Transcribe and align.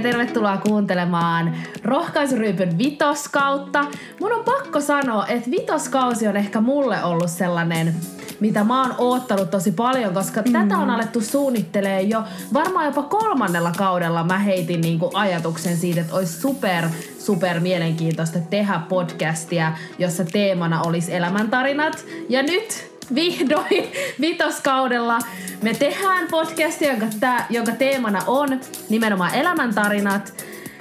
ja 0.00 0.12
tervetuloa 0.12 0.56
kuuntelemaan 0.56 1.56
Rohkaisuryypyn 1.84 2.78
vitoskautta. 2.78 3.84
Mun 4.20 4.32
on 4.32 4.44
pakko 4.44 4.80
sanoa, 4.80 5.26
että 5.26 5.50
vitoskausi 5.50 6.28
on 6.28 6.36
ehkä 6.36 6.60
mulle 6.60 7.04
ollut 7.04 7.30
sellainen 7.30 7.94
mitä 8.40 8.64
mä 8.64 8.82
oon 8.82 8.94
oottanut 8.98 9.50
tosi 9.50 9.72
paljon, 9.72 10.14
koska 10.14 10.42
mm. 10.42 10.52
tätä 10.52 10.78
on 10.78 10.90
alettu 10.90 11.20
suunnittelee 11.20 12.02
jo 12.02 12.24
varmaan 12.52 12.86
jopa 12.86 13.02
kolmannella 13.02 13.72
kaudella 13.78 14.24
mä 14.24 14.38
heitin 14.38 14.80
niinku 14.80 15.10
ajatuksen 15.14 15.76
siitä, 15.76 16.00
että 16.00 16.14
olisi 16.14 16.40
super, 16.40 16.84
super 17.18 17.60
mielenkiintoista 17.60 18.38
tehdä 18.50 18.80
podcastia, 18.88 19.72
jossa 19.98 20.24
teemana 20.24 20.82
olisi 20.82 21.14
elämäntarinat. 21.14 22.04
Ja 22.28 22.42
nyt 22.42 22.89
vihdoin 23.14 23.92
vitoskaudella 24.20 25.18
me 25.62 25.74
tehdään 25.74 26.28
podcastia, 26.30 26.90
jonka, 26.90 27.06
tää, 27.20 27.46
jonka 27.50 27.72
teemana 27.72 28.22
on 28.26 28.60
nimenomaan 28.88 29.34
elämäntarinat. 29.34 30.34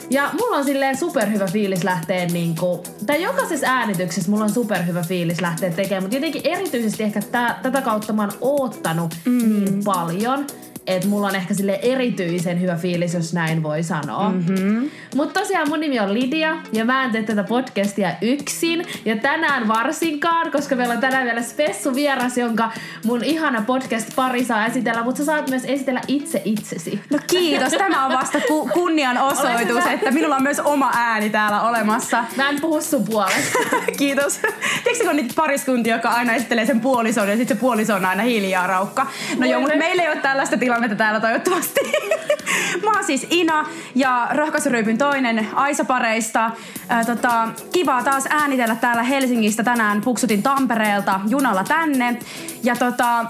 Ja 0.10 0.30
mulla 0.40 0.58
on 0.58 0.66
silleen 0.66 0.98
superhyvä 0.98 1.48
fiilis 1.48 1.84
lähteä 1.84 2.26
niinku, 2.26 2.84
tai 3.06 3.24
jokaisessa 3.24 3.68
äänityksessä 3.68 4.32
mulla 4.32 4.44
on 4.44 4.50
superhyvä 4.50 5.04
fiilis 5.04 5.42
lähteä 5.42 5.70
tekemään, 5.70 6.04
mutta 6.04 6.18
jotenkin 6.18 6.42
erityisesti 6.46 7.04
ehkä 7.04 7.22
tää, 7.32 7.60
tätä 7.62 7.82
kautta 7.82 8.14
mä 8.14 8.22
oon 8.22 8.32
oottanut 8.42 9.16
mm. 9.26 9.50
niin 9.50 9.84
paljon– 9.84 10.46
että 10.96 11.08
mulla 11.08 11.28
on 11.28 11.36
ehkä 11.36 11.54
sille 11.54 11.80
erityisen 11.82 12.62
hyvä 12.62 12.76
fiilis, 12.76 13.14
jos 13.14 13.34
näin 13.34 13.64
voi 13.64 13.84
sanoa. 13.84 14.30
Mm-hmm. 14.30 14.90
Mutta 15.16 15.40
tosiaan 15.40 15.70
mun 15.70 15.80
nimi 15.80 16.00
on 16.00 16.14
Lidia 16.14 16.58
ja 16.72 16.86
mä 16.86 17.06
en 17.06 17.12
tee 17.12 17.24
tätä 17.24 17.44
podcastia 17.44 18.12
yksin 18.22 18.86
ja 19.06 19.18
tänään 19.18 19.68
varsinkaan, 19.68 20.52
koska 20.52 20.76
meillä 20.76 20.94
on 20.94 21.00
tänään 21.02 21.26
vielä 21.26 21.42
spessu 21.42 21.96
vieras, 21.96 22.38
jonka 22.38 22.72
mun 23.06 23.24
ihana 23.24 23.62
podcast 23.62 24.16
pari 24.16 24.44
saa 24.44 24.66
esitellä, 24.66 25.04
mutta 25.04 25.18
sä 25.18 25.26
saat 25.26 25.50
myös 25.50 25.64
esitellä 25.66 26.02
itse 26.08 26.42
itsesi. 26.46 27.00
No 27.10 27.20
kiitos, 27.28 27.74
tämä 27.74 28.06
on 28.06 28.14
vasta 28.14 28.40
ku- 28.48 28.70
kunnianosoitus, 28.74 29.86
että 29.86 30.12
minulla 30.12 30.36
on 30.36 30.44
myös 30.44 30.60
oma 30.60 30.92
ääni 30.96 31.30
täällä 31.30 31.62
olemassa. 31.62 32.24
Mä 32.38 32.50
en 32.50 32.62
puhu 32.62 32.82
sun 32.82 33.06
puolesta. 33.06 33.60
kiitos. 34.00 34.40
Tiedätkö 34.84 35.08
kun 35.08 35.16
niitä 35.16 35.34
pariskuntia, 35.36 35.96
joka 35.96 36.10
aina 36.10 36.34
esittelee 36.34 36.66
sen 36.66 36.80
puolison 36.80 37.30
ja 37.30 37.38
sitten 37.38 37.58
se 37.58 37.62
puoliso 37.62 37.96
on 37.96 38.06
aina 38.06 38.24
hiljaa 38.24 38.68
raukka? 38.68 39.08
No 39.38 39.46
joo, 39.46 39.62
mutta 39.62 39.78
meillä 39.78 40.04
ei 40.04 40.10
ole 40.10 40.18
tällaista 40.18 40.58
tilannetta 40.58 40.79
tilannetta 40.80 41.04
täällä 41.04 41.20
toivottavasti. 41.20 41.80
Mä 42.84 42.92
oon 42.92 43.04
siis 43.04 43.28
Ina 43.30 43.66
ja 43.96 44.28
Rohkaisuryypyn 44.32 44.98
toinen 44.98 45.48
Aisa-pareista. 45.54 46.52
Ää, 46.90 47.06
tota, 47.06 47.48
kiva 47.72 48.04
taas 48.04 48.24
äänitellä 48.30 48.76
täällä 48.76 49.04
Helsingistä 49.04 49.64
tänään. 49.64 50.02
Puksutin 50.02 50.44
Tampereelta 50.44 51.20
junalla 51.28 51.64
tänne. 51.64 52.20
Ja 52.64 52.76
tota, 52.76 53.26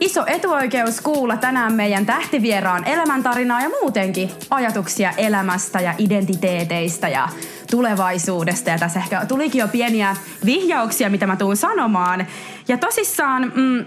iso 0.00 0.24
etuoikeus 0.26 1.00
kuulla 1.00 1.36
tänään 1.36 1.72
meidän 1.72 2.06
tähtivieraan 2.06 2.84
elämäntarinaa 2.84 3.60
ja 3.60 3.68
muutenkin 3.68 4.30
ajatuksia 4.50 5.12
elämästä 5.16 5.80
ja 5.80 5.94
identiteeteistä 5.98 7.08
ja 7.08 7.28
tulevaisuudesta. 7.70 8.70
Ja 8.70 8.78
tässä 8.78 8.98
ehkä 8.98 9.26
tulikin 9.26 9.58
jo 9.58 9.68
pieniä 9.68 10.16
vihjauksia, 10.44 11.10
mitä 11.10 11.26
mä 11.26 11.36
tuun 11.36 11.56
sanomaan. 11.56 12.26
Ja 12.68 12.78
tosissaan... 12.78 13.52
Mm, 13.54 13.84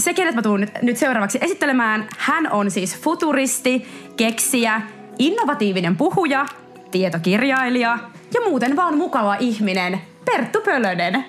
se, 0.00 0.14
kenet 0.14 0.34
mä 0.34 0.42
tuun 0.42 0.60
nyt, 0.60 0.70
nyt 0.82 0.96
seuraavaksi 0.96 1.38
esittelemään, 1.40 2.08
hän 2.18 2.52
on 2.52 2.70
siis 2.70 3.00
futuristi, 3.00 3.88
keksijä, 4.16 4.82
innovatiivinen 5.18 5.96
puhuja, 5.96 6.46
tietokirjailija 6.90 7.98
ja 8.34 8.40
muuten 8.48 8.76
vaan 8.76 8.96
mukava 8.96 9.34
ihminen, 9.34 10.00
Perttu 10.24 10.60
Pölönen. 10.60 11.24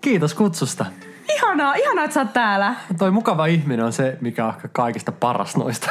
Kiitos 0.00 0.34
kutsusta. 0.34 0.86
Ihanaa, 1.34 1.74
ihanaa, 1.74 2.04
että 2.04 2.14
sä 2.14 2.20
oot 2.20 2.32
täällä. 2.32 2.74
Toi 2.98 3.10
mukava 3.10 3.46
ihminen 3.46 3.84
on 3.86 3.92
se, 3.92 4.18
mikä 4.20 4.46
on 4.46 4.52
kaikista 4.72 5.12
paras 5.12 5.56
noista 5.64 5.90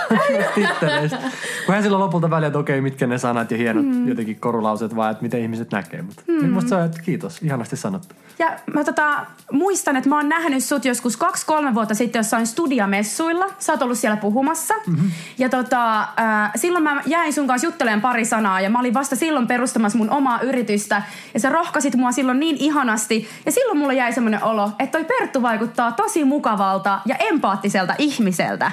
titteleistä. 0.55 1.17
Kun 1.65 1.73
hän 1.75 1.83
silloin 1.83 2.03
lopulta 2.03 2.29
väliä, 2.29 2.47
että 2.47 2.59
okei, 2.59 2.81
mitkä 2.81 3.07
ne 3.07 3.17
sanat 3.17 3.51
ja 3.51 3.57
hienot 3.57 3.85
mm. 3.85 4.07
jotenkin 4.07 4.39
korulauset, 4.39 4.95
vaan 4.95 5.11
että 5.11 5.23
miten 5.23 5.41
ihmiset 5.41 5.71
näkee. 5.71 6.01
Mutta 6.01 6.23
mm. 6.27 6.49
musta 6.49 6.69
se 6.69 6.75
on, 6.75 6.85
että 6.85 7.01
kiitos, 7.01 7.41
ihanasti 7.41 7.77
sanottu. 7.77 8.15
Ja 8.39 8.51
mä 8.73 8.83
tota, 8.83 9.25
muistan, 9.51 9.95
että 9.95 10.09
mä 10.09 10.15
oon 10.15 10.29
nähnyt 10.29 10.63
sut 10.63 10.85
joskus 10.85 11.17
kaksi-kolme 11.17 11.73
vuotta 11.73 11.95
sitten 11.95 12.19
jossain 12.19 12.47
studiamessuilla. 12.47 13.47
Sä 13.59 13.73
oot 13.73 13.81
ollut 13.81 13.97
siellä 13.97 14.17
puhumassa. 14.17 14.73
Mm-hmm. 14.87 15.11
Ja 15.37 15.49
tota, 15.49 15.99
äh, 15.99 16.51
silloin 16.55 16.83
mä 16.83 17.01
jäin 17.05 17.33
sun 17.33 17.47
kanssa 17.47 17.67
juttelemaan 17.67 18.01
pari 18.01 18.25
sanaa 18.25 18.61
ja 18.61 18.69
mä 18.69 18.79
olin 18.79 18.93
vasta 18.93 19.15
silloin 19.15 19.47
perustamassa 19.47 19.97
mun 19.97 20.09
omaa 20.09 20.41
yritystä. 20.41 21.03
Ja 21.33 21.39
sä 21.39 21.49
rohkasit 21.49 21.95
mua 21.95 22.11
silloin 22.11 22.39
niin 22.39 22.57
ihanasti. 22.59 23.27
Ja 23.45 23.51
silloin 23.51 23.77
mulla 23.77 23.93
jäi 23.93 24.13
semmoinen 24.13 24.43
olo, 24.43 24.71
että 24.79 24.97
toi 24.97 25.05
Perttu 25.05 25.41
vaikuttaa 25.41 25.91
tosi 25.91 26.25
mukavalta 26.25 26.99
ja 27.05 27.15
empaattiselta 27.15 27.95
ihmiseltä. 27.97 28.71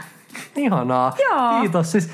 Ihanaa. 0.56 1.14
Joo. 1.18 1.60
Kiitos. 1.60 1.92
Siis 1.92 2.10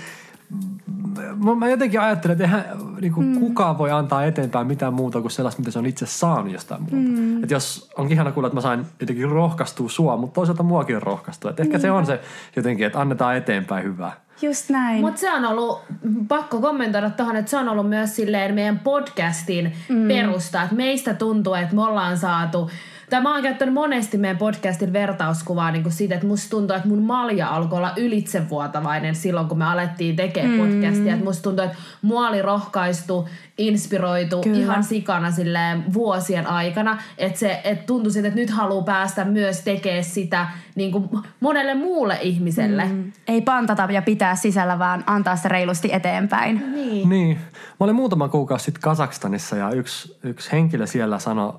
mä 1.58 1.68
jotenkin 1.68 2.00
ajattelen, 2.00 2.32
että 2.32 2.44
eihän 2.44 2.64
niin 3.00 3.12
kuin, 3.12 3.26
mm. 3.26 3.40
kukaan 3.40 3.78
voi 3.78 3.90
antaa 3.90 4.24
eteenpäin 4.24 4.66
mitään 4.66 4.94
muuta 4.94 5.20
kuin 5.20 5.30
sellaista, 5.30 5.60
mitä 5.60 5.70
se 5.70 5.78
on 5.78 5.86
itse 5.86 6.06
saanut 6.06 6.52
jostain 6.52 6.80
muuta. 6.80 6.96
Mm. 6.96 7.42
Että 7.42 7.54
jos 7.54 7.90
on 7.96 8.12
ihana 8.12 8.32
kuulla, 8.32 8.46
että 8.46 8.56
mä 8.56 8.60
sain 8.60 8.86
jotenkin 9.00 9.28
rohkaistua 9.28 9.88
sua, 9.88 10.16
mutta 10.16 10.34
toisaalta 10.34 10.62
muakin 10.62 10.96
on 10.96 11.02
rohkaistua. 11.02 11.50
Että 11.50 11.62
ehkä 11.62 11.78
mm. 11.78 11.82
se 11.82 11.90
on 11.90 12.06
se 12.06 12.20
jotenkin, 12.56 12.86
että 12.86 13.00
annetaan 13.00 13.36
eteenpäin 13.36 13.84
hyvää. 13.84 14.12
Just 14.42 14.70
näin. 14.70 15.00
Mutta 15.00 15.20
se 15.20 15.32
on 15.32 15.44
ollut, 15.44 15.80
pakko 16.28 16.60
kommentoida 16.60 17.10
tuohon, 17.10 17.36
että 17.36 17.50
se 17.50 17.56
on 17.56 17.68
ollut 17.68 17.88
myös 17.88 18.16
silleen 18.16 18.54
meidän 18.54 18.78
podcastin 18.78 19.72
mm. 19.88 20.08
perusta. 20.08 20.62
Että 20.62 20.74
meistä 20.74 21.14
tuntuu, 21.14 21.54
että 21.54 21.74
me 21.74 21.82
ollaan 21.82 22.18
saatu 22.18 22.70
tai 23.12 23.22
mä 23.22 23.32
oon 23.34 23.42
käyttänyt 23.42 23.74
monesti 23.74 24.18
meidän 24.18 24.36
podcastin 24.36 24.92
vertauskuvaa 24.92 25.70
niin 25.70 25.82
kuin 25.82 25.92
siitä, 25.92 26.14
että 26.14 26.26
musta 26.26 26.50
tuntuu, 26.50 26.76
että 26.76 26.88
mun 26.88 27.02
malja 27.02 27.48
alkoi 27.48 27.76
olla 27.76 27.92
ylitsevuotavainen 27.96 29.14
silloin, 29.14 29.48
kun 29.48 29.58
me 29.58 29.64
alettiin 29.64 30.16
tekemään 30.16 30.52
mm. 30.52 30.58
podcastia. 30.58 31.12
Että 31.12 31.24
musta 31.24 31.42
tuntuu, 31.42 31.64
että 31.64 31.76
mua 32.02 32.28
oli 32.28 32.42
rohkaistu, 32.42 33.28
inspiroitu 33.68 34.40
Kyllä. 34.40 34.58
ihan 34.58 34.84
sikana 34.84 35.30
silleen 35.30 35.94
vuosien 35.94 36.46
aikana. 36.46 36.98
Että 37.18 37.38
se 37.38 37.60
että 37.64 37.86
tuntui 37.86 38.12
että 38.16 38.40
nyt 38.40 38.50
haluaa 38.50 38.84
päästä 38.84 39.24
myös 39.24 39.60
tekemään 39.60 40.04
sitä 40.04 40.46
niin 40.74 40.92
kuin 40.92 41.08
monelle 41.40 41.74
muulle 41.74 42.18
ihmiselle. 42.22 42.84
Mm. 42.84 43.12
Ei 43.28 43.40
pantata 43.40 43.88
ja 43.92 44.02
pitää 44.02 44.36
sisällä, 44.36 44.78
vaan 44.78 45.04
antaa 45.06 45.36
se 45.36 45.48
reilusti 45.48 45.92
eteenpäin. 45.92 46.72
Niin. 46.74 47.08
niin. 47.08 47.38
Mä 47.80 47.84
olin 47.84 47.96
muutama 47.96 48.28
kuukausi 48.28 48.64
sitten 48.64 48.82
Kasakstanissa 48.82 49.56
ja 49.56 49.70
yksi, 49.70 50.16
yksi 50.22 50.52
henkilö 50.52 50.86
siellä 50.86 51.18
sanoi 51.18 51.52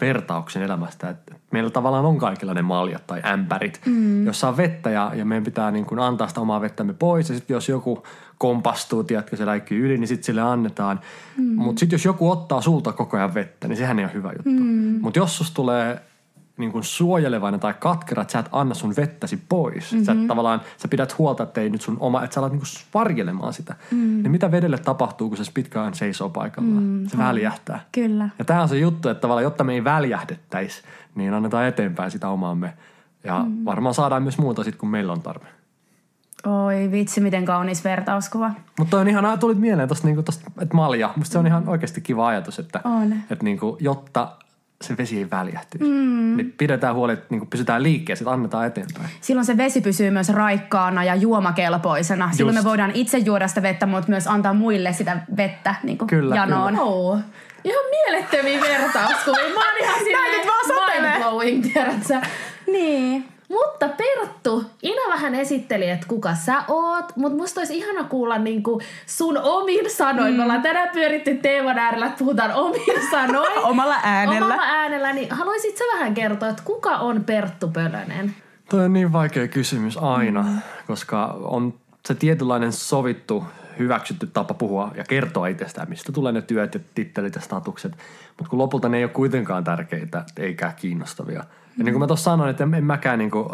vertauksen 0.00 0.62
elämästä, 0.62 1.08
että 1.08 1.34
meillä 1.50 1.70
tavallaan 1.70 2.04
on 2.04 2.18
kaikilla 2.18 2.54
ne 2.54 2.62
maljat 2.62 3.06
tai 3.06 3.22
ämpärit, 3.24 3.80
mm. 3.86 4.26
jossa 4.26 4.48
on 4.48 4.56
vettä 4.56 4.90
ja, 4.90 5.12
ja 5.14 5.24
meidän 5.24 5.44
pitää 5.44 5.70
niin 5.70 5.86
kuin 5.86 6.00
antaa 6.00 6.28
sitä 6.28 6.40
omaa 6.40 6.60
vettämme 6.60 6.92
pois. 6.92 7.28
Ja 7.28 7.34
sitten 7.34 7.54
jos 7.54 7.68
joku 7.68 8.02
kompastuu, 8.40 9.04
tiedätkö, 9.04 9.36
se 9.36 9.46
läikkyy 9.46 9.86
yli, 9.86 9.98
niin 9.98 10.08
sitten 10.08 10.24
sille 10.24 10.40
annetaan. 10.40 11.00
Mm. 11.36 11.44
Mutta 11.44 11.80
sitten 11.80 11.94
jos 11.94 12.04
joku 12.04 12.30
ottaa 12.30 12.60
sulta 12.60 12.92
koko 12.92 13.16
ajan 13.16 13.34
vettä, 13.34 13.68
niin 13.68 13.76
sehän 13.76 13.98
ei 13.98 14.04
ole 14.04 14.14
hyvä 14.14 14.32
juttu. 14.32 14.64
Mm. 14.64 14.98
Mutta 15.00 15.18
jos 15.18 15.36
sus 15.36 15.50
tulee 15.50 16.02
niin 16.56 16.72
kuin 16.72 16.84
suojelevainen 16.84 17.60
tai 17.60 17.74
katkera, 17.78 18.22
että 18.22 18.32
sä 18.32 18.38
et 18.38 18.48
anna 18.52 18.74
sun 18.74 18.96
vettäsi 18.96 19.42
pois. 19.48 19.92
Mm-hmm. 19.92 20.04
Sä 20.04 20.12
et 20.12 20.26
tavallaan, 20.26 20.60
sä 20.76 20.88
pidät 20.88 21.18
huolta, 21.18 21.42
että 21.42 21.60
ei 21.60 21.70
nyt 21.70 21.82
sun 21.82 21.96
oma, 22.00 22.24
että 22.24 22.34
sä 22.34 22.40
alat 22.40 22.52
niin 22.52 22.60
kuin 22.60 22.84
varjelemaan 22.94 23.52
sitä. 23.52 23.74
Mm. 23.90 23.98
Niin 23.98 24.30
mitä 24.30 24.50
vedelle 24.50 24.78
tapahtuu, 24.78 25.28
kun 25.28 25.44
se 25.44 25.52
pitkään 25.54 25.94
seisoo 25.94 26.28
paikallaan? 26.28 26.82
Mm. 26.82 27.08
Se 27.08 27.18
väljähtää. 27.18 27.80
Kyllä. 27.92 28.28
Ja 28.38 28.44
tämä 28.44 28.62
on 28.62 28.68
se 28.68 28.78
juttu, 28.78 29.08
että 29.08 29.20
tavallaan, 29.20 29.44
jotta 29.44 29.64
me 29.64 29.72
ei 29.72 29.84
väljähdettäisi, 29.84 30.82
niin 31.14 31.34
annetaan 31.34 31.66
eteenpäin 31.66 32.10
sitä 32.10 32.28
omaamme. 32.28 32.72
Ja 33.24 33.44
mm. 33.48 33.64
varmaan 33.64 33.94
saadaan 33.94 34.22
myös 34.22 34.38
muuta 34.38 34.64
sitten, 34.64 34.80
kun 34.80 34.90
meillä 34.90 35.12
on 35.12 35.22
tarve. 35.22 35.46
Oi 36.46 36.90
vitsi, 36.90 37.20
miten 37.20 37.44
kaunis 37.44 37.84
vertauskuva. 37.84 38.50
Mutta 38.78 38.96
on 38.96 39.08
ihan, 39.08 39.38
tulit 39.38 39.58
mieleen 39.58 39.88
tuosta, 39.88 40.06
niinku, 40.06 40.24
että 40.60 40.74
malja. 40.74 41.10
Musta 41.16 41.32
se 41.32 41.38
on 41.38 41.46
ihan 41.46 41.68
oikeasti 41.68 42.00
kiva 42.00 42.28
ajatus, 42.28 42.58
että, 42.58 42.80
on. 42.84 43.12
että 43.30 43.44
niinku, 43.44 43.76
jotta 43.80 44.36
se 44.84 44.96
vesi 44.96 45.18
ei 45.18 45.30
väljähtyisi. 45.30 45.84
Mm. 45.84 46.36
Niin 46.36 46.54
pidetään 46.58 46.94
huoli, 46.94 47.12
että 47.12 47.26
niin 47.30 47.46
pysytään 47.46 47.82
liikkeessä, 47.82 48.22
että 48.22 48.32
annetaan 48.32 48.66
eteenpäin. 48.66 49.08
Silloin 49.20 49.44
se 49.44 49.56
vesi 49.56 49.80
pysyy 49.80 50.10
myös 50.10 50.28
raikkaana 50.28 51.04
ja 51.04 51.14
juomakelpoisena. 51.14 52.24
Just. 52.24 52.36
Silloin 52.36 52.56
me 52.56 52.64
voidaan 52.64 52.90
itse 52.94 53.18
juoda 53.18 53.48
sitä 53.48 53.62
vettä, 53.62 53.86
mutta 53.86 54.10
myös 54.10 54.26
antaa 54.26 54.54
muille 54.54 54.92
sitä 54.92 55.20
vettä 55.36 55.74
niin 55.82 55.98
kuin 55.98 56.08
kyllä, 56.08 56.36
janoon. 56.36 56.72
Kyllä. 56.72 56.82
Oh. 56.82 57.18
Ihan 57.64 57.84
mielettömiä 57.90 58.60
vertauskuvia. 58.60 59.54
Mä 59.54 59.60
oon 59.60 59.78
ihan 59.82 59.98
silleen 59.98 60.46
mind-blowing, 60.90 61.72
tiedätkö? 61.72 62.20
Niin. 62.66 63.29
Mutta 63.50 63.88
Perttu, 63.88 64.64
Ina 64.82 65.02
vähän 65.08 65.34
esitteli, 65.34 65.90
että 65.90 66.06
kuka 66.08 66.34
sä 66.34 66.62
oot, 66.68 67.16
mutta 67.16 67.36
musta 67.38 67.60
olisi 67.60 67.76
ihana 67.76 68.04
kuulla 68.04 68.38
niinku 68.38 68.80
sun 69.06 69.38
omin 69.38 69.90
sanoin. 69.90 70.32
Mm. 70.32 70.36
Me 70.36 70.42
ollaan 70.42 70.62
tänään 70.62 70.88
pyöritty 70.92 71.34
teeman 71.34 71.78
äärellä, 71.78 72.06
että 72.06 72.18
puhutaan 72.18 72.52
omin 72.52 73.02
sanoin. 73.10 73.58
Omalla 73.58 73.96
äänellä. 74.02 74.46
Omalla 74.46 74.62
äänellä, 74.62 75.12
niin 75.12 75.30
haluaisit 75.30 75.76
sä 75.76 75.84
vähän 75.94 76.14
kertoa, 76.14 76.48
että 76.48 76.62
kuka 76.64 76.96
on 76.96 77.24
Perttu 77.24 77.68
Pölönen? 77.68 78.34
Toi 78.70 78.84
on 78.84 78.92
niin 78.92 79.12
vaikea 79.12 79.48
kysymys 79.48 79.96
aina, 79.96 80.42
mm. 80.42 80.58
koska 80.86 81.24
on 81.42 81.74
se 82.06 82.14
tietynlainen 82.14 82.72
sovittu 82.72 83.44
hyväksytty 83.80 84.26
tapa 84.26 84.54
puhua 84.54 84.92
ja 84.96 85.04
kertoa 85.04 85.46
itsestään, 85.46 85.88
mistä 85.88 86.12
tulee 86.12 86.32
ne 86.32 86.42
työt 86.42 86.74
ja 86.74 86.80
tittelit 86.94 87.34
ja 87.34 87.40
statukset. 87.40 87.92
Mutta 88.38 88.50
kun 88.50 88.58
lopulta 88.58 88.88
ne 88.88 88.96
ei 88.96 89.04
ole 89.04 89.10
kuitenkaan 89.10 89.64
tärkeitä 89.64 90.24
eikä 90.36 90.72
kiinnostavia– 90.76 91.44
ja 91.78 91.84
niin 91.84 91.92
kuin 91.92 92.00
mä 92.00 92.06
tuossa 92.06 92.30
sanoin, 92.30 92.50
että 92.50 92.64
en, 92.64 92.74
en 92.74 92.84
mäkään 92.84 93.18
niin 93.18 93.30
kuin 93.30 93.48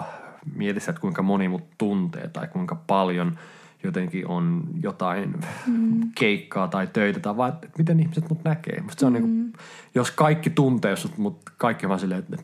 mietisi, 0.55 0.91
että 0.91 1.01
kuinka 1.01 1.23
moni 1.23 1.49
mut 1.49 1.65
tuntee 1.79 2.29
tai 2.29 2.49
kuinka 2.49 2.75
paljon 2.87 3.39
jotenkin 3.83 4.29
on 4.29 4.65
jotain 4.83 5.35
mm. 5.67 6.01
keikkaa 6.15 6.69
tai 6.69 6.87
töitä 6.87 7.21
tai 7.21 7.37
vaan, 7.37 7.53
että 7.53 7.69
miten 7.79 8.01
ihmiset 8.01 8.29
mut 8.29 8.45
näkee. 8.45 8.81
Musta 8.81 9.01
se 9.01 9.07
on 9.07 9.13
mm. 9.13 9.23
niin 9.23 9.23
kuin, 9.23 9.53
jos 9.95 10.11
kaikki 10.11 10.51
tuntee 10.51 10.97
sut, 10.97 11.19
mutta 11.19 11.53
kaikki 11.57 11.89
vaan 11.89 12.01
silleen, 12.01 12.19
että 12.19 12.37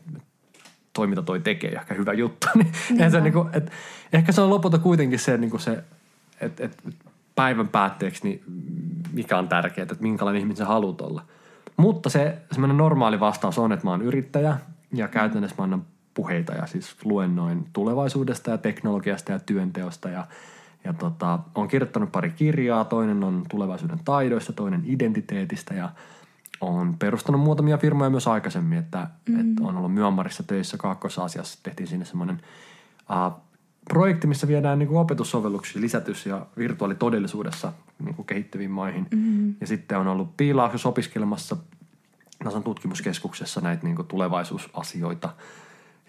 toi 0.93 1.07
mitä 1.07 1.21
toi 1.21 1.39
tekee, 1.39 1.71
ehkä 1.71 1.93
hyvä 1.93 2.13
juttu, 2.13 2.47
niin 2.55 2.71
niin 2.89 3.11
se 3.11 3.21
niin 3.21 3.33
kuin, 3.33 3.49
että 3.53 3.71
ehkä 4.13 4.31
se 4.31 4.41
on 4.41 4.49
lopulta 4.49 4.77
kuitenkin 4.77 5.19
se, 5.19 5.37
niin 5.37 5.49
kuin 5.49 5.61
se 5.61 5.83
että, 6.41 6.65
että 6.65 6.89
päivän 7.35 7.67
päätteeksi 7.67 8.23
niin 8.23 8.43
mikä 9.13 9.37
on 9.37 9.47
tärkeää, 9.47 9.83
että 9.83 9.95
minkälainen 9.99 10.39
ihminen 10.39 10.57
sä 10.57 10.65
haluat 10.65 11.01
olla. 11.01 11.21
Mutta 11.77 12.09
se 12.09 12.37
semmoinen 12.51 12.77
normaali 12.77 13.19
vastaus 13.19 13.59
on, 13.59 13.71
että 13.71 13.85
mä 13.85 13.91
oon 13.91 14.01
yrittäjä 14.01 14.57
ja 14.93 15.07
käytännössä 15.07 15.55
mä 15.57 15.63
annan 15.63 15.85
puheita 16.13 16.53
ja 16.53 16.67
siis 16.67 16.95
luennoin 17.03 17.65
tulevaisuudesta 17.73 18.51
ja 18.51 18.57
teknologiasta 18.57 19.31
ja 19.31 19.39
työnteosta 19.39 20.09
ja, 20.09 20.27
ja 20.83 20.93
tota, 20.93 21.39
on 21.55 21.67
kirjoittanut 21.67 22.11
pari 22.11 22.29
kirjaa. 22.29 22.85
Toinen 22.85 23.23
on 23.23 23.43
tulevaisuuden 23.49 23.99
taidoista, 24.05 24.53
toinen 24.53 24.83
identiteetistä 24.85 25.73
ja 25.73 25.89
on 26.61 26.95
perustanut 26.99 27.41
muutamia 27.41 27.77
firmoja 27.77 28.09
myös 28.09 28.27
aikaisemmin, 28.27 28.77
että, 28.77 29.07
mm. 29.29 29.39
että 29.39 29.63
on 29.63 29.77
ollut 29.77 29.93
Myanmarissa 29.93 30.43
töissä 30.43 30.77
Kaakkois-Aasiassa. 30.77 31.59
Tehtiin 31.63 31.87
sinne 31.87 32.05
semmoinen 32.05 32.41
uh, 33.09 33.33
projekti, 33.89 34.27
missä 34.27 34.47
viedään 34.47 34.79
niin 34.79 34.89
kuin 34.89 34.99
opetussovelluksia 34.99 35.81
lisätys- 35.81 36.25
ja 36.25 36.45
virtuaalitodellisuudessa 36.57 37.73
niin 38.03 38.15
kuin 38.15 38.25
kehittyviin 38.25 38.71
maihin. 38.71 39.07
Mm-hmm. 39.11 39.55
Ja 39.61 39.67
sitten 39.67 39.97
on 39.97 40.07
ollut 40.07 40.37
piilauksessa 40.37 40.89
opiskelemassa 40.89 41.57
NASAn 42.43 42.63
tutkimuskeskuksessa 42.63 43.61
näitä 43.61 43.83
niin 43.83 43.95
kuin 43.95 44.07
tulevaisuusasioita. 44.07 45.29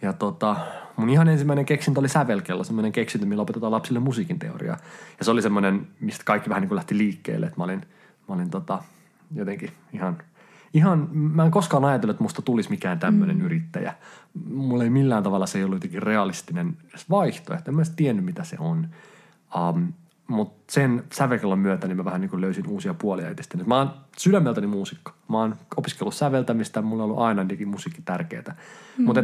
Ja 0.03 0.13
tota, 0.13 0.57
mun 0.97 1.11
ihan 1.11 1.29
ensimmäinen 1.29 1.67
keksintö 1.67 2.01
oli 2.01 2.09
sävelkello, 2.09 2.65
semmoinen 2.65 2.93
keksintö, 2.93 3.27
millä 3.27 3.43
opetetaan 3.43 3.73
lapsille 3.73 3.99
musiikin 3.99 4.39
teoriaa. 4.39 4.77
Ja 5.19 5.25
se 5.25 5.31
oli 5.31 5.43
semmoinen, 5.43 5.87
mistä 6.01 6.25
kaikki 6.25 6.51
vähän 6.51 6.61
niin 6.61 6.69
kuin 6.69 6.77
lähti 6.77 6.99
liikkeelle, 6.99 7.47
että 7.47 7.61
mä 7.61 7.65
olin, 7.65 7.81
mä 8.29 8.35
olin 8.35 8.51
tota, 8.51 8.83
jotenkin 9.35 9.71
ihan– 9.93 10.19
ihan, 10.75 11.09
mä 11.13 11.45
en 11.45 11.51
koskaan 11.51 11.85
ajatellut, 11.85 12.15
että 12.15 12.25
musta 12.25 12.43
tulisi 12.43 12.71
mikään 12.71 12.99
tämmöinen 12.99 13.37
mm. 13.37 13.45
yrittäjä. 13.45 13.95
Mulla 14.51 14.85
ei 14.85 14.91
millään 14.91 15.23
tavalla 15.23 15.47
se 15.47 15.59
ei 15.59 15.65
ollut 15.65 15.77
jotenkin 15.77 16.03
realistinen 16.03 16.77
vaihtoehto. 17.11 17.71
En 17.71 17.75
mä 17.75 17.81
edes 17.81 17.93
tiennyt, 17.97 18.25
mitä 18.25 18.45
se 18.45 18.57
on. 18.59 18.89
Um, 19.59 19.93
mutta 20.27 20.73
sen 20.73 21.05
sävelkellon 21.13 21.59
myötä 21.59 21.87
niin 21.87 21.97
mä 21.97 22.05
vähän 22.05 22.21
niin 22.21 22.41
löysin 22.41 22.69
uusia 22.69 22.95
puolia 22.95 23.31
itsestäni. 23.31 23.65
Mä 23.65 23.79
oon 23.79 23.91
sydämeltäni 24.19 24.67
muusikko. 24.67 25.13
Mä 25.29 25.39
oon 25.39 25.57
opiskellut 25.77 26.15
säveltämistä, 26.15 26.83
mulla 26.83 27.03
on 27.03 27.11
ollut 27.11 27.23
aina 27.23 27.47
musiikki 27.67 28.03
tärkeää. 28.03 28.57
Mm. 28.99 29.05
Mutta 29.05 29.23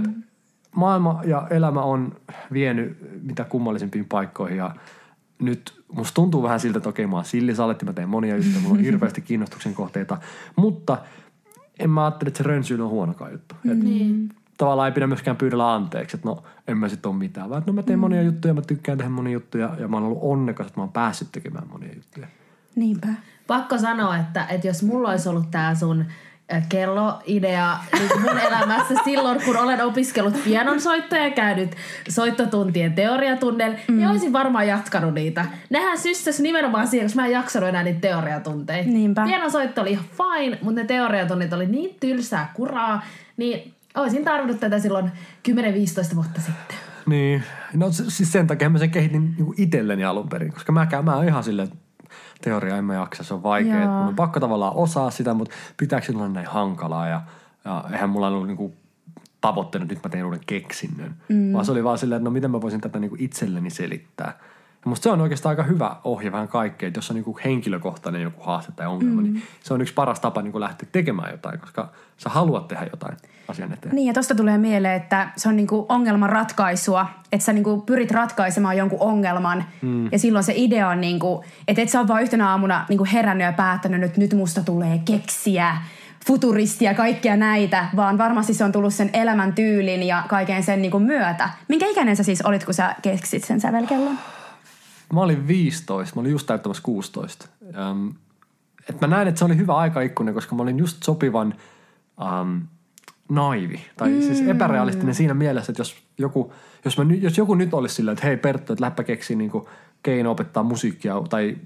maailma 0.76 1.20
ja 1.24 1.46
elämä 1.50 1.82
on 1.82 2.16
vienyt 2.52 2.98
mitä 3.22 3.44
kummallisempiin 3.44 4.04
paikkoihin 4.04 4.58
ja 4.58 4.74
nyt 5.38 5.82
musta 5.92 6.14
tuntuu 6.14 6.42
vähän 6.42 6.60
siltä, 6.60 6.78
että 6.78 6.88
okei 6.88 7.06
mä 7.06 7.16
oon 7.16 7.24
sillisaletti, 7.24 7.84
mä 7.84 7.92
teen 7.92 8.08
monia 8.08 8.36
juttuja, 8.36 8.60
mulla 8.62 8.74
on 8.74 8.84
hirveästi 8.90 9.20
kiinnostuksen 9.20 9.74
kohteita, 9.74 10.18
mutta 10.56 10.98
en 11.80 11.90
mä 11.90 12.04
ajattele, 12.04 12.28
että 12.28 12.38
se 12.38 12.44
rönsyily 12.44 12.84
on 12.84 12.90
huonokaan 12.90 13.32
juttu. 13.32 13.54
Mm. 13.64 13.84
Niin. 13.84 14.28
Tavallaan 14.58 14.88
ei 14.88 14.92
pidä 14.92 15.06
myöskään 15.06 15.36
pyydellä 15.36 15.74
anteeksi, 15.74 16.16
että 16.16 16.28
no 16.28 16.42
en 16.68 16.78
mä 16.78 16.88
sit 16.88 17.06
ole 17.06 17.14
mitään. 17.14 17.50
Vaan 17.50 17.62
no 17.66 17.72
mä 17.72 17.82
teen 17.82 17.98
mm. 17.98 18.00
monia 18.00 18.22
juttuja, 18.22 18.54
mä 18.54 18.62
tykkään 18.62 18.98
tehdä 18.98 19.10
monia 19.10 19.32
juttuja 19.32 19.70
ja 19.78 19.88
mä 19.88 19.96
oon 19.96 20.04
ollut 20.04 20.18
onnekas, 20.22 20.66
että 20.66 20.80
mä 20.80 20.82
oon 20.82 20.92
päässyt 20.92 21.28
tekemään 21.32 21.68
monia 21.68 21.94
juttuja. 21.94 22.26
Niinpä. 22.76 23.08
Pakko 23.46 23.78
sanoa, 23.78 24.16
että, 24.16 24.46
että 24.46 24.66
jos 24.66 24.82
mulla 24.82 25.10
olisi 25.10 25.28
ollut 25.28 25.50
tää 25.50 25.74
sun 25.74 26.04
kelloidea 26.68 27.78
niin 27.92 28.20
mun 28.20 28.38
elämässä 28.48 28.94
silloin, 29.04 29.42
kun 29.44 29.56
olen 29.56 29.84
opiskellut 29.84 30.44
pianonsoittoja 30.44 31.24
ja 31.24 31.30
käynyt 31.30 31.76
soittotuntien 32.08 32.92
teoriatunnel, 32.92 33.72
niin 33.72 33.82
mm. 33.88 33.96
niin 33.96 34.08
olisin 34.08 34.32
varmaan 34.32 34.68
jatkanut 34.68 35.14
niitä. 35.14 35.46
Nehän 35.70 35.98
syssäs 35.98 36.40
nimenomaan 36.40 36.86
siihen, 36.86 37.06
koska 37.06 37.20
mä 37.20 37.26
en 37.26 37.32
jaksanut 37.32 37.68
enää 37.68 37.82
niitä 37.82 38.00
teoriatunteja. 38.00 38.84
Niinpä. 38.84 39.24
Pianonsoitto 39.24 39.80
oli 39.80 39.90
ihan 39.90 40.04
fine, 40.04 40.58
mutta 40.62 40.80
ne 40.80 40.86
teoriatunnit 40.86 41.52
oli 41.52 41.66
niin 41.66 41.96
tylsää 42.00 42.52
kuraa, 42.54 43.02
niin 43.36 43.74
olisin 43.94 44.24
tarvinnut 44.24 44.60
tätä 44.60 44.78
silloin 44.78 45.10
10-15 45.48 45.54
vuotta 46.14 46.40
sitten. 46.40 46.76
Niin, 47.06 47.42
no 47.74 47.92
siis 47.92 48.32
sen 48.32 48.46
takia 48.46 48.70
mä 48.70 48.78
sen 48.78 48.90
kehitin 48.90 49.34
niin 49.38 49.54
itselleni 49.56 50.04
alun 50.04 50.28
perin, 50.28 50.52
koska 50.52 50.72
mä, 50.72 50.86
mä 51.02 51.16
oon 51.16 51.28
ihan 51.28 51.44
silleen, 51.44 51.68
teoria 52.42 52.76
en 52.76 52.84
mä 52.84 52.94
jaksa, 52.94 53.24
se 53.24 53.34
on 53.34 53.42
vaikea. 53.42 53.88
Mun 53.88 54.08
on 54.08 54.16
pakko 54.16 54.40
tavallaan 54.40 54.76
osaa 54.76 55.10
sitä, 55.10 55.34
mutta 55.34 55.54
pitääkö 55.76 56.06
se 56.06 56.12
olla 56.12 56.28
näin 56.28 56.46
hankalaa 56.46 57.08
ja, 57.08 57.22
ja 57.64 57.84
eihän 57.92 58.10
mulla 58.10 58.28
ollut 58.28 58.46
niinku 58.46 58.74
tavoitteena, 59.40 59.82
että 59.82 59.94
nyt 59.94 60.04
mä 60.04 60.10
teen 60.10 60.24
uuden 60.24 60.40
keksinnön. 60.46 61.14
Mm. 61.28 61.52
Vaan 61.52 61.64
se 61.64 61.72
oli 61.72 61.84
vaan 61.84 61.98
silleen, 61.98 62.16
että 62.16 62.24
no 62.24 62.30
miten 62.30 62.50
mä 62.50 62.60
voisin 62.60 62.80
tätä 62.80 62.98
niinku 62.98 63.16
itselleni 63.18 63.70
selittää. 63.70 64.38
Ja 64.84 64.88
musta 64.88 65.02
se 65.02 65.10
on 65.10 65.20
oikeastaan 65.20 65.50
aika 65.50 65.62
hyvä 65.62 65.96
ohje 66.04 66.32
vähän 66.32 66.48
kaikkea, 66.48 66.86
että 66.86 66.98
jos 66.98 67.10
on 67.10 67.16
niinku 67.16 67.38
henkilökohtainen 67.44 68.22
joku 68.22 68.42
haaste 68.42 68.72
tai 68.72 68.86
ongelma, 68.86 69.20
mm. 69.20 69.32
niin 69.32 69.42
se 69.62 69.74
on 69.74 69.80
yksi 69.80 69.94
paras 69.94 70.20
tapa 70.20 70.42
niinku 70.42 70.60
lähteä 70.60 70.88
tekemään 70.92 71.30
jotain, 71.30 71.60
koska 71.60 71.88
sä 72.16 72.28
haluat 72.28 72.68
tehdä 72.68 72.86
jotain 72.90 73.16
asian 73.48 73.72
eteen. 73.72 73.94
Niin 73.94 74.06
ja 74.06 74.12
tosta 74.12 74.34
tulee 74.34 74.58
mieleen, 74.58 74.94
että 74.94 75.28
se 75.36 75.48
on 75.48 75.56
niinku 75.56 75.86
ongelman 75.88 76.30
ratkaisua, 76.30 77.06
että 77.32 77.44
sä 77.44 77.52
niinku 77.52 77.80
pyrit 77.80 78.10
ratkaisemaan 78.10 78.76
jonkun 78.76 79.00
ongelman 79.00 79.64
mm. 79.82 80.08
ja 80.12 80.18
silloin 80.18 80.44
se 80.44 80.52
idea 80.56 80.88
on 80.88 81.00
niinku, 81.00 81.44
että 81.68 81.82
et 81.82 81.88
sä 81.88 82.00
ole 82.00 82.08
vaan 82.08 82.22
yhtenä 82.22 82.50
aamuna 82.50 82.86
niinku 82.88 83.06
herännyt 83.12 83.44
ja 83.44 83.52
päättänyt, 83.52 84.02
että 84.02 84.20
nyt 84.20 84.34
musta 84.34 84.64
tulee 84.64 85.00
keksiä 85.04 85.76
futuristia 86.26 86.90
ja 86.90 86.96
kaikkia 86.96 87.36
näitä, 87.36 87.86
vaan 87.96 88.18
varmasti 88.18 88.54
se 88.54 88.64
on 88.64 88.72
tullut 88.72 88.94
sen 88.94 89.10
elämän 89.12 89.52
tyylin 89.52 90.02
ja 90.02 90.22
kaiken 90.28 90.62
sen 90.62 90.82
niinku 90.82 90.98
myötä. 90.98 91.50
Minkä 91.68 91.86
ikäinen 91.86 92.16
sä 92.16 92.22
siis 92.22 92.42
olit, 92.42 92.64
kun 92.64 92.74
sä 92.74 92.94
keksit 93.02 93.44
sen 93.44 93.60
sävelkellon? 93.60 94.18
Mä 95.12 95.20
olin 95.20 95.48
15, 95.48 96.16
mä 96.16 96.20
olin 96.20 96.32
just 96.32 96.46
täyttämässä 96.46 96.82
16. 96.82 97.48
Um, 97.90 98.14
et 98.88 99.00
mä 99.00 99.06
näin, 99.06 99.28
että 99.28 99.38
se 99.38 99.44
oli 99.44 99.56
hyvä 99.56 99.76
aikaikkuna, 99.76 100.32
koska 100.32 100.54
mä 100.54 100.62
olin 100.62 100.78
just 100.78 101.02
sopivan 101.02 101.54
um, 102.40 102.62
naivi. 103.28 103.80
Tai 103.96 104.08
mm. 104.08 104.20
siis 104.20 104.40
epärealistinen 104.40 105.14
siinä 105.14 105.34
mielessä, 105.34 105.72
että 105.72 105.80
jos 105.80 105.96
joku, 106.18 106.52
jos, 106.84 106.98
mä, 106.98 107.04
jos 107.20 107.38
joku 107.38 107.54
nyt 107.54 107.74
olisi 107.74 107.94
silleen, 107.94 108.12
että 108.12 108.26
hei 108.26 108.36
Perttu, 108.36 108.72
että 108.72 108.84
läppä 108.84 109.04
keksii 109.04 109.36
niin 109.36 109.52
keino 110.02 110.30
opettaa 110.30 110.62
musiikkia 110.62 111.22
tai 111.30 111.56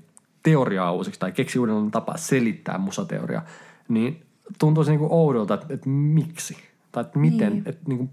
teoriaa 0.42 0.92
uusiksi 0.92 1.20
tai 1.20 1.32
keksi 1.32 1.58
uudenlainen 1.58 1.90
tapa 1.90 2.16
selittää 2.16 2.78
musateoria, 2.78 3.42
niin 3.88 4.22
tuntuisi 4.58 4.90
niin 4.90 4.98
kuin 4.98 5.12
oudolta, 5.12 5.54
että, 5.54 5.74
että 5.74 5.88
miksi? 5.88 6.56
Tai 6.92 7.00
että 7.00 7.18
miten, 7.18 7.52
niin. 7.52 7.62
että 7.66 7.82
niin 7.88 7.98
kuin 7.98 8.10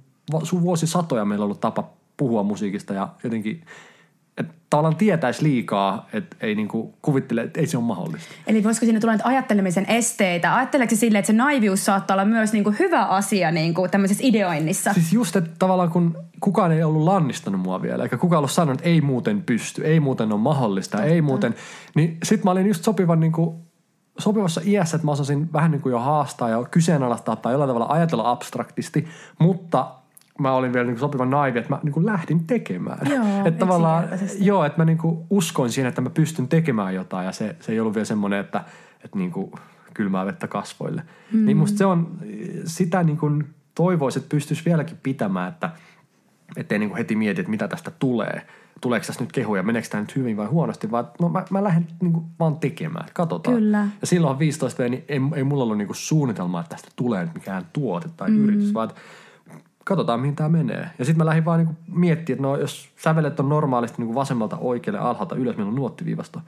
vuosisatoja 0.61 1.25
meillä 1.25 1.43
on 1.43 1.45
ollut 1.45 1.61
tapa 1.61 1.89
puhua 2.17 2.43
musiikista 2.43 2.93
ja 2.93 3.09
jotenkin 3.23 3.61
että 4.41 4.53
tavallaan 4.69 4.95
tietäisi 4.95 5.43
liikaa, 5.43 6.07
että 6.13 6.35
ei 6.39 6.55
niinku 6.55 6.93
kuvittele, 7.01 7.41
että 7.41 7.59
ei 7.59 7.67
se 7.67 7.77
ole 7.77 7.85
mahdollista. 7.85 8.29
Eli 8.47 8.63
voisiko 8.63 8.85
siinä 8.85 8.99
tulla 8.99 9.13
ajattelemisen 9.23 9.85
esteitä? 9.85 10.55
Ajatteleeko 10.55 10.95
sille, 10.95 11.19
että 11.19 11.27
se 11.27 11.33
naivius 11.33 11.85
saattaa 11.85 12.15
olla 12.15 12.25
myös 12.25 12.53
niinku 12.53 12.73
hyvä 12.79 13.05
asia 13.05 13.51
niinku 13.51 13.87
tämmöisessä 13.87 14.23
ideoinnissa? 14.25 14.93
Siis 14.93 15.13
just, 15.13 15.35
että 15.35 15.51
tavallaan 15.59 15.89
kun 15.89 16.17
kukaan 16.39 16.71
ei 16.71 16.83
ollut 16.83 17.03
lannistanut 17.03 17.61
mua 17.61 17.81
vielä, 17.81 18.03
eikä 18.03 18.17
kukaan 18.17 18.37
ollut 18.37 18.51
sanonut, 18.51 18.79
että 18.79 18.89
ei 18.89 19.01
muuten 19.01 19.43
pysty, 19.43 19.85
ei 19.85 19.99
muuten 19.99 20.31
ole 20.31 20.41
mahdollista, 20.41 20.97
Totta. 20.97 21.13
ei 21.13 21.21
muuten. 21.21 21.55
Niin 21.95 22.17
sit 22.23 22.43
mä 22.43 22.51
olin 22.51 22.67
just 22.67 22.83
sopivan 22.83 23.19
niinku 23.19 23.61
sopivassa 24.17 24.61
iässä, 24.65 24.95
että 24.95 25.05
mä 25.05 25.11
osasin 25.11 25.53
vähän 25.53 25.71
niin 25.71 25.81
kuin 25.81 25.91
jo 25.91 25.99
haastaa 25.99 26.49
ja 26.49 26.63
kyseenalaistaa 26.71 27.35
tai 27.35 27.53
jollain 27.53 27.69
tavalla 27.69 27.93
ajatella 27.93 28.31
abstraktisti, 28.31 29.07
mutta 29.39 30.00
mä 30.39 30.53
olin 30.53 30.73
vielä 30.73 30.87
niin 30.87 30.99
sopivan 30.99 31.29
naivi, 31.29 31.59
että 31.59 31.73
mä 31.73 31.79
niin 31.83 31.93
kuin 31.93 32.05
lähdin 32.05 32.47
tekemään. 32.47 33.11
Joo, 33.11 33.45
että 33.45 33.59
tavallaan, 33.59 34.07
joo, 34.39 34.65
että 34.65 34.81
mä 34.81 34.85
niin 34.85 34.97
kuin 34.97 35.17
uskoin 35.29 35.71
siihen, 35.71 35.89
että 35.89 36.01
mä 36.01 36.09
pystyn 36.09 36.47
tekemään 36.47 36.95
jotain 36.95 37.25
ja 37.25 37.31
se, 37.31 37.55
se 37.59 37.71
ei 37.71 37.79
ollut 37.79 37.95
vielä 37.95 38.05
semmoinen, 38.05 38.39
että, 38.39 38.63
että 39.03 39.17
niin 39.17 39.31
kuin 39.31 39.51
kylmää 39.93 40.25
vettä 40.25 40.47
kasvoille. 40.47 41.03
Mm. 41.31 41.45
Niin 41.45 41.57
musta 41.57 41.77
se 41.77 41.85
on, 41.85 42.17
sitä 42.65 43.03
niin 43.03 43.17
kuin 43.17 43.53
toivoisi, 43.75 44.19
että 44.19 44.29
pystyisi 44.29 44.65
vieläkin 44.65 44.97
pitämään, 45.03 45.49
että 45.49 45.69
ettei 46.55 46.79
niin 46.79 46.89
kuin 46.89 46.97
heti 46.97 47.15
mieti, 47.15 47.41
että 47.41 47.51
mitä 47.51 47.67
tästä 47.67 47.91
tulee. 47.99 48.41
Tuleeko 48.81 49.05
tässä 49.05 49.23
nyt 49.23 49.31
kehuja, 49.31 49.63
meneekö 49.63 49.87
tämä 49.87 50.01
nyt 50.01 50.15
hyvin 50.15 50.37
vai 50.37 50.47
huonosti, 50.47 50.91
vaan 50.91 51.07
no 51.19 51.29
mä, 51.29 51.45
mä 51.49 51.63
lähden 51.63 51.87
niin 52.01 52.13
kuin 52.13 52.25
vaan 52.39 52.59
tekemään, 52.59 53.05
katsotaan. 53.13 53.57
Kyllä. 53.57 53.87
Ja 54.01 54.07
silloin 54.07 54.39
15 54.39 54.83
niin 54.83 55.03
ei, 55.07 55.21
ei 55.35 55.43
mulla 55.43 55.63
ollut 55.63 55.77
niin 55.77 55.87
kuin 55.87 55.97
suunnitelmaa, 55.97 56.61
että 56.61 56.75
tästä 56.75 56.91
tulee 56.95 57.27
mikään 57.33 57.65
tuote 57.73 58.09
tai 58.17 58.31
mm. 58.31 58.43
yritys, 58.43 58.73
vaan 58.73 58.89
katsotaan 59.91 60.19
mihin 60.19 60.35
tämä 60.35 60.49
menee. 60.49 60.89
Ja 60.99 61.05
sitten 61.05 61.17
mä 61.17 61.25
lähdin 61.25 61.45
vaan 61.45 61.59
niinku 61.59 61.75
miettimään, 61.87 62.37
että 62.37 62.47
no, 62.47 62.57
jos 62.57 62.89
sävelet 62.97 63.39
on 63.39 63.49
normaalisti 63.49 63.97
niinku 63.97 64.15
vasemmalta 64.15 64.57
oikealle 64.57 64.99
alhaalta 64.99 65.35
ylös, 65.35 65.57
meillä 65.57 65.69
on 65.69 65.75
nuottiviivasta. 65.75 66.41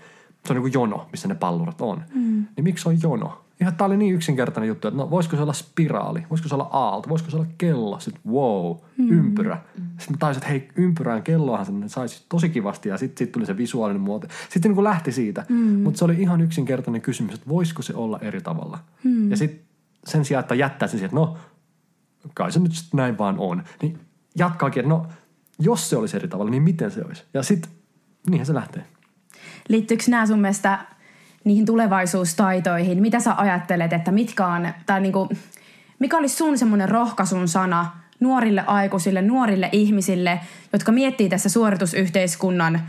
Se 0.46 0.54
on 0.54 0.62
niinku 0.62 0.80
jono, 0.80 1.08
missä 1.12 1.28
ne 1.28 1.36
pallurat 1.36 1.82
on. 1.82 2.02
Mm. 2.14 2.46
Niin 2.56 2.64
miksi 2.64 2.90
on 2.90 3.02
jono? 3.04 3.42
Ihan 3.62 3.76
tää 3.76 3.88
oli 3.88 3.98
niin 3.98 4.16
yksinkertainen 4.16 4.68
juttu, 4.68 4.88
että 4.88 4.98
no 4.98 5.10
voisiko 5.10 5.36
se 5.36 5.42
olla 5.42 5.54
spiraali, 5.54 6.24
voisiko 6.30 6.50
se 6.50 6.56
olla 6.56 6.70
aalto, 6.72 7.10
voisiko 7.10 7.32
se 7.32 7.38
olla 7.38 7.48
kello, 7.58 8.00
sitten 8.00 8.22
wow, 8.32 8.76
mm. 8.98 9.10
ympyrä. 9.12 9.58
Sitten 9.76 10.12
mä 10.12 10.18
taisin, 10.20 10.40
että 10.44 10.50
hei, 10.50 10.70
ympyrään 10.76 11.24
kelloahan 11.24 11.66
sen 11.66 11.90
saisi 11.90 12.26
tosi 12.30 12.50
kivasti 12.50 12.90
ja 12.90 12.98
sitten 12.98 13.26
sit 13.26 13.32
tuli 13.32 13.46
se 13.46 13.58
visuaalinen 13.58 14.02
muoto. 14.02 14.28
Sitten 14.50 14.70
niin 14.70 14.76
kuin 14.76 14.84
lähti 14.84 15.12
siitä, 15.12 15.46
mm. 15.50 15.56
mutta 15.56 15.98
se 15.98 16.06
oli 16.06 16.16
ihan 16.22 16.42
yksinkertainen 16.42 17.02
kysymys, 17.02 17.34
että 17.34 17.50
voisiko 17.50 17.82
se 17.82 17.94
olla 17.96 18.20
eri 18.22 18.42
tavalla. 18.42 18.80
Mm. 19.04 19.32
Ja 19.32 19.38
sitten 19.38 19.60
sen 20.06 20.26
sijaan, 20.26 20.42
että 20.42 20.56
jättää 20.56 20.88
sen 20.88 21.00
siihen, 21.00 21.06
että 21.06 21.16
no 21.16 21.38
kai 22.34 22.52
se 22.52 22.60
nyt 22.60 22.72
näin 22.94 23.18
vaan 23.18 23.36
on. 23.40 23.64
Niin 23.82 24.00
jatkaakin, 24.36 24.80
että 24.80 24.90
no 24.90 25.08
jos 25.60 25.90
se 25.90 25.98
olisi 25.98 26.18
eri 26.18 26.28
tavalla, 26.28 26.52
niin 26.52 26.64
miten 26.64 26.92
se 26.92 27.02
olisi? 27.06 27.24
Ja 27.34 27.44
sitten 27.44 27.72
niinhän 28.30 28.46
se 28.46 28.54
lähtee. 28.54 28.86
liittyykö 29.70 30.04
nämä 30.08 30.26
sun 30.26 30.40
mielestä 30.40 30.80
niihin 31.44 31.66
tulevaisuustaitoihin? 31.66 33.02
Mitä 33.02 33.20
sä 33.20 33.36
ajattelet, 33.38 33.94
että 33.94 34.12
mitkä 34.12 34.48
on, 34.48 34.68
tai 34.86 35.02
niinku, 35.02 35.30
mikä 36.00 36.18
olisi 36.18 36.36
sun 36.36 36.58
semmoinen 36.58 36.90
rohkaisun 36.90 37.48
sana 37.48 37.92
nuorille 38.20 38.64
aikuisille, 38.68 39.22
nuorille 39.22 39.70
ihmisille, 39.72 40.40
jotka 40.74 40.92
miettii 40.92 41.30
tässä 41.30 41.50
suoritusyhteiskunnan 41.50 42.82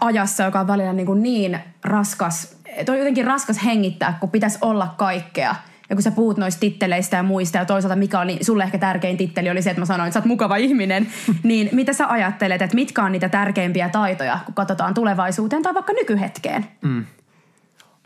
ajassa, 0.00 0.44
joka 0.44 0.60
on 0.60 0.66
välillä 0.66 0.92
niin, 0.92 1.06
kuin 1.06 1.22
niin 1.22 1.58
raskas, 1.84 2.56
on 2.88 2.98
jotenkin 2.98 3.24
raskas 3.24 3.64
hengittää, 3.64 4.16
kun 4.20 4.30
pitäisi 4.30 4.58
olla 4.60 4.94
kaikkea. 4.96 5.54
Ja 5.90 5.96
kun 5.96 6.02
sä 6.02 6.10
puhut 6.10 6.36
noista 6.36 6.60
titteleistä 6.60 7.16
ja 7.16 7.22
muista 7.22 7.58
ja 7.58 7.64
toisaalta 7.64 7.96
mikä 7.96 8.20
oli 8.20 8.38
sulle 8.40 8.64
ehkä 8.64 8.78
tärkein 8.78 9.16
titteli 9.16 9.50
oli 9.50 9.62
se, 9.62 9.70
että 9.70 9.80
mä 9.80 9.86
sanoin, 9.86 10.08
että 10.08 10.14
sä 10.14 10.20
oot 10.20 10.26
mukava 10.26 10.56
ihminen, 10.56 11.06
niin 11.42 11.68
mitä 11.72 11.92
sä 11.92 12.08
ajattelet, 12.08 12.62
että 12.62 12.74
mitkä 12.74 13.02
on 13.02 13.12
niitä 13.12 13.28
tärkeimpiä 13.28 13.88
taitoja, 13.88 14.38
kun 14.44 14.54
katsotaan 14.54 14.94
tulevaisuuteen 14.94 15.62
tai 15.62 15.74
vaikka 15.74 15.92
nykyhetkeen? 15.92 16.66
Mm. 16.82 17.04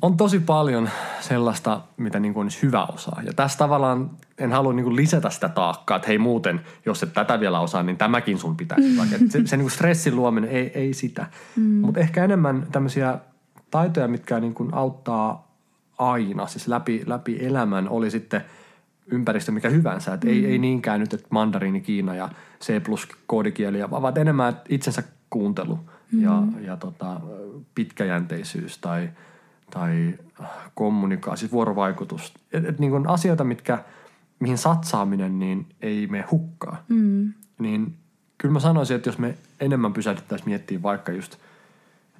On 0.03 0.17
tosi 0.17 0.41
paljon 0.41 0.89
sellaista, 1.21 1.81
mitä 1.97 2.21
niin 2.21 2.35
kuin 2.35 2.43
olisi 2.43 2.63
hyvä 2.63 2.85
osaa. 2.85 3.23
Ja 3.25 3.33
tässä 3.33 3.59
tavallaan 3.59 4.11
en 4.39 4.53
halua 4.53 4.73
niin 4.73 4.85
kuin 4.85 4.97
lisätä 4.97 5.31
sitä 5.31 5.49
taakkaa, 5.49 5.97
että 5.97 6.09
hei 6.09 6.19
muuten, 6.19 6.61
jos 6.87 7.03
et 7.03 7.13
tätä 7.13 7.41
vielä 7.41 7.61
osaa, 7.61 7.83
niin 7.83 7.97
tämäkin 7.97 8.39
sun 8.39 8.57
pitäisi. 8.57 8.89
Mm. 8.93 9.29
Se, 9.29 9.41
se 9.45 9.57
niin 9.57 9.65
kuin 9.65 9.71
stressin 9.71 10.17
luominen, 10.17 10.51
ei, 10.51 10.73
ei 10.75 10.95
sitä. 10.95 11.27
Mm. 11.57 11.63
Mutta 11.63 12.01
ehkä 12.01 12.25
enemmän 12.25 12.67
tämmöisiä 12.73 13.19
taitoja, 13.71 14.09
mitkä 14.09 14.41
niin 14.41 14.55
kuin 14.55 14.75
auttaa 14.75 15.52
aina, 15.99 16.47
siis 16.47 16.69
läpi, 16.69 17.03
läpi 17.07 17.39
elämän, 17.41 17.89
oli 17.89 18.11
sitten 18.11 18.45
ympäristö 19.07 19.53
mikä 19.53 19.69
hyvänsä. 19.69 20.15
Että 20.15 20.27
mm. 20.27 20.33
ei, 20.33 20.47
ei 20.47 20.59
niinkään 20.59 21.01
nyt, 21.01 21.15
että 21.15 21.27
mandariini, 21.31 21.81
Kiina 21.81 22.15
ja 22.15 22.29
C 22.61 22.83
plus 22.85 23.09
koodikieliä, 23.27 23.91
vaan 23.91 24.19
enemmän 24.19 24.61
itsensä 24.69 25.03
kuuntelu 25.31 25.79
mm. 26.13 26.23
ja, 26.23 26.43
ja 26.61 26.77
tota, 26.77 27.21
pitkäjänteisyys 27.75 28.79
tai, 28.79 29.11
tai 29.71 30.15
kommunikaatio, 30.75 31.37
siis 31.37 31.53
vuorovaikutus. 31.53 32.35
Et, 32.53 32.65
et 32.65 32.79
niin 32.79 32.91
kuin 32.91 33.09
asioita, 33.09 33.45
mitkä, 33.45 33.79
mihin 34.41 34.59
satsaaminen 34.59 35.39
niin 35.39 35.67
ei 35.81 36.07
mene 36.07 36.25
hukkaa. 36.31 36.85
Mm. 36.89 37.33
Niin 37.59 37.95
kyllä 38.39 38.53
mä 38.53 38.61
sanoisin, 38.61 38.97
että 38.97 39.09
jos 39.09 39.19
me 39.19 39.35
enemmän 39.61 39.93
pysähdyttäisiin 39.93 40.49
miettimään 40.49 40.83
vaikka 40.83 41.13
just 41.13 41.37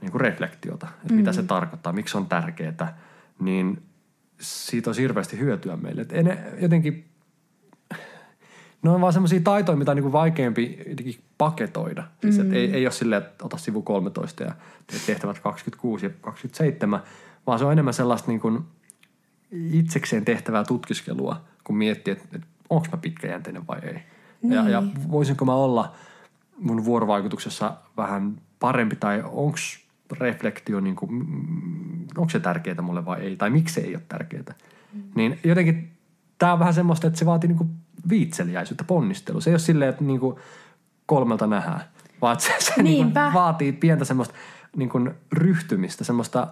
niin 0.01 0.13
kuin 0.13 0.21
reflektiota, 0.21 0.87
että 0.87 1.15
mm. 1.15 1.17
mitä 1.17 1.33
se 1.33 1.43
tarkoittaa, 1.43 1.93
miksi 1.93 2.13
se 2.13 2.19
on 2.19 2.27
tärkeää– 2.27 2.99
niin 3.45 3.83
siitä 4.41 4.91
on 4.91 4.97
hirveästi 4.97 5.39
hyötyä 5.39 5.77
meille. 5.77 6.03
Et 6.03 6.13
en, 6.13 6.39
jotenkin, 6.61 7.05
ne 8.83 8.91
on 8.91 9.01
vaan 9.01 9.13
semmoisia 9.13 9.41
taitoja, 9.41 9.77
mitä 9.77 9.91
on 9.91 9.97
niin 9.97 10.03
kuin 10.03 10.13
vaikeampi 10.13 10.79
jotenkin 10.89 11.21
paketoida. 11.39 12.05
Siis 12.21 12.39
mm. 12.39 12.53
ei, 12.53 12.73
ei 12.75 12.87
ole 12.87 12.93
silleen, 12.93 13.23
että 13.23 13.45
ota 13.45 13.57
sivu 13.57 13.83
13 13.83 14.45
ja 14.45 14.55
tehtävät 15.07 15.39
26 15.39 16.07
ja 16.07 16.11
27, 16.21 17.01
vaan 17.47 17.59
se 17.59 17.65
on 17.65 17.73
enemmän 17.73 17.95
sellaista 17.95 18.31
niin 18.31 18.41
kuin 18.41 18.65
itsekseen 19.73 20.25
tehtävää 20.25 20.65
tutkiskelua, 20.65 21.45
kun 21.65 21.77
miettii, 21.77 22.13
että, 22.13 22.25
että 22.33 22.47
onko 22.71 22.87
mä 22.93 22.97
pitkäjänteinen 22.97 23.67
vai 23.67 23.79
ei. 23.83 23.99
Niin. 24.43 24.53
Ja, 24.53 24.69
ja 24.69 24.83
voisinko 25.11 25.45
mä 25.45 25.55
olla 25.55 25.95
mun 26.59 26.85
vuorovaikutuksessa 26.85 27.77
vähän 27.97 28.41
parempi 28.59 28.97
tai 28.97 29.23
onko 29.25 29.59
reflektio, 30.21 30.81
niin 30.81 30.97
kuin, 30.97 31.27
onko 32.17 32.29
se 32.31 32.41
tärkeää 32.41 32.83
mulle 32.83 33.05
vai 33.05 33.21
ei, 33.21 33.37
tai 33.37 33.51
miksi 33.51 33.75
se 33.75 33.81
ei 33.81 33.95
ole 33.95 34.03
tärkeää. 34.09 34.55
Mm. 34.93 35.03
Niin 35.15 35.39
jotenkin 35.45 35.93
tämä 36.39 36.53
on 36.53 36.59
vähän 36.59 36.75
semmoista, 36.75 37.07
että 37.07 37.19
se 37.19 37.27
vaatii 37.27 37.49
niin 37.49 37.59
kuin 37.59 37.71
viitseliäisyyttä, 38.09 38.85
ponnistelua. 38.85 39.41
Se 39.41 39.51
ei 39.51 39.55
ole 39.55 39.59
silleen, 39.59 39.91
että 39.91 40.05
niin 40.05 40.21
kuin 40.21 40.37
kolmelta 41.07 41.47
nähdään, 41.47 41.81
vaan 42.23 42.41
se, 42.41 42.55
se 42.59 42.83
niin 42.83 43.13
kuin 43.13 43.35
vaatii 43.35 43.73
pientä 43.73 44.05
semmoista 44.05 44.35
niin 44.77 44.89
kuin 44.89 45.11
ryhtymistä, 45.33 46.05
semmoista, 46.05 46.47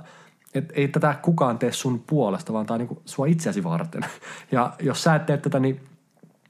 että 0.54 0.74
ei 0.74 0.88
tätä 0.88 1.14
kukaan 1.22 1.58
tee 1.58 1.72
sun 1.72 2.04
puolesta, 2.06 2.52
vaan 2.52 2.66
tämä 2.66 2.74
on 2.74 2.78
niin 2.78 2.88
kuin 2.88 3.00
sua 3.04 3.26
itseäsi 3.26 3.64
varten. 3.64 4.02
Ja 4.52 4.72
jos 4.80 5.02
sä 5.02 5.14
et 5.14 5.26
tee 5.26 5.36
tätä, 5.36 5.60
niin 5.60 5.80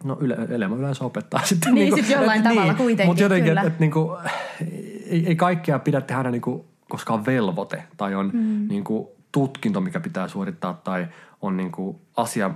No 0.05 0.19
yle, 0.21 0.37
elämä 0.51 0.77
yleensä 0.77 1.05
opettaa 1.05 1.41
sitten. 1.45 1.75
Niin, 1.75 1.85
niin 1.85 1.95
sitten 1.95 2.15
jollain 2.15 2.39
et, 2.41 2.45
tavalla 2.45 2.73
niin, 2.73 2.77
kuitenkin, 2.77 3.07
Mutta 3.07 3.23
jotenkin, 3.23 3.53
että 3.53 3.67
et, 3.67 3.81
niinku, 3.81 4.17
ei, 5.07 5.27
ei 5.27 5.37
kaikkea 5.37 5.79
pidä 5.79 6.01
tehdä 6.01 6.31
niinku 6.31 6.70
koska 6.91 7.15
on 7.15 7.27
velvoite 7.27 7.85
tai 7.97 8.15
on 8.15 8.31
mm. 8.35 8.69
niin 8.69 8.85
kuin 8.85 9.09
tutkinto, 9.33 9.81
mikä 9.81 10.01
pitää 10.01 10.29
suorittaa 10.29 10.75
tai 10.75 11.09
on 11.41 11.57
niin 11.57 11.73
kuin 11.73 11.97
asia, 12.17 12.51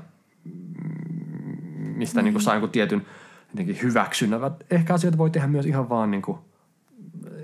mistä 1.97 2.21
mm. 2.21 2.25
niin 2.25 2.35
kuin 2.35 2.43
saa 2.43 2.55
jonkun 2.55 2.71
tietyn 2.71 3.07
jotenkin 3.55 3.83
hyväksynnän. 3.83 4.41
Ehkä 4.71 4.95
asioita 4.95 5.19
voi 5.19 5.31
tehdä 5.31 5.47
myös 5.47 5.67
ihan 5.67 5.89
vaan 5.89 6.11
niin 6.11 6.23
kuin, 6.23 6.39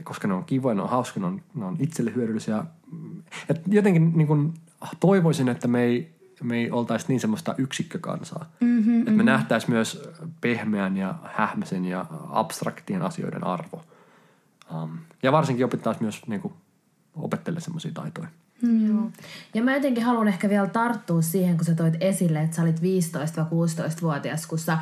koska 0.04 0.28
ne 0.28 0.34
on 0.34 0.44
kivoja, 0.44 0.74
ne 0.74 0.82
on 0.82 0.88
hauskoja, 0.88 1.20
ne 1.20 1.26
on, 1.26 1.42
ne 1.54 1.64
on 1.64 1.76
itselle 1.78 2.14
hyödyllisiä. 2.14 2.64
Et 3.48 3.62
jotenkin 3.66 4.12
niin 4.14 4.26
kuin, 4.26 4.54
toivoisin, 5.00 5.48
että 5.48 5.68
me 5.68 5.82
ei, 5.82 6.14
me 6.42 6.56
ei 6.56 6.70
oltaisi 6.70 7.04
niin 7.08 7.20
semmoista 7.20 7.54
yksikkökansaa. 7.58 8.46
Mm-hmm, 8.60 8.98
että 8.98 9.10
me 9.10 9.16
mm-hmm. 9.16 9.24
nähtäisiin 9.24 9.70
myös 9.70 10.08
pehmeän 10.40 10.96
ja 10.96 11.14
hähmäisen 11.24 11.84
ja 11.84 12.06
abstraktien 12.30 13.02
asioiden 13.02 13.44
arvo. 13.44 13.84
Um, 14.74 14.98
ja 15.22 15.32
varsinkin 15.32 15.64
opittaisiin 15.64 16.04
myös 16.04 16.26
niin 16.26 16.40
kuin, 16.40 16.54
opettele 17.16 17.60
semmoisia 17.60 17.90
taitoja. 17.94 18.28
Mm. 18.62 18.88
Joo. 18.88 19.10
Ja 19.54 19.62
mä 19.62 19.74
jotenkin 19.74 20.04
haluan 20.04 20.28
ehkä 20.28 20.48
vielä 20.48 20.66
tarttua 20.66 21.22
siihen, 21.22 21.56
kun 21.56 21.64
sä 21.64 21.74
toit 21.74 21.94
esille, 22.00 22.40
että 22.40 22.56
sä 22.56 22.62
olit 22.62 22.80
15-16-vuotias, 22.80 24.46
kun 24.46 24.58
sä 24.58 24.78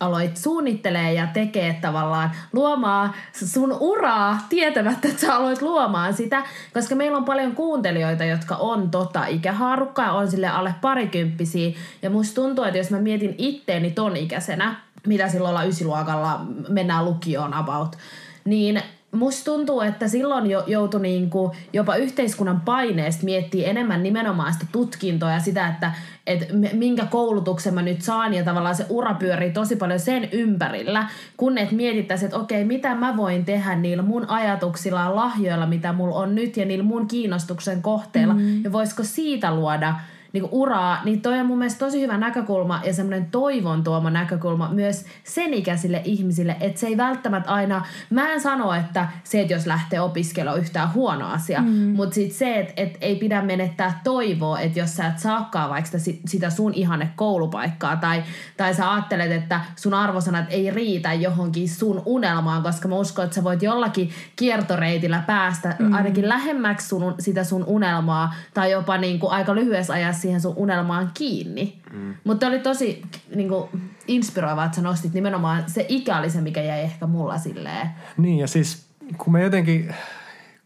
aloit 0.00 0.36
suunnittelee 0.36 1.12
ja 1.12 1.26
tekee 1.26 1.78
tavallaan 1.80 2.30
luomaan 2.52 3.14
sun 3.32 3.76
uraa 3.80 4.46
tietämättä, 4.48 5.08
että 5.08 5.20
sä 5.20 5.34
aloit 5.34 5.62
luomaan 5.62 6.14
sitä, 6.14 6.42
koska 6.74 6.94
meillä 6.94 7.16
on 7.16 7.24
paljon 7.24 7.54
kuuntelijoita, 7.54 8.24
jotka 8.24 8.56
on 8.56 8.90
tota 8.90 9.26
ikähaarukkaa 9.26 10.06
ja 10.06 10.12
on 10.12 10.30
sille 10.30 10.48
alle 10.48 10.74
parikymppisiä 10.80 11.72
ja 12.02 12.10
musta 12.10 12.34
tuntuu, 12.34 12.64
että 12.64 12.78
jos 12.78 12.90
mä 12.90 13.00
mietin 13.00 13.34
itteeni 13.38 13.90
ton 13.90 14.16
ikäisenä, 14.16 14.76
mitä 15.06 15.28
silloin 15.28 15.50
olla 15.50 15.64
ysiluokalla, 15.64 16.40
mennään 16.68 17.04
lukioon 17.04 17.54
about, 17.54 17.96
niin 18.44 18.82
musta 19.12 19.44
tuntuu, 19.44 19.80
että 19.80 20.08
silloin 20.08 20.50
jo, 20.50 20.64
joutui 20.66 21.00
niinku 21.00 21.54
jopa 21.72 21.96
yhteiskunnan 21.96 22.60
paineesta 22.60 23.24
miettiä 23.24 23.68
enemmän 23.68 24.02
nimenomaan 24.02 24.52
sitä 24.52 24.66
tutkintoa 24.72 25.30
ja 25.30 25.40
sitä, 25.40 25.68
että 25.68 25.92
et 26.26 26.48
minkä 26.72 27.06
koulutuksen 27.06 27.74
mä 27.74 27.82
nyt 27.82 28.02
saan 28.02 28.34
ja 28.34 28.44
tavallaan 28.44 28.74
se 28.74 28.86
ura 28.88 29.14
pyörii 29.14 29.50
tosi 29.50 29.76
paljon 29.76 30.00
sen 30.00 30.28
ympärillä, 30.32 31.08
kun 31.36 31.58
et 31.58 31.72
mietittäisi, 31.72 32.24
että 32.24 32.38
okei, 32.38 32.64
mitä 32.64 32.94
mä 32.94 33.16
voin 33.16 33.44
tehdä 33.44 33.76
niillä 33.76 34.02
mun 34.02 34.30
ajatuksilla 34.30 35.00
ja 35.00 35.16
lahjoilla, 35.16 35.66
mitä 35.66 35.92
mulla 35.92 36.16
on 36.16 36.34
nyt 36.34 36.56
ja 36.56 36.64
niillä 36.64 36.84
mun 36.84 37.08
kiinnostuksen 37.08 37.82
kohteilla 37.82 38.34
mm. 38.34 38.64
ja 38.64 38.72
voisiko 38.72 39.02
siitä 39.02 39.54
luoda– 39.54 39.94
niin 40.32 40.48
uraa, 40.50 41.04
niin 41.04 41.20
toi 41.20 41.40
on 41.40 41.46
mun 41.46 41.58
mielestä 41.58 41.78
tosi 41.78 42.00
hyvä 42.00 42.18
näkökulma 42.18 42.80
ja 42.84 42.94
semmoinen 42.94 43.30
toivon 43.30 43.84
tuoma 43.84 44.10
näkökulma 44.10 44.68
myös 44.72 45.04
sen 45.24 45.54
ikäisille 45.54 46.02
ihmisille, 46.04 46.56
että 46.60 46.80
se 46.80 46.86
ei 46.86 46.96
välttämättä 46.96 47.50
aina, 47.50 47.86
mä 48.10 48.32
en 48.32 48.40
sano, 48.40 48.72
että 48.72 49.08
se, 49.24 49.40
että 49.40 49.54
jos 49.54 49.66
lähtee 49.66 50.00
opiskelemaan 50.00 50.48
on 50.48 50.60
yhtään 50.60 50.94
huono 50.94 51.26
asia, 51.26 51.60
mm. 51.60 51.68
mutta 51.68 52.14
sitten 52.14 52.38
se, 52.38 52.58
että 52.60 52.72
et 52.76 52.98
ei 53.00 53.16
pidä 53.16 53.42
menettää 53.42 54.00
toivoa, 54.04 54.60
että 54.60 54.78
jos 54.78 54.96
sä 54.96 55.06
et 55.06 55.18
saakaan 55.18 55.70
vaikka 55.70 55.98
sitä, 55.98 56.20
sitä 56.26 56.50
sun 56.50 56.74
ihanne 56.74 57.10
koulupaikkaa 57.16 57.96
tai, 57.96 58.22
tai 58.56 58.74
sä 58.74 58.92
ajattelet, 58.92 59.32
että 59.32 59.60
sun 59.76 59.94
arvosanat 59.94 60.44
ei 60.50 60.70
riitä 60.70 61.12
johonkin 61.12 61.68
sun 61.68 62.02
unelmaan, 62.06 62.62
koska 62.62 62.88
mä 62.88 62.94
uskon, 62.94 63.24
että 63.24 63.34
sä 63.34 63.44
voit 63.44 63.62
jollakin 63.62 64.10
kiertoreitillä 64.36 65.22
päästä 65.26 65.76
mm. 65.78 65.92
ainakin 65.92 66.28
lähemmäksi 66.28 66.88
sun, 66.88 67.14
sitä 67.18 67.44
sun 67.44 67.64
unelmaa 67.64 68.34
tai 68.54 68.70
jopa 68.70 68.98
niin 68.98 69.18
kuin 69.18 69.32
aika 69.32 69.54
lyhyessä 69.54 69.92
ajassa 69.92 70.17
siihen 70.18 70.40
sun 70.40 70.54
unelmaan 70.56 71.10
kiinni. 71.14 71.82
Mm. 71.92 72.14
Mutta 72.24 72.46
oli 72.46 72.58
tosi 72.58 73.02
niin 73.34 73.48
kuin, 73.48 73.68
inspiroivaa, 74.06 74.64
että 74.64 74.76
sä 74.76 74.82
nostit 74.82 75.12
nimenomaan 75.12 75.64
se 75.66 75.86
ikä 75.88 76.18
oli 76.18 76.30
se, 76.30 76.40
mikä 76.40 76.62
jäi 76.62 76.80
ehkä 76.80 77.06
mulla 77.06 77.38
silleen. 77.38 77.90
Niin 78.16 78.38
ja 78.38 78.46
siis 78.46 78.88
kun 79.18 79.32
me 79.32 79.42
jotenkin 79.42 79.94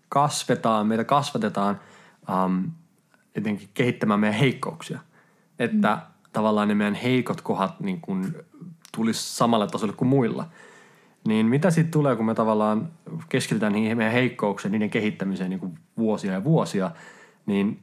kasvetaan, 0.09 0.87
meitä 0.87 1.05
kasvatetaan 1.05 1.81
um, 2.45 2.71
jotenkin 3.35 3.69
kehittämään 3.75 4.21
meidän 4.21 4.39
heikkouksia. 4.39 4.99
Että 5.59 5.95
mm. 5.95 6.01
tavallaan 6.33 6.69
ne 6.69 6.75
meidän 6.75 6.95
heikot 6.95 7.41
kohdat 7.41 7.81
niin 7.81 8.01
kun 8.01 8.35
tulisi 8.97 9.37
samalle 9.37 9.67
tasolle 9.67 9.95
kuin 9.95 10.09
muilla. 10.09 10.49
Niin 11.27 11.47
mitä 11.47 11.71
sitten 11.71 11.91
tulee, 11.91 12.17
kun 12.17 12.27
me 12.27 12.35
tavallaan 12.35 12.89
keskitytään 13.29 13.73
niihin 13.73 13.97
meidän 13.97 14.13
heikkouksiin, 14.13 14.73
niiden 14.73 14.91
kehittämiseen 14.91 15.51
niin 15.51 15.61
kuin 15.61 15.79
vuosia 15.99 16.33
ja 16.33 16.45
vuosia, 16.45 16.91
niin 17.47 17.83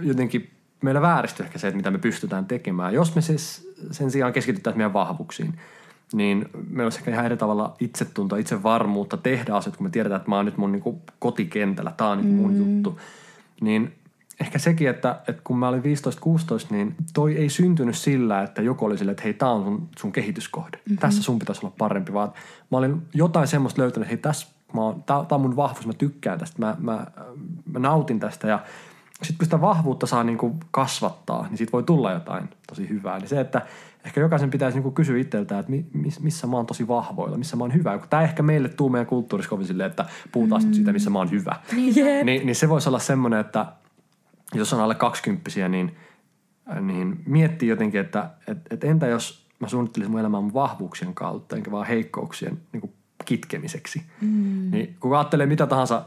jotenkin 0.00 0.50
meillä 0.82 1.00
vääristyy 1.00 1.46
ehkä 1.46 1.58
se, 1.58 1.68
että 1.68 1.76
mitä 1.76 1.90
me 1.90 1.98
pystytään 1.98 2.46
tekemään. 2.46 2.94
Jos 2.94 3.14
me 3.14 3.20
siis 3.20 3.74
sen 3.90 4.10
sijaan 4.10 4.32
keskitytään 4.32 4.76
meidän 4.76 4.92
vahvuuksiin, 4.92 5.54
niin 6.12 6.48
meillä 6.68 6.84
olisi 6.84 6.98
ehkä 6.98 7.10
ihan 7.10 7.26
eri 7.26 7.36
tavalla 7.36 7.76
itsetuntoa, 7.80 8.38
itsevarmuutta 8.38 9.16
tehdä 9.16 9.54
asioita, 9.54 9.76
kun 9.76 9.86
me 9.86 9.90
tiedetään, 9.90 10.18
että 10.18 10.30
mä 10.30 10.36
oon 10.36 10.44
nyt 10.44 10.56
mun 10.56 10.72
niin 10.72 10.82
kuin 10.82 11.02
kotikentällä, 11.18 11.92
tämä 11.96 12.10
on 12.10 12.18
niin 12.18 12.34
mun 12.34 12.52
mm. 12.52 12.58
juttu. 12.58 13.00
Niin 13.60 13.92
ehkä 14.40 14.58
sekin, 14.58 14.88
että, 14.88 15.20
että 15.28 15.42
kun 15.44 15.58
mä 15.58 15.68
olin 15.68 15.82
15-16, 15.82 15.84
niin 16.70 16.94
toi 17.14 17.36
ei 17.36 17.48
syntynyt 17.48 17.96
sillä, 17.96 18.42
että 18.42 18.62
joku 18.62 18.84
oli 18.84 18.98
sille, 18.98 19.10
että 19.12 19.24
hei, 19.24 19.34
tää 19.34 19.50
on 19.50 19.64
sun, 19.64 19.88
sun 19.98 20.12
kehityskohde. 20.12 20.76
Mm-hmm. 20.76 20.98
Tässä 20.98 21.22
sun 21.22 21.38
pitäisi 21.38 21.60
olla 21.66 21.74
parempi, 21.78 22.12
vaan 22.12 22.32
mä 22.70 22.78
olin 22.78 23.02
jotain 23.14 23.48
semmoista 23.48 23.82
löytänyt, 23.82 24.06
että 24.06 24.14
hei, 24.14 24.22
tässä 24.22 24.58
Mä 24.74 24.80
oon, 24.80 25.02
tää, 25.02 25.24
tää 25.28 25.36
on 25.36 25.40
mun 25.40 25.56
vahvuus, 25.56 25.86
mä 25.86 25.92
tykkään 25.92 26.38
tästä, 26.38 26.58
mä, 26.58 26.76
mä, 26.78 27.06
mä 27.72 27.78
nautin 27.78 28.20
tästä 28.20 28.48
ja 28.48 28.60
sitten 29.22 29.38
kun 29.38 29.46
sitä 29.46 29.60
vahvuutta 29.60 30.06
saa 30.06 30.24
niin 30.24 30.38
kuin 30.38 30.60
kasvattaa, 30.70 31.46
niin 31.48 31.58
siitä 31.58 31.72
voi 31.72 31.82
tulla 31.82 32.12
jotain 32.12 32.48
tosi 32.68 32.88
hyvää. 32.88 33.18
Niin 33.18 33.28
se, 33.28 33.40
että 33.40 33.66
ehkä 34.04 34.20
jokaisen 34.20 34.50
pitäisi 34.50 34.76
niin 34.76 34.82
kuin 34.82 34.94
kysyä 34.94 35.18
itseltään, 35.18 35.60
että 35.60 35.72
missä 36.20 36.46
mä 36.46 36.56
oon 36.56 36.66
tosi 36.66 36.88
vahvoilla, 36.88 37.38
missä 37.38 37.56
mä 37.56 37.64
oon 37.64 37.74
hyvä. 37.74 37.98
Tämä 38.10 38.22
ehkä 38.22 38.42
meille 38.42 38.68
tuu 38.68 38.88
meidän 38.88 39.06
kulttuurissa 39.06 39.50
kovin 39.50 39.66
silleen, 39.66 39.90
että 39.90 40.04
puhutaan 40.32 40.64
mm. 40.64 40.72
siitä, 40.72 40.92
missä 40.92 41.10
mä 41.10 41.18
oon 41.18 41.30
hyvä. 41.30 41.56
Niin, 41.72 41.94
niin, 42.26 42.46
niin 42.46 42.56
se 42.56 42.68
voisi 42.68 42.88
olla 42.88 42.98
semmoinen, 42.98 43.40
että 43.40 43.66
jos 44.54 44.72
on 44.72 44.80
alle 44.80 44.94
kaksikymppisiä, 44.94 45.68
niin, 45.68 45.96
niin 46.80 47.22
miettii 47.26 47.68
jotenkin, 47.68 48.00
että 48.00 48.30
et, 48.46 48.58
et 48.70 48.84
entä 48.84 49.06
jos 49.06 49.46
mä 49.58 49.68
suunnittelisin 49.68 50.10
mun 50.10 50.20
elämää 50.20 50.40
mun 50.40 50.54
vahvuuksien 50.54 51.14
kautta, 51.14 51.56
enkä 51.56 51.70
vaan 51.70 51.86
heikkouksien 51.86 52.58
niin 52.72 52.80
kuin 52.80 52.92
kitkemiseksi. 53.24 54.02
Mm. 54.20 54.70
Niin 54.70 54.96
kun 55.00 55.16
ajattelee 55.16 55.46
mitä 55.46 55.66
tahansa 55.66 56.04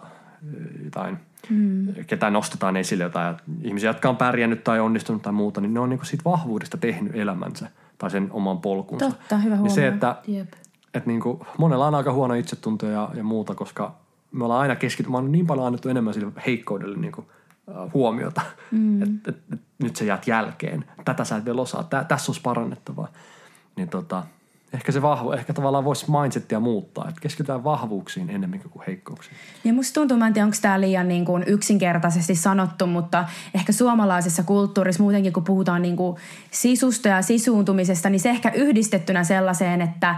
jotain– 0.83 1.17
mm. 1.49 1.87
ketä 2.07 2.29
nostetaan 2.29 2.77
esille 2.77 3.03
jotain 3.03 3.35
ihmisiä, 3.61 3.89
jotka 3.89 4.09
on 4.09 4.17
pärjännyt 4.17 4.63
tai 4.63 4.79
onnistunut 4.79 5.21
tai 5.21 5.33
muuta, 5.33 5.61
niin 5.61 5.73
ne 5.73 5.79
on 5.79 5.89
niin 5.89 6.05
siitä 6.05 6.23
vahvuudesta 6.25 6.77
tehnyt 6.77 7.15
elämänsä 7.15 7.69
tai 7.97 8.11
sen 8.11 8.27
oman 8.31 8.57
polkunsa. 8.57 9.05
Totta, 9.05 9.37
hyvä 9.37 9.55
niin 9.55 9.71
se, 9.71 9.87
että, 9.87 10.15
Jep. 10.27 10.53
että 10.93 11.09
niin 11.09 11.21
kuin, 11.21 11.39
monella 11.57 11.87
on 11.87 11.95
aika 11.95 12.13
huono 12.13 12.33
itsetunto 12.33 12.85
ja, 12.85 13.09
ja 13.13 13.23
muuta, 13.23 13.55
koska 13.55 13.95
me 14.31 14.43
ollaan 14.43 14.61
aina 14.61 14.75
keskittynyt, 14.75 15.17
on 15.17 15.31
niin 15.31 15.47
paljon 15.47 15.67
annettu 15.67 15.89
enemmän 15.89 16.13
sille 16.13 16.31
heikkoudelle 16.45 16.97
niin 16.97 17.11
kuin, 17.11 17.27
huomiota, 17.93 18.41
mm. 18.71 19.01
että 19.01 19.29
et, 19.29 19.37
et, 19.53 19.59
nyt 19.79 19.95
sä 19.95 20.05
jäät 20.05 20.27
jälkeen. 20.27 20.85
Tätä 21.05 21.23
sä 21.23 21.37
et 21.37 21.45
vielä 21.45 21.61
osaa, 21.61 21.83
Tä, 21.83 22.03
tässä 22.03 22.31
olisi 22.31 22.41
parannettavaa. 22.41 23.07
Niin 23.75 23.89
tota, 23.89 24.23
ehkä 24.73 24.91
se 24.91 25.01
vahvo, 25.01 25.33
ehkä 25.33 25.53
tavallaan 25.53 25.85
voisi 25.85 26.11
mindsettia 26.11 26.59
muuttaa, 26.59 27.09
että 27.09 27.21
keskitytään 27.21 27.63
vahvuuksiin 27.63 28.29
enemmän 28.29 28.59
kuin 28.69 28.83
heikkouksiin. 28.87 29.35
Ja 29.63 29.73
musta 29.73 29.93
tuntuu, 29.93 30.17
mä 30.17 30.27
en 30.27 30.33
tiedä, 30.33 30.45
onko 30.45 30.57
tämä 30.61 30.81
liian 30.81 31.07
niin 31.07 31.25
kuin 31.25 31.43
yksinkertaisesti 31.47 32.35
sanottu, 32.35 32.87
mutta 32.87 33.25
ehkä 33.53 33.71
suomalaisessa 33.71 34.43
kulttuurissa 34.43 35.03
muutenkin, 35.03 35.33
kun 35.33 35.43
puhutaan 35.43 35.81
niin 35.81 35.95
kuin 35.95 36.17
sisusta 36.51 37.07
ja 37.07 37.21
sisuuntumisesta, 37.21 38.09
niin 38.09 38.19
se 38.19 38.29
ehkä 38.29 38.51
yhdistettynä 38.55 39.23
sellaiseen, 39.23 39.81
että 39.81 40.15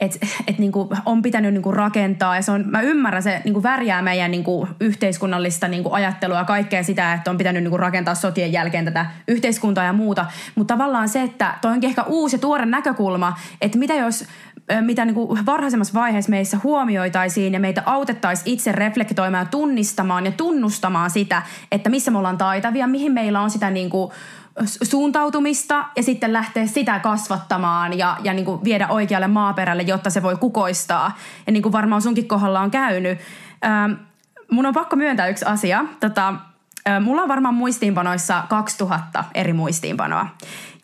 että 0.00 0.26
et 0.46 0.58
niinku 0.58 0.90
on 1.06 1.22
pitänyt 1.22 1.54
niinku 1.54 1.72
rakentaa 1.72 2.36
ja 2.36 2.42
se 2.42 2.52
on, 2.52 2.64
mä 2.66 2.80
ymmärrän, 2.80 3.22
se 3.22 3.40
niinku 3.44 3.62
värjää 3.62 4.02
meidän 4.02 4.30
niinku 4.30 4.68
yhteiskunnallista 4.80 5.68
niinku 5.68 5.92
ajattelua 5.92 6.38
ja 6.38 6.44
kaikkea 6.44 6.82
sitä, 6.82 7.12
että 7.12 7.30
on 7.30 7.38
pitänyt 7.38 7.62
niinku 7.62 7.76
rakentaa 7.76 8.14
sotien 8.14 8.52
jälkeen 8.52 8.84
tätä 8.84 9.06
yhteiskuntaa 9.28 9.84
ja 9.84 9.92
muuta. 9.92 10.26
Mutta 10.54 10.74
tavallaan 10.74 11.08
se, 11.08 11.22
että 11.22 11.54
toi 11.62 11.72
onkin 11.72 11.88
ehkä 11.88 12.02
uusi 12.02 12.36
ja 12.36 12.40
tuore 12.40 12.66
näkökulma, 12.66 13.36
että 13.60 13.78
mitä 13.78 13.94
jos 13.94 14.24
mitä 14.80 15.04
niin 15.04 15.14
kuin 15.14 15.46
varhaisemmassa 15.46 15.94
vaiheessa 15.94 16.30
meissä 16.30 16.60
huomioitaisiin 16.64 17.52
ja 17.52 17.60
meitä 17.60 17.82
autettaisiin 17.86 18.54
itse 18.54 18.72
reflektoimaan 18.72 19.44
ja 19.46 19.50
tunnistamaan 19.50 20.26
ja 20.26 20.32
tunnustamaan 20.32 21.10
sitä, 21.10 21.42
että 21.72 21.90
missä 21.90 22.10
me 22.10 22.18
ollaan 22.18 22.38
taitavia, 22.38 22.86
mihin 22.86 23.12
meillä 23.12 23.40
on 23.40 23.50
sitä 23.50 23.70
niin 23.70 23.90
kuin 23.90 24.12
suuntautumista 24.82 25.84
ja 25.96 26.02
sitten 26.02 26.32
lähteä 26.32 26.66
sitä 26.66 26.98
kasvattamaan 26.98 27.98
ja, 27.98 28.16
ja 28.22 28.32
niin 28.32 28.44
kuin 28.44 28.64
viedä 28.64 28.88
oikealle 28.88 29.26
maaperälle, 29.28 29.82
jotta 29.82 30.10
se 30.10 30.22
voi 30.22 30.36
kukoistaa. 30.36 31.16
Ja 31.46 31.52
niin 31.52 31.62
kuin 31.62 31.72
varmaan 31.72 32.02
sunkin 32.02 32.28
kohdalla 32.28 32.60
on 32.60 32.70
käynyt. 32.70 33.18
Ähm, 33.64 33.92
mun 34.50 34.66
on 34.66 34.74
pakko 34.74 34.96
myöntää 34.96 35.28
yksi 35.28 35.44
asia. 35.44 35.84
Tota, 36.00 36.34
mulla 37.00 37.22
on 37.22 37.28
varmaan 37.28 37.54
muistiinpanoissa 37.54 38.42
2000 38.48 39.24
eri 39.34 39.52
muistiinpanoa. 39.52 40.26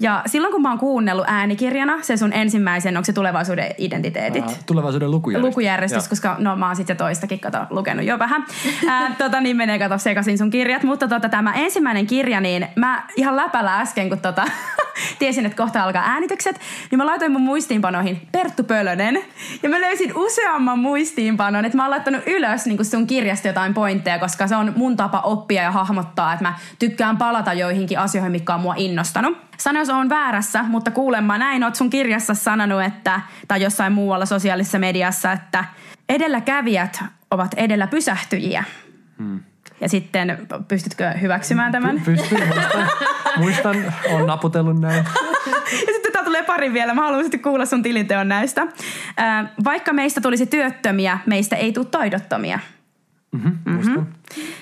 Ja 0.01 0.23
silloin 0.27 0.53
kun 0.53 0.63
mä 0.63 0.69
oon 0.69 0.79
kuunnellut 0.79 1.25
äänikirjana, 1.29 2.03
se 2.03 2.17
sun 2.17 2.33
ensimmäisen, 2.33 2.97
onko 2.97 3.05
se 3.05 3.13
tulevaisuuden 3.13 3.75
identiteetit? 3.79 4.45
Ää, 4.45 4.55
tulevaisuuden 4.67 5.11
lukujärjestys. 5.11 5.51
Lukujärjestys, 5.51 6.09
koska 6.09 6.37
no 6.39 6.57
mä 6.57 6.67
oon 6.67 6.77
sitten 6.77 6.97
toistakin 6.97 7.41
kato, 7.41 7.59
lukenut 7.71 8.05
jo 8.05 8.19
vähän. 8.19 8.47
Ää, 8.89 9.15
tota, 9.19 9.41
niin 9.41 9.57
menee 9.57 9.79
kato 9.79 9.99
sekaisin 9.99 10.39
sun 10.39 10.51
kirjat. 10.51 10.83
Mutta 10.83 11.09
tota, 11.09 11.29
tämä 11.29 11.53
ensimmäinen 11.53 12.07
kirja, 12.07 12.41
niin 12.41 12.67
mä 12.77 13.07
ihan 13.17 13.37
läpällä 13.37 13.81
äsken, 13.81 14.09
kun 14.09 14.19
tota, 14.19 14.45
tiesin, 15.19 15.47
että 15.47 15.57
kohta 15.57 15.83
alkaa 15.83 16.03
äänitykset, 16.07 16.61
niin 16.91 16.99
mä 16.99 17.07
laitoin 17.07 17.33
mun 17.33 17.43
muistiinpanoihin 17.43 18.29
Perttu 18.33 18.65
Pölönen. 18.65 19.19
Ja 19.63 19.69
mä 19.69 19.81
löysin 19.81 20.13
useamman 20.17 20.79
muistiinpanon, 20.79 21.65
että 21.65 21.77
mä 21.77 21.83
oon 21.83 21.91
laittanut 21.91 22.23
ylös 22.27 22.67
niin 22.67 22.85
sun 22.85 23.07
kirjasta 23.07 23.49
jotain 23.49 23.75
pointteja, 23.75 24.19
koska 24.19 24.47
se 24.47 24.57
on 24.57 24.73
mun 24.77 24.97
tapa 24.97 25.21
oppia 25.21 25.63
ja 25.63 25.71
hahmottaa, 25.71 26.33
että 26.33 26.45
mä 26.45 26.55
tykkään 26.79 27.17
palata 27.17 27.53
joihinkin 27.53 27.99
asioihin, 27.99 28.33
mikä 28.33 28.55
on 28.55 28.61
mua 28.61 28.75
innostanut. 28.77 29.54
Sano, 29.59 29.79
jos 29.79 29.91
on 29.91 30.09
väärässä, 30.09 30.63
mutta 30.63 30.91
kuulemma 30.91 31.39
näin 31.39 31.65
oot 31.65 31.75
sun 31.75 31.91
kirjassa 31.91 32.35
sanonut, 32.35 32.83
että, 32.83 33.21
tai 33.49 33.63
jossain 33.63 33.93
muualla 33.93 34.27
sosiaalisessa 34.27 34.79
mediassa, 34.79 35.33
että 35.33 35.65
edelläkävijät 36.09 37.05
ovat 37.31 37.55
edellä 37.57 37.87
pysähtyjiä. 37.87 38.65
Hmm. 39.19 39.41
Ja 39.81 39.89
sitten, 39.89 40.39
pystytkö 40.69 41.11
hyväksymään 41.11 41.73
tämän? 41.73 42.01
Pystyn, 42.05 42.49
muistan. 42.49 42.89
muistan, 43.39 43.95
on 44.11 44.27
naputellut 44.27 44.81
näin. 44.81 45.05
ja 45.87 45.93
sitten 45.93 46.13
tämä 46.13 46.25
tulee 46.25 46.43
pari 46.43 46.73
vielä. 46.73 46.95
Mä 46.95 47.03
haluan 47.03 47.23
sitten 47.23 47.43
kuulla 47.43 47.67
sun 47.67 47.83
tilinteon 47.83 48.29
näistä. 48.29 48.67
Vaikka 49.65 49.93
meistä 49.93 50.21
tulisi 50.21 50.47
työttömiä, 50.47 51.19
meistä 51.27 51.57
ei 51.57 51.73
tule 51.73 51.87
taidottomia. 51.87 52.59
Mm-hmm, 53.35 53.59
mm-hmm. 53.65 54.07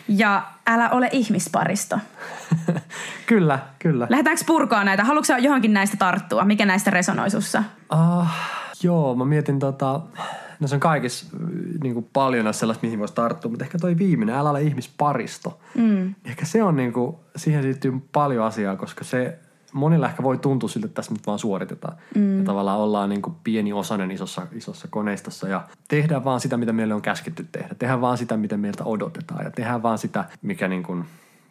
Ja 0.08 0.42
älä 0.66 0.90
ole 0.90 1.08
ihmisparisto. 1.12 1.98
kyllä, 3.26 3.58
kyllä. 3.78 4.06
Lähdetäänkö 4.10 4.44
purkaa 4.46 4.84
näitä? 4.84 5.04
Haluatko 5.04 5.32
johonkin 5.38 5.72
näistä 5.72 5.96
tarttua? 5.96 6.44
Mikä 6.44 6.66
näistä 6.66 6.90
resonoi 6.90 7.30
sussa? 7.30 7.64
Uh, 7.92 8.26
joo, 8.82 9.14
mä 9.14 9.24
mietin 9.24 9.58
tota... 9.58 10.00
No 10.60 10.68
se 10.68 10.74
on 10.74 10.80
kaikissa 10.80 11.36
niin 11.82 11.94
kuin 11.94 12.08
paljon 12.12 12.54
sellaista, 12.54 12.86
mihin 12.86 12.98
voisi 12.98 13.14
tarttua, 13.14 13.50
mutta 13.50 13.64
ehkä 13.64 13.78
toi 13.78 13.98
viimeinen, 13.98 14.34
älä 14.34 14.50
ole 14.50 14.62
ihmisparisto. 14.62 15.60
Mm. 15.74 16.14
Ehkä 16.24 16.44
se 16.44 16.62
on 16.62 16.76
niin 16.76 16.92
kuin, 16.92 17.16
siihen 17.36 17.64
liittyy 17.64 17.92
paljon 18.12 18.44
asiaa, 18.44 18.76
koska 18.76 19.04
se 19.04 19.38
monilla 19.72 20.08
ehkä 20.08 20.22
voi 20.22 20.38
tuntua 20.38 20.68
siltä, 20.68 20.86
että 20.86 20.94
tässä 20.94 21.12
nyt 21.12 21.26
vaan 21.26 21.38
suoritetaan. 21.38 21.96
Mm. 22.14 22.38
Ja 22.38 22.44
tavallaan 22.44 22.78
ollaan 22.78 23.08
niin 23.08 23.22
kuin 23.22 23.36
pieni 23.44 23.72
osainen 23.72 24.10
isossa, 24.10 24.46
isossa 24.52 24.88
koneistossa 24.90 25.48
ja 25.48 25.64
tehdään 25.88 26.24
vaan 26.24 26.40
sitä, 26.40 26.56
mitä 26.56 26.72
meille 26.72 26.94
on 26.94 27.02
käsketty 27.02 27.46
tehdä. 27.52 27.74
Tehdään 27.78 28.00
vaan 28.00 28.18
sitä, 28.18 28.36
mitä 28.36 28.56
meiltä 28.56 28.84
odotetaan 28.84 29.44
ja 29.44 29.50
tehdään 29.50 29.82
vaan 29.82 29.98
sitä, 29.98 30.24
mikä 30.42 30.68
niin 30.68 30.82
kuin 30.82 31.04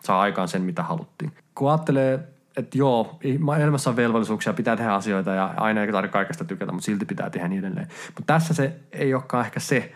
saa 0.03 0.21
aikaan 0.21 0.47
sen, 0.47 0.61
mitä 0.61 0.83
haluttiin. 0.83 1.31
Kun 1.55 1.69
ajattelee, 1.71 2.27
että 2.57 2.77
joo, 2.77 3.19
elämässä 3.59 3.89
on 3.89 3.95
velvollisuuksia, 3.95 4.53
pitää 4.53 4.75
tehdä 4.77 4.93
asioita 4.93 5.31
ja 5.31 5.53
aina 5.57 5.81
ei 5.81 5.91
tarvitse 5.91 6.13
kaikesta 6.13 6.45
tykätä, 6.45 6.71
mutta 6.71 6.85
silti 6.85 7.05
pitää 7.05 7.29
tehdä 7.29 7.47
niin 7.47 7.59
edelleen. 7.59 7.87
Mutta 8.07 8.33
tässä 8.33 8.53
se 8.53 8.79
ei 8.91 9.13
olekaan 9.13 9.45
ehkä 9.45 9.59
se, 9.59 9.91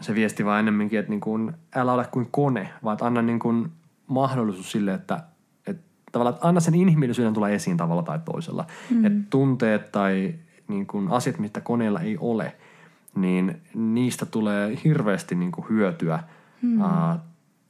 se 0.00 0.14
viesti, 0.14 0.44
vaan 0.44 0.58
ennemminkin, 0.58 0.98
että 0.98 1.10
niin 1.10 1.20
kuin, 1.20 1.52
älä 1.74 1.92
ole 1.92 2.08
kuin 2.10 2.28
kone, 2.30 2.68
vaan 2.84 2.98
anna 3.00 3.22
niin 3.22 3.38
kuin 3.38 3.72
mahdollisuus 4.06 4.72
sille, 4.72 4.94
että 4.94 5.20
tavallaan, 6.16 6.34
että 6.34 6.48
anna 6.48 6.60
sen 6.60 6.74
inhimillisyyden 6.74 7.34
tulla 7.34 7.48
esiin 7.48 7.76
tavalla 7.76 8.02
tai 8.02 8.18
toisella. 8.24 8.66
Mm. 8.90 9.04
Että 9.04 9.18
tunteet 9.30 9.92
tai 9.92 10.34
niin 10.68 10.86
kuin 10.86 11.08
asiat, 11.10 11.38
mitä 11.38 11.60
koneella 11.60 12.00
ei 12.00 12.16
ole, 12.20 12.56
niin 13.14 13.60
niistä 13.74 14.26
tulee 14.26 14.78
hirveästi 14.84 15.34
niin 15.34 15.52
kuin 15.52 15.68
hyötyä 15.68 16.18
mm. 16.62 16.80
ää, 16.80 17.18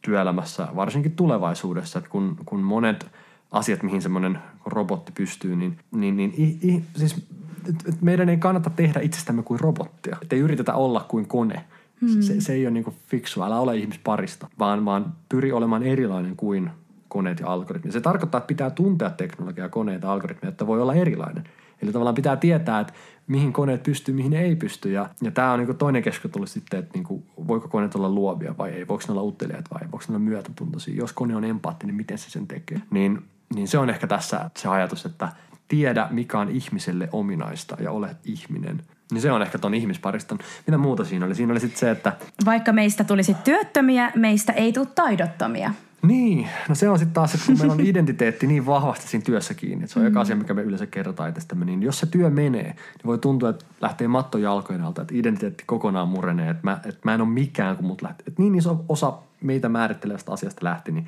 työelämässä, 0.03 0.69
varsinkin 0.77 1.13
tulevaisuudessa, 1.13 1.99
että 1.99 2.11
kun, 2.11 2.37
kun 2.45 2.61
monet 2.61 3.07
asiat, 3.51 3.83
mihin 3.83 4.03
semmoinen 4.03 4.39
robotti 4.67 5.13
pystyy, 5.13 5.57
niin, 5.57 5.79
niin, 5.93 6.17
niin 6.17 6.35
i, 6.39 6.59
i, 6.63 6.85
siis, 6.97 7.29
et, 7.69 7.89
et 7.89 8.03
meidän 8.03 8.29
ei 8.29 8.37
kannata 8.37 8.71
tehdä 8.71 9.01
itsestämme 9.01 9.43
kuin 9.43 9.61
robottia. 9.61 10.17
Että 10.23 10.37
ei 10.37 10.43
yritetä 10.43 10.75
olla 10.75 11.05
kuin 11.09 11.27
kone. 11.27 11.65
Mm. 12.01 12.23
Se, 12.23 12.41
se 12.41 12.53
ei 12.53 12.67
ole 12.67 12.71
niin 12.71 12.95
fiksua, 13.07 13.47
älä 13.47 13.61
ole 13.61 13.77
ihmisparista, 13.77 14.49
vaan, 14.59 14.85
vaan 14.85 15.13
pyri 15.29 15.53
olemaan 15.53 15.83
erilainen 15.83 16.37
kuin 16.37 16.71
koneet 17.09 17.41
ja 17.41 17.47
algoritmit. 17.47 17.93
Se 17.93 18.01
tarkoittaa, 18.01 18.39
että 18.39 18.49
pitää 18.49 18.71
tuntea 18.71 19.11
teknologiaa, 19.11 19.69
koneita 19.69 20.07
ja 20.07 20.13
algoritmeja, 20.13 20.51
että 20.51 20.67
voi 20.67 20.83
olla 20.83 20.95
erilainen. 20.95 21.45
Eli 21.83 21.93
tavallaan 21.93 22.15
pitää 22.15 22.37
tietää, 22.37 22.81
että 22.81 22.93
mihin 23.27 23.53
koneet 23.53 23.83
pystyy, 23.83 24.15
mihin 24.15 24.31
ne 24.31 24.41
ei 24.41 24.57
pysty. 24.57 24.91
Ja, 24.91 25.11
ja 25.23 25.31
tämä 25.31 25.53
on 25.53 25.59
niin 25.59 25.77
toinen 25.77 26.03
keskustelu 26.03 26.47
sitten, 26.47 26.81
että 26.81 26.91
niin 26.95 27.05
kuin, 27.05 27.25
voiko 27.49 27.69
koneet 27.69 27.95
olla 27.95 28.09
luovia 28.09 28.55
vai 28.59 28.71
ei, 28.71 28.89
voiko 28.89 29.05
ne 29.09 29.13
olla 29.13 29.23
uttelijat 29.23 29.65
vai 29.75 29.81
voiko 29.81 30.05
ne 30.09 30.13
olla 30.13 30.19
myötätuntoisia. 30.19 30.95
Jos 30.95 31.13
kone 31.13 31.37
on 31.37 31.45
empaattinen, 31.45 31.93
niin 31.93 31.97
miten 31.97 32.19
se 32.19 32.31
sen 32.31 32.47
tekee. 32.47 32.81
Niin, 32.91 33.23
niin 33.55 33.69
se 33.69 33.79
on 33.79 33.91
ehkä 33.91 34.07
tässä 34.07 34.51
se 34.57 34.69
ajatus, 34.69 35.07
että 35.07 35.29
tiedä, 35.69 36.09
mikä 36.11 36.39
on 36.39 36.49
ihmiselle 36.49 37.09
ominaista 37.13 37.77
ja 37.81 37.91
ole 37.91 38.17
ihminen. 38.25 38.83
Niin 39.13 39.21
se 39.21 39.33
on 39.33 39.43
ehkä 39.43 39.59
ton 39.59 39.75
ihmispariston. 39.75 40.39
Mitä 40.67 40.79
muuta 40.79 41.05
siinä 41.05 41.27
oli? 41.27 41.35
Siinä 41.35 41.53
oli 41.53 41.61
sitten 41.61 41.79
se, 41.79 41.91
että... 41.91 42.13
Vaikka 42.45 42.73
meistä 42.73 43.05
tulisi 43.05 43.37
työttömiä, 43.45 44.13
meistä 44.15 44.53
ei 44.53 44.73
tule 44.73 44.87
taidottomia. 44.87 45.75
Niin, 46.03 46.49
no 46.69 46.75
se 46.75 46.89
on 46.89 46.99
sitten 46.99 47.15
taas, 47.15 47.35
että 47.35 47.47
kun 47.47 47.59
meillä 47.59 47.73
on 47.73 47.81
identiteetti 47.91 48.47
niin 48.47 48.67
vahvasti 48.67 49.09
siinä 49.09 49.25
työssä 49.25 49.55
kiinni, 49.55 49.85
että 49.85 49.95
se 49.95 49.99
on 49.99 50.05
mm. 50.05 50.09
joka 50.09 50.21
asia, 50.21 50.37
mikä 50.37 50.55
me 50.55 50.63
yleensä 50.63 50.87
kerrotaan 50.87 51.29
itsestämme, 51.29 51.65
niin 51.65 51.83
jos 51.83 51.99
se 51.99 52.07
työ 52.07 52.31
menee, 52.31 52.63
niin 52.63 53.07
voi 53.07 53.19
tuntua, 53.19 53.49
että 53.49 53.65
lähtee 53.81 54.09
matto 54.09 54.39
jalkojen 54.39 54.83
alta, 54.83 55.03
että 55.03 55.15
identiteetti 55.17 55.65
kokonaan 55.67 56.09
murenee, 56.09 56.51
että 56.51 56.65
mä, 56.65 56.81
että 56.85 57.01
mä 57.05 57.15
en 57.15 57.21
ole 57.21 57.29
mikään, 57.29 57.77
kun 57.77 57.87
mut 57.87 58.03
lähtee. 58.03 58.25
Että 58.29 58.43
niin 58.43 58.55
iso 58.55 58.85
osa 58.89 59.13
meitä 59.41 59.69
määrittelevästä 59.69 60.33
asiasta 60.33 60.65
lähti, 60.65 60.93
niin 60.93 61.07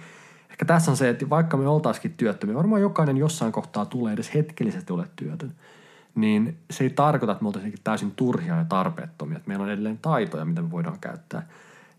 ehkä 0.51 0.65
tässä 0.65 0.91
on 0.91 0.97
se, 0.97 1.09
että 1.09 1.31
vaikka 1.31 1.57
me 1.57 1.69
oltaisikin 1.69 2.15
työttömiä, 2.17 2.55
varmaan 2.57 2.83
jokainen 2.83 3.17
jossain 3.17 3.53
kohtaa 3.53 3.87
tulee 3.87 4.13
edes 4.13 4.35
hetkellisesti 4.35 4.93
ole 4.93 5.09
työtön, 5.17 5.53
niin 6.15 6.59
se 6.71 6.85
ei 6.85 6.91
tarkoita, 6.91 7.33
että 7.33 7.43
me 7.43 7.49
oltaisiin 7.49 7.75
täysin 7.85 8.11
turhia 8.11 8.57
ja 8.57 8.65
tarpeettomia. 8.65 9.37
Että 9.37 9.49
meillä 9.49 9.63
on 9.63 9.71
edelleen 9.71 9.99
taitoja, 9.99 10.45
mitä 10.45 10.63
me 10.63 10.71
voidaan 10.71 10.99
käyttää. 11.01 11.47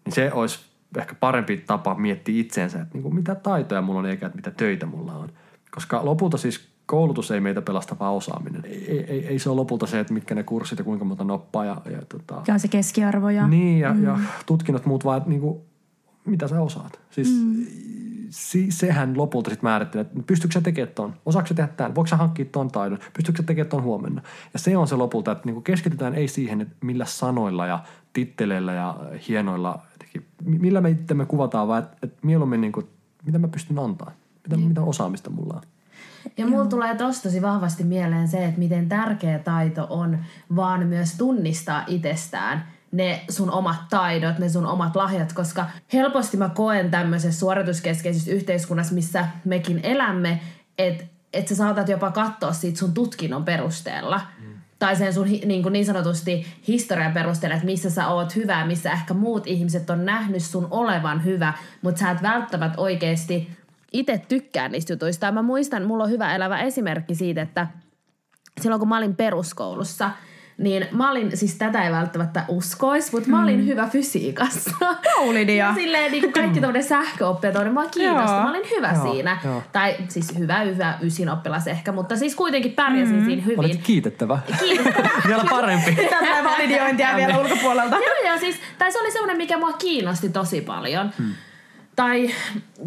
Niin 0.06 0.13
se 0.13 0.34
olisi 0.34 0.68
ehkä 0.97 1.15
parempi 1.15 1.58
tapa 1.58 1.95
miettiä 1.95 2.41
itseensä, 2.41 2.82
että 2.82 2.93
niin 2.93 3.04
kuin 3.04 3.15
mitä 3.15 3.36
taitoja 3.36 3.82
mulla 3.82 3.99
on 3.99 4.06
eikä 4.06 4.25
että 4.25 4.36
mitä 4.36 4.52
töitä 4.52 4.86
mulla 4.86 5.13
on. 5.13 5.30
Koska 5.71 6.06
lopulta 6.06 6.38
siis 6.38 6.69
koulutus 6.86 7.32
ei 7.32 7.39
meitä 7.39 7.62
pelasta, 7.62 7.95
vaan 7.99 8.13
osaaminen. 8.13 8.65
Ei, 8.65 9.06
ei, 9.08 9.28
ei 9.28 9.39
se 9.39 9.49
ole 9.49 9.56
lopulta 9.56 9.86
se, 9.86 9.99
että 9.99 10.13
mitkä 10.13 10.36
ne 10.36 10.43
kurssit 10.43 10.80
ja 10.80 10.86
kuinka 10.86 11.06
monta 11.06 11.23
noppaa. 11.23 11.65
Ja, 11.65 11.82
ja, 11.91 12.02
tota, 12.10 12.41
Ja 12.47 12.58
se 12.58 12.67
keskiarvo 12.67 13.30
ja... 13.30 13.47
niin, 13.47 13.80
ja, 13.80 13.93
mm. 13.93 14.04
ja 14.04 14.19
tutkinnot 14.45 14.86
muut 14.86 15.06
vaan, 15.06 15.17
että 15.17 15.30
niin 15.30 15.41
kuin, 15.41 15.60
mitä 16.25 16.47
sä 16.47 16.62
osaat. 16.62 16.99
Siis 17.12 17.43
mm. 17.43 17.65
si, 18.30 18.71
sehän 18.71 19.17
lopulta 19.17 19.49
sitten 19.49 19.69
määrittelee, 19.69 20.02
että 20.02 20.23
pystyykö 20.28 20.54
sä 20.54 20.62
tekemään 20.62 20.95
ton, 20.95 21.13
osaako 21.25 21.47
sä 21.47 21.54
tehdä 21.54 21.69
tämän, 21.78 21.95
voiko 21.95 22.08
sä 22.08 22.17
hankkia 22.17 22.45
ton 22.45 22.71
taidon, 22.71 22.99
pystyykö 23.13 23.41
sä 23.41 23.43
tekemään 23.43 23.69
ton 23.69 23.84
huomenna. 23.84 24.21
Ja 24.54 24.60
se 24.60 24.78
on 24.78 24.88
se 24.88 24.95
lopulta, 24.95 25.32
että 25.32 25.45
niin 25.45 25.56
kuin 25.56 25.63
keskitytään 25.63 26.15
ei 26.15 26.28
siihen, 26.28 26.62
että 26.62 26.75
millä 26.82 27.06
sanoilla 27.06 27.67
ja 27.67 27.80
titteleillä 28.13 28.73
ja 28.73 28.97
hienoilla, 29.28 29.80
millä 30.43 30.82
me 30.82 30.89
itse 30.89 31.13
me 31.13 31.25
kuvataan, 31.25 31.67
vaan 31.67 31.84
että, 31.84 31.97
että 32.04 32.19
mieluummin 32.21 32.62
niin 32.62 32.71
kuin, 32.71 32.88
mitä 33.25 33.39
mä 33.39 33.47
pystyn 33.47 33.80
antaa, 33.80 34.12
mitä, 34.43 34.58
mitä 34.58 34.82
osaamista 34.82 35.30
mulla 35.30 35.54
on. 35.54 35.62
Ja 36.38 36.47
mulla 36.47 36.65
tulee 36.65 36.95
tosta 36.95 37.23
tosi 37.23 37.41
vahvasti 37.41 37.84
mieleen 37.84 38.28
se, 38.28 38.45
että 38.45 38.60
miten 38.60 38.89
tärkeä 38.89 39.39
taito 39.39 39.88
on 39.89 40.19
vaan 40.56 40.88
myös 40.88 41.17
tunnistaa 41.17 41.84
itsestään 41.88 42.63
ne 42.91 43.21
sun 43.30 43.52
omat 43.52 43.89
taidot, 43.89 44.39
ne 44.39 44.49
sun 44.49 44.65
omat 44.65 44.95
lahjat, 44.95 45.34
koska 45.34 45.65
helposti 45.93 46.38
mä 46.38 46.49
koen 46.49 46.91
tämmöisessä 46.91 47.39
suorituskeskeisessä 47.39 48.32
yhteiskunnassa, 48.32 48.93
missä 48.93 49.28
mekin 49.45 49.80
elämme, 49.84 50.39
että 50.78 51.04
et 51.34 51.47
sä 51.47 51.56
saatat 51.56 51.89
jopa 51.89 52.12
katsoa 52.12 52.54
siitä 52.54 52.80
sun 52.80 52.93
tutkinnon 52.93 53.45
perusteella. 53.45 54.21
Mm. 54.39 54.48
Tai 54.80 54.96
sen 54.96 55.13
sun 55.13 55.28
niin, 55.46 55.63
kuin 55.63 55.74
niin 55.74 55.86
sanotusti 55.86 56.46
historian 56.68 57.13
perusteella, 57.13 57.56
että 57.56 57.65
missä 57.65 57.89
sä 57.89 58.08
oot 58.08 58.36
hyvä, 58.36 58.65
missä 58.65 58.92
ehkä 58.92 59.13
muut 59.13 59.48
ihmiset 59.48 59.89
on 59.89 60.06
nähnyt 60.06 60.44
sun 60.44 60.68
olevan 60.72 61.24
hyvä, 61.26 61.54
mutta 61.82 62.00
sä 62.00 62.12
et 62.12 62.22
välttämättä 62.22 62.82
oikeasti 62.82 63.50
itse 63.94 64.22
tykkää 64.28 64.70
niistä 64.70 64.94
jutuista. 64.94 65.32
Mä 65.32 65.42
muistan, 65.42 65.86
mulla 65.86 66.04
on 66.04 66.10
hyvä 66.10 66.36
elävä 66.36 66.62
esimerkki 66.62 67.15
siitä, 67.15 67.42
että 67.42 67.68
silloin 68.62 68.80
kun 68.80 68.89
mä 68.89 68.98
olin 68.98 69.15
peruskoulussa, 69.15 70.12
niin 70.60 70.88
mä 70.91 71.12
olin, 71.12 71.38
siis 71.38 71.56
tätä 71.56 71.84
ei 71.84 71.91
välttämättä 71.91 72.45
uskois, 72.48 73.12
mutta 73.13 73.30
mä 73.30 73.43
olin 73.43 73.60
mm. 73.60 73.65
hyvä 73.65 73.88
fysiikassa. 73.88 74.72
Olin 75.17 75.50
ja. 75.58 75.74
silleen 75.74 76.12
niin 76.12 76.24
kuin 76.24 76.34
kaikki 76.34 76.60
tämmöinen 76.60 76.84
sähköoppia, 76.84 77.52
niin 77.52 77.74
mä 77.74 77.86
kiinnostunut, 77.91 78.43
mä 78.43 78.50
olin 78.50 78.69
hyvä 78.76 78.91
Joo, 78.93 79.12
siinä. 79.12 79.39
joo. 79.43 79.63
Tai 79.72 79.95
siis 80.10 80.38
hyvä, 80.38 80.60
hyvä 80.60 80.98
ysin 81.02 81.30
oppilas 81.30 81.67
ehkä, 81.67 81.91
mutta 81.91 82.15
siis 82.15 82.36
kuitenkin 82.36 82.72
pärjäsin 82.72 83.15
mm. 83.15 83.26
siinä 83.26 83.41
hyvin. 83.41 83.60
Olet 83.60 83.82
kiitettävä. 83.84 84.39
Kiitettävä. 84.60 85.10
Vielä 85.28 85.43
parempi. 85.50 85.95
Tätä 86.10 86.43
validiointia 86.43 87.15
vielä 87.15 87.38
ulkopuolelta. 87.38 87.95
Joo, 87.95 88.34
ja 88.34 88.39
siis, 88.39 88.56
tai 88.78 88.91
se 88.91 89.00
oli 89.00 89.12
semmoinen, 89.12 89.38
mikä 89.38 89.58
mua 89.58 89.74
kiinnosti 89.74 90.30
tosi 90.30 90.62
paljon. 90.62 91.13
Hmm. 91.17 91.34
Tai, 91.99 92.29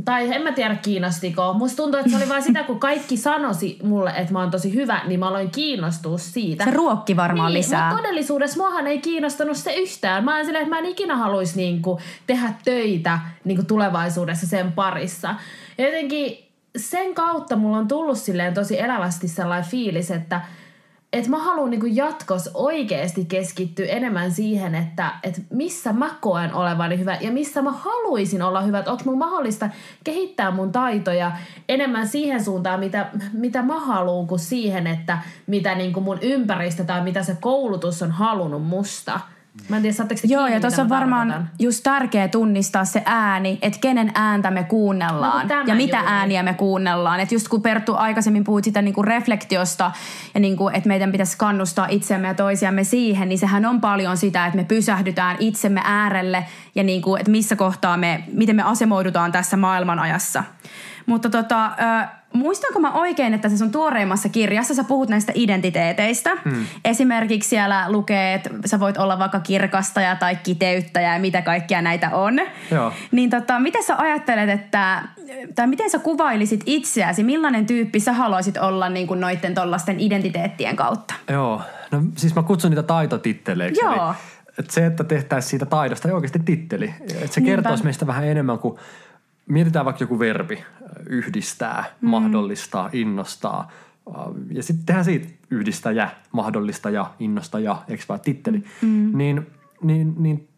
tai 0.05 0.35
en 0.35 0.43
mä 0.43 0.53
tiedä 0.53 0.75
kiinnostiko. 0.75 1.53
Musta 1.55 1.77
tuntuu, 1.77 2.01
että 2.01 2.11
se 2.11 2.17
oli 2.17 2.29
vain 2.29 2.43
sitä, 2.43 2.63
kun 2.63 2.81
kaikki 2.81 3.17
sanosi 3.17 3.79
mulle, 3.83 4.13
että 4.17 4.33
mä 4.33 4.41
oon 4.41 4.51
tosi 4.51 4.75
hyvä, 4.75 5.01
niin 5.07 5.21
mä 5.21 5.29
aloin 5.29 5.51
kiinnostua 5.51 6.19
siitä. 6.19 6.65
Se 6.65 6.71
ruokki 6.71 7.17
varmaan 7.17 7.53
niin, 7.53 7.59
lisää. 7.59 7.89
Mutta 7.89 8.03
todellisuudessa 8.03 8.57
muahan 8.57 8.87
ei 8.87 8.99
kiinnostanut 8.99 9.57
se 9.57 9.75
yhtään. 9.75 10.25
Mä 10.25 10.37
oon 10.37 10.45
silleen, 10.45 10.63
että 10.63 10.75
mä 10.75 10.79
en 10.79 10.87
ikinä 10.87 11.17
haluaisi 11.17 11.57
niinku 11.57 12.01
tehdä 12.27 12.53
töitä 12.65 13.19
niinku 13.45 13.65
tulevaisuudessa 13.65 14.47
sen 14.47 14.73
parissa. 14.73 15.35
Ja 15.79 15.85
jotenkin 15.85 16.39
sen 16.77 17.15
kautta 17.15 17.57
mulla 17.57 17.79
on 17.79 17.89
tullut 17.89 18.19
silleen 18.19 18.55
tosi 18.55 18.81
elävästi 18.81 19.29
sellainen 19.29 19.71
fiilis, 19.71 20.11
että 20.11 20.41
että 21.13 21.31
mä 21.31 21.39
haluan 21.39 21.71
niinku 21.71 21.87
jatkos 21.87 22.51
oikeasti 22.55 23.25
keskittyä 23.25 23.87
enemmän 23.87 24.31
siihen, 24.31 24.75
että, 24.75 25.13
että 25.23 25.41
missä 25.51 25.93
mä 25.93 26.11
koen 26.21 26.55
olevani 26.55 26.99
hyvä 26.99 27.19
ja 27.21 27.33
missä 27.33 27.63
mä 27.63 27.73
haluaisin 27.73 28.43
olla 28.43 28.61
hyvä. 28.61 28.79
Onko 28.79 29.03
mun 29.05 29.19
mahdollista 29.19 29.69
kehittää 30.05 30.51
mun 30.51 30.73
taitoja 30.73 31.33
enemmän 31.69 32.09
siihen 32.09 32.45
suuntaan, 32.45 32.81
mitä, 32.81 33.11
mitä 33.33 33.63
mä 33.63 33.81
haluan, 33.81 34.27
kuin 34.27 34.39
siihen, 34.39 34.87
että 34.87 35.19
mitä 35.47 35.75
niinku 35.75 36.01
mun 36.01 36.19
ympäristö 36.23 36.85
tai 36.85 37.05
mitä 37.05 37.23
se 37.23 37.37
koulutus 37.41 38.03
on 38.03 38.11
halunnut 38.11 38.67
musta. 38.67 39.21
Mä 39.69 39.77
en 39.77 39.83
tiedä, 39.83 39.97
Joo, 40.25 40.41
kiinni, 40.43 40.55
ja 40.55 40.61
tuossa 40.61 40.83
on 40.83 40.89
varmaan 40.89 41.29
tarkoitan? 41.29 41.55
just 41.59 41.83
tärkeä 41.83 42.29
tunnistaa 42.29 42.85
se 42.85 43.03
ääni, 43.07 43.59
että 43.63 43.79
kenen 43.81 44.13
ääntä 44.15 44.51
me 44.51 44.61
No 44.61 44.67
kuunnellaan 44.69 45.49
tämä 45.49 45.65
ja 45.67 45.75
mitä 45.75 45.97
juuri. 45.97 46.13
ääniä 46.13 46.43
me 46.43 46.55
kuunnellaan. 46.55 47.21
Että 47.21 47.35
just 47.35 47.49
kun 47.49 47.63
Perttu 47.63 47.95
aikaisemmin 47.97 48.45
puhuit 48.45 48.65
sitä 48.65 48.83
niinku 48.83 49.03
reflektiosta 49.03 49.93
ja 50.35 50.41
niinku, 50.41 50.69
että 50.69 50.89
meidän 50.89 51.13
pitäisi 51.13 51.37
kannustaa 51.39 51.87
itsemme 51.91 52.29
ja 52.29 52.35
toisiamme 52.35 52.85
siihen, 52.85 53.29
niin 53.29 53.39
sehän 53.39 53.67
on 53.67 53.81
paljon 53.81 54.17
sitä, 54.17 54.47
että 54.47 54.57
me 54.57 54.65
pysähdytään 54.65 55.37
itsemme 55.41 55.81
äärelle 55.85 56.47
ja 56.75 56.83
niinku, 56.83 57.17
että 57.17 57.31
missä 57.31 57.57
kohtaa 57.57 57.97
me, 57.97 58.25
miten 58.33 58.57
me 58.57 58.63
asemoidutaan 58.63 59.33
tässä 59.33 59.57
maailmanajassa. 59.57 60.45
Mutta 61.07 61.31
tota, 61.31 61.67
ö, 61.67 62.07
muistanko 62.33 62.81
mä 62.81 62.93
oikein, 62.93 63.35
että 63.35 63.49
se 63.49 63.57
sun 63.57 63.71
tuoreimmassa 63.71 64.29
kirjassa 64.29 64.75
sä 64.75 64.85
puhut 64.85 65.09
näistä 65.09 65.33
identiteeteistä. 65.35 66.31
Hmm. 66.45 66.67
Esimerkiksi 66.85 67.49
siellä 67.49 67.85
lukee, 67.89 68.35
että 68.35 68.51
sä 68.65 68.81
voit 68.81 68.97
olla 68.97 69.19
vaikka 69.19 69.41
kirkastaja 69.41 70.17
tai 70.17 70.37
kiteyttäjä 70.37 71.15
ja 71.15 71.21
mitä 71.21 71.43
kaikkia 71.43 71.83
näitä 71.83 72.11
on. 72.11 72.41
Joo. 72.71 72.93
Niin 73.13 73.31
tota, 73.31 73.59
miten 73.59 73.85
sä 73.85 73.97
ajattelet, 73.99 74.51
että, 74.51 75.03
tai 75.55 75.67
miten 75.67 75.91
sä 75.91 75.99
kuvailisit 75.99 76.63
itseäsi, 76.67 77.23
millainen 77.23 77.67
tyyppi 77.67 78.01
sä 78.01 78.13
haluaisit 78.13 78.57
olla 78.57 78.89
niin 78.89 79.07
kuin 79.07 79.21
noiden 79.21 79.55
tollasten 79.55 80.01
identiteettien 80.01 80.77
kautta? 80.77 81.15
Joo, 81.31 81.63
no 81.91 82.03
siis 82.17 82.35
mä 82.35 82.43
kutsun 82.43 82.71
niitä 82.71 82.83
taitotitteleiksi. 82.83 83.85
Joo. 83.85 83.95
Eli, 83.95 84.15
että 84.59 84.73
se, 84.73 84.87
että 84.87 85.05
tehtäisiin 85.05 85.51
siitä 85.51 85.67
taidosta 85.67 86.09
ei 86.09 86.15
oikeasti 86.15 86.39
titteli. 86.39 86.95
Että 87.01 87.27
se 87.27 87.41
Niinpä. 87.41 87.57
kertoisi 87.57 87.85
meistä 87.85 88.07
vähän 88.07 88.25
enemmän 88.25 88.59
kuin, 88.59 88.79
mietitään 89.53 89.85
vaikka 89.85 90.03
joku 90.03 90.19
verbi, 90.19 90.65
yhdistää, 91.07 91.85
mm. 92.01 92.09
mahdollistaa, 92.09 92.91
innostaa. 92.93 93.71
Ja 94.51 94.63
sitten 94.63 94.87
tehdään 94.87 95.05
siitä 95.05 95.29
yhdistäjä, 95.51 96.11
mahdollistaja, 96.33 97.11
innostaja, 97.19 97.83
eikö 97.89 98.05
vaan 98.09 98.21
titteli. 98.21 98.65
Mm. 98.83 99.19
Niin, 99.19 99.47
niin, 99.83 100.15
niin 100.19 100.49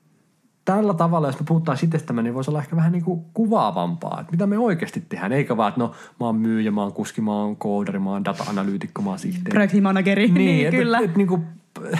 tällä 0.64 0.94
tavalla, 0.94 1.28
jos 1.28 1.40
me 1.40 1.44
puhutaan 1.48 1.78
itsestämme, 1.82 2.22
niin 2.22 2.34
voisi 2.34 2.50
olla 2.50 2.60
ehkä 2.60 2.76
vähän 2.76 2.92
niin 2.92 3.04
kuin 3.04 3.24
kuvaavampaa, 3.34 4.20
että 4.20 4.32
mitä 4.32 4.46
me 4.46 4.58
oikeasti 4.58 5.04
tehdään. 5.08 5.32
Eikä 5.32 5.56
vaan, 5.56 5.68
että 5.68 5.80
no 5.80 5.92
mä 6.20 6.26
oon 6.26 6.36
myyjä, 6.36 6.70
mä 6.70 6.82
oon 6.82 6.92
kuski, 6.92 7.20
mä 7.20 7.32
oon 7.32 7.56
koodari, 7.56 7.98
mä 7.98 8.10
oon 8.10 8.24
data-analyytikko, 8.24 9.02
mä 9.02 9.10
oon 9.10 9.18
sihteeri. 9.18 9.50
Projektimanageri, 9.50 10.28
niin, 10.32 10.66
et, 10.66 10.74
kyllä. 10.74 10.98
Et, 10.98 11.04
et, 11.04 11.16
niinku, 11.16 11.40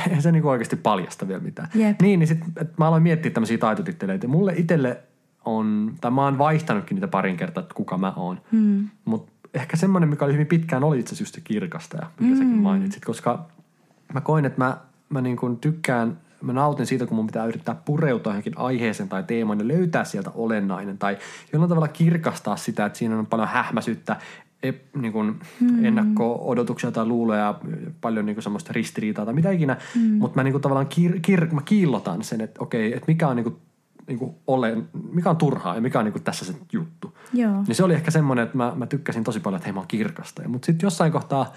eihän 0.07 0.23
se 0.23 0.33
niinku 0.33 0.49
oikeasti 0.49 0.77
paljasta 0.77 1.29
vielä 1.29 1.43
mitään. 1.43 1.69
Jep. 1.75 2.03
Niin, 2.03 2.19
niin 2.19 2.29
sit, 2.29 2.39
et 2.61 2.79
mä 2.79 2.87
aloin 2.87 3.03
miettiä 3.03 3.31
tämmöisiä 3.31 3.59
taitotitteleitä. 3.59 4.29
Mulle 4.29 4.55
itselle 4.57 5.01
on, 5.45 5.95
tai 6.01 6.11
mä 6.11 6.25
oon 6.25 6.39
vaihtanutkin 6.39 6.95
niitä 6.95 7.09
parin 7.09 7.37
kertaa, 7.37 7.63
että 7.63 7.75
kuka 7.75 7.99
mä 7.99 8.13
oon. 8.17 8.41
Hmm. 8.53 8.89
Mutta 9.05 9.33
ehkä 9.55 9.77
semmoinen, 9.77 10.09
mikä 10.09 10.25
oli 10.25 10.33
hyvin 10.33 10.47
pitkään, 10.47 10.85
oli 10.85 10.99
itse 11.01 11.09
asiassa 11.09 11.23
just 11.23 11.35
se 11.35 11.41
kirkastaja, 11.41 12.11
mikä 12.21 12.35
hmm. 12.35 12.45
säkin 12.45 12.63
mainitsit. 12.63 13.05
Koska 13.05 13.47
mä 14.15 14.21
koin, 14.21 14.45
että 14.45 14.59
mä, 14.59 14.77
mä 15.09 15.21
niin 15.21 15.37
kuin 15.37 15.57
tykkään, 15.57 16.19
mä 16.43 16.53
nautin 16.53 16.87
siitä, 16.87 17.07
kun 17.07 17.17
mun 17.17 17.27
pitää 17.27 17.47
yrittää 17.47 17.75
pureutua 17.75 18.33
johonkin 18.33 18.59
aiheeseen 18.59 19.09
tai 19.09 19.23
teemaan 19.23 19.59
ja 19.59 19.69
löytää 19.69 20.05
sieltä 20.05 20.31
olennainen. 20.35 20.99
Tai 20.99 21.19
jollain 21.53 21.69
tavalla 21.69 21.89
kirkastaa 21.89 22.57
sitä, 22.57 22.87
että 22.87 22.99
siinä 22.99 23.19
on 23.19 23.27
paljon 23.27 23.49
hähmäsyyttä, 23.49 24.17
ep, 24.63 24.97
niin 24.97 25.13
kuin 25.13 25.41
hmm. 25.61 25.85
ennakko-odotuksia 25.85 26.93
tai 26.93 27.07
luuloja, 27.07 27.61
paljon 28.01 28.27
niin 28.27 28.37
kuin 28.37 28.43
semmoista 28.43 28.73
ristiriitaa 28.73 29.25
tai 29.25 29.35
mitä 29.35 29.51
ikinä. 29.51 29.77
Hmm. 29.95 30.03
Mutta 30.03 30.37
mä 30.37 30.43
niin 30.43 30.53
kuin 30.53 30.63
tavallaan 30.63 30.87
kir, 30.87 31.21
kir, 31.23 31.47
mä 31.53 31.61
kiillotan 31.65 32.23
sen, 32.23 32.41
että 32.41 32.63
okei, 32.63 32.93
että 32.93 33.05
mikä 33.07 33.29
on 33.29 33.37
niin 33.37 33.45
kuin, 33.45 33.57
niin 34.07 34.19
kuin 34.19 34.35
ole, 34.47 34.77
mikä 35.13 35.31
on 35.31 35.37
turhaa 35.37 35.75
ja 35.75 35.81
mikä 35.81 35.99
on 35.99 36.05
niin 36.05 36.13
kuin 36.13 36.23
tässä 36.23 36.45
se 36.45 36.55
juttu. 36.73 37.19
Joo. 37.33 37.63
Niin 37.67 37.75
se 37.75 37.85
oli 37.85 37.95
ehkä 37.95 38.11
semmoinen, 38.11 38.43
että 38.43 38.57
mä, 38.57 38.73
mä 38.77 38.87
tykkäsin 38.87 39.25
tosi 39.25 39.41
paljon, 39.41 39.57
että 39.57 39.67
hei 39.67 39.73
mä 39.73 39.81
oon 39.81 39.89
kirkastaja. 39.89 40.49
Mutta 40.49 40.67
sitten 40.67 40.87
jossain 40.87 41.13
kohtaa 41.13 41.53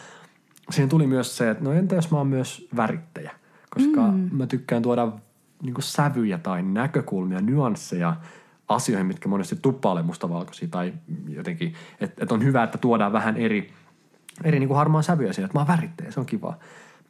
siihen 0.69 0.89
tuli 0.89 1.07
myös 1.07 1.37
se, 1.37 1.49
että 1.49 1.63
no 1.63 1.71
entä 1.71 1.95
jos 1.95 2.11
mä 2.11 2.17
oon 2.17 2.27
myös 2.27 2.67
värittäjä? 2.75 3.31
Koska 3.69 4.01
mm. 4.11 4.29
mä 4.31 4.47
tykkään 4.47 4.81
tuoda 4.81 5.11
niin 5.63 5.73
kuin 5.73 5.83
sävyjä 5.83 6.37
tai 6.37 6.63
näkökulmia, 6.63 7.41
nyansseja 7.41 8.15
asioihin, 8.67 9.07
mitkä 9.07 9.29
monesti 9.29 9.55
tuppailee 9.61 10.03
mustavalkoisia 10.03 10.67
tai 10.67 10.93
jotenkin, 11.27 11.73
että 11.99 12.23
et 12.23 12.31
on 12.31 12.43
hyvä, 12.43 12.63
että 12.63 12.77
tuodaan 12.77 13.13
vähän 13.13 13.37
eri, 13.37 13.73
eri 14.43 14.59
niin 14.59 14.67
kuin 14.67 14.77
harmaan 14.77 15.03
sävyjä 15.03 15.33
siihen, 15.33 15.45
että 15.45 15.57
mä 15.57 15.61
oon 15.61 15.77
värittäjä, 15.77 16.11
se 16.11 16.19
on 16.19 16.25
kiva. 16.25 16.57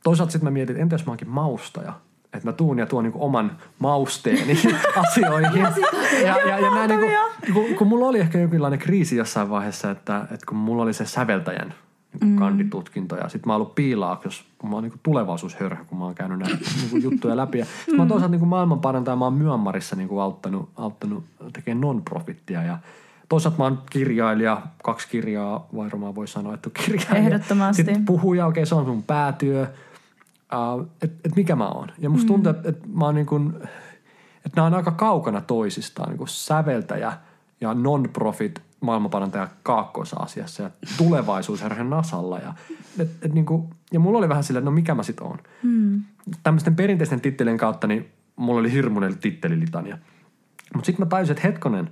Toisaalta 0.03 0.31
sitten 0.31 0.45
mä 0.47 0.51
mietin, 0.51 0.75
että 0.75 0.81
entä 0.81 0.93
jos 0.93 1.05
mä 1.05 1.11
oonkin 1.11 1.29
maustaja? 1.29 1.93
Että 2.33 2.47
mä 2.47 2.53
tuun 2.53 2.79
ja 2.79 2.85
tuon 2.85 3.03
niin 3.03 3.13
oman 3.15 3.57
mausteeni 3.79 4.59
asioihin. 5.09 5.61
ja, 6.23 6.37
ja, 6.47 6.59
ja 6.59 6.69
näin, 6.75 6.89
niin 6.89 6.99
kuin, 6.99 7.53
kun, 7.53 7.75
kun 7.75 7.87
mulla 7.87 8.07
oli 8.07 8.19
ehkä 8.19 8.39
jonkinlainen 8.39 8.79
kriisi 8.79 9.15
jossain 9.15 9.49
vaiheessa, 9.49 9.91
että, 9.91 10.21
että 10.21 10.45
kun 10.47 10.57
mulla 10.57 10.83
oli 10.83 10.93
se 10.93 11.05
säveltäjän 11.05 11.73
niin 12.21 12.31
mm. 12.31 12.37
kanditutkinto 12.37 13.15
ja 13.15 13.29
sitten 13.29 13.47
mä 13.47 13.53
oon 13.53 13.61
ollut 13.61 13.75
piilaa, 13.75 14.21
jos 14.23 14.45
mä 14.63 14.75
oon 14.75 14.83
niin 14.83 14.99
tulevaisuushörhä, 15.03 15.85
kun 15.85 15.97
mä 15.97 16.05
oon 16.05 16.15
käynyt 16.15 16.39
näitä 16.39 16.57
niin 16.91 17.03
juttuja 17.03 17.37
läpi. 17.37 17.57
Ja 17.57 17.65
sit 17.65 17.95
mä 17.95 18.01
oon 18.01 18.07
toisaalta 18.07 18.37
niin 18.37 18.47
maailmanparantaja, 18.47 19.15
mä 19.15 19.25
oon 19.25 19.33
Myanmarissa 19.33 19.95
niin 19.95 20.07
kuin 20.09 20.21
auttanut, 20.21 20.69
auttanut 20.75 21.23
tekemään 21.53 21.81
non-profittia 21.81 22.63
ja 22.63 22.77
Toisaalta 23.29 23.57
mä 23.57 23.63
oon 23.63 23.81
kirjailija, 23.89 24.61
kaksi 24.83 25.07
kirjaa 25.07 25.67
varmaan 25.75 26.15
voi 26.15 26.27
sanoa, 26.27 26.53
että 26.53 26.69
kirjailija. 26.69 27.15
Ehdottomasti. 27.15 27.83
Sitten 27.83 28.05
puhuja, 28.05 28.45
okei 28.45 28.61
okay, 28.61 28.65
se 28.65 28.75
on 28.75 28.87
mun 28.87 29.03
päätyö. 29.03 29.67
Uh, 30.53 30.87
että 31.01 31.17
et 31.25 31.35
mikä 31.35 31.55
mä 31.55 31.67
oon. 31.67 31.91
Ja 31.99 32.09
musta 32.09 32.27
tuntuu, 32.27 32.49
että 32.49 32.69
et 32.69 32.87
mä 32.93 33.05
oon 33.05 33.15
niin 33.15 33.25
kuin, 33.25 33.53
että 34.45 34.55
nämä 34.55 34.65
on 34.65 34.73
aika 34.73 34.91
kaukana 34.91 35.41
toisistaan, 35.41 36.09
niin 36.09 36.17
kuin 36.17 36.27
säveltäjä 36.27 37.13
ja 37.61 37.73
non-profit 37.73 38.61
maailmanparantaja 38.79 39.47
Kaakkois-Aasiassa 39.63 40.63
ja 40.63 40.69
tulevaisuusherhe 40.97 41.83
Nasalla. 41.83 42.39
Ja, 42.39 42.53
et, 42.99 43.09
et 43.21 43.33
niin 43.33 43.45
kuin, 43.45 43.69
ja 43.91 43.99
mulla 43.99 44.17
oli 44.17 44.29
vähän 44.29 44.43
silleen, 44.43 44.61
että 44.61 44.69
no 44.69 44.75
mikä 44.75 44.95
mä 44.95 45.03
sit 45.03 45.19
oon. 45.19 45.39
Mm. 45.63 46.03
Tämmöisten 46.43 46.75
perinteisten 46.75 47.21
tittelien 47.21 47.57
kautta, 47.57 47.87
niin 47.87 48.09
mulla 48.35 48.59
oli 48.59 48.71
hirmuinen 48.71 49.17
tittelilitania. 49.17 49.97
Mutta 50.73 50.85
sitten 50.85 51.05
mä 51.05 51.09
tajusin, 51.09 51.31
että 51.31 51.47
hetkonen, 51.47 51.89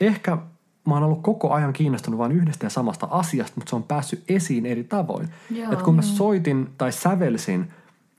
ehkä 0.00 0.38
mä 0.86 0.94
oon 0.94 1.02
ollut 1.02 1.22
koko 1.22 1.52
ajan 1.52 1.72
kiinnostunut 1.72 2.18
vain 2.18 2.32
yhdestä 2.32 2.66
ja 2.66 2.70
samasta 2.70 3.08
asiasta, 3.10 3.52
mutta 3.56 3.70
se 3.70 3.76
on 3.76 3.82
päässyt 3.82 4.24
esiin 4.28 4.66
eri 4.66 4.84
tavoin. 4.84 5.28
Että 5.72 5.84
kun 5.84 5.96
mä 5.96 6.02
soitin 6.02 6.70
tai 6.78 6.92
sävelsin, 6.92 7.72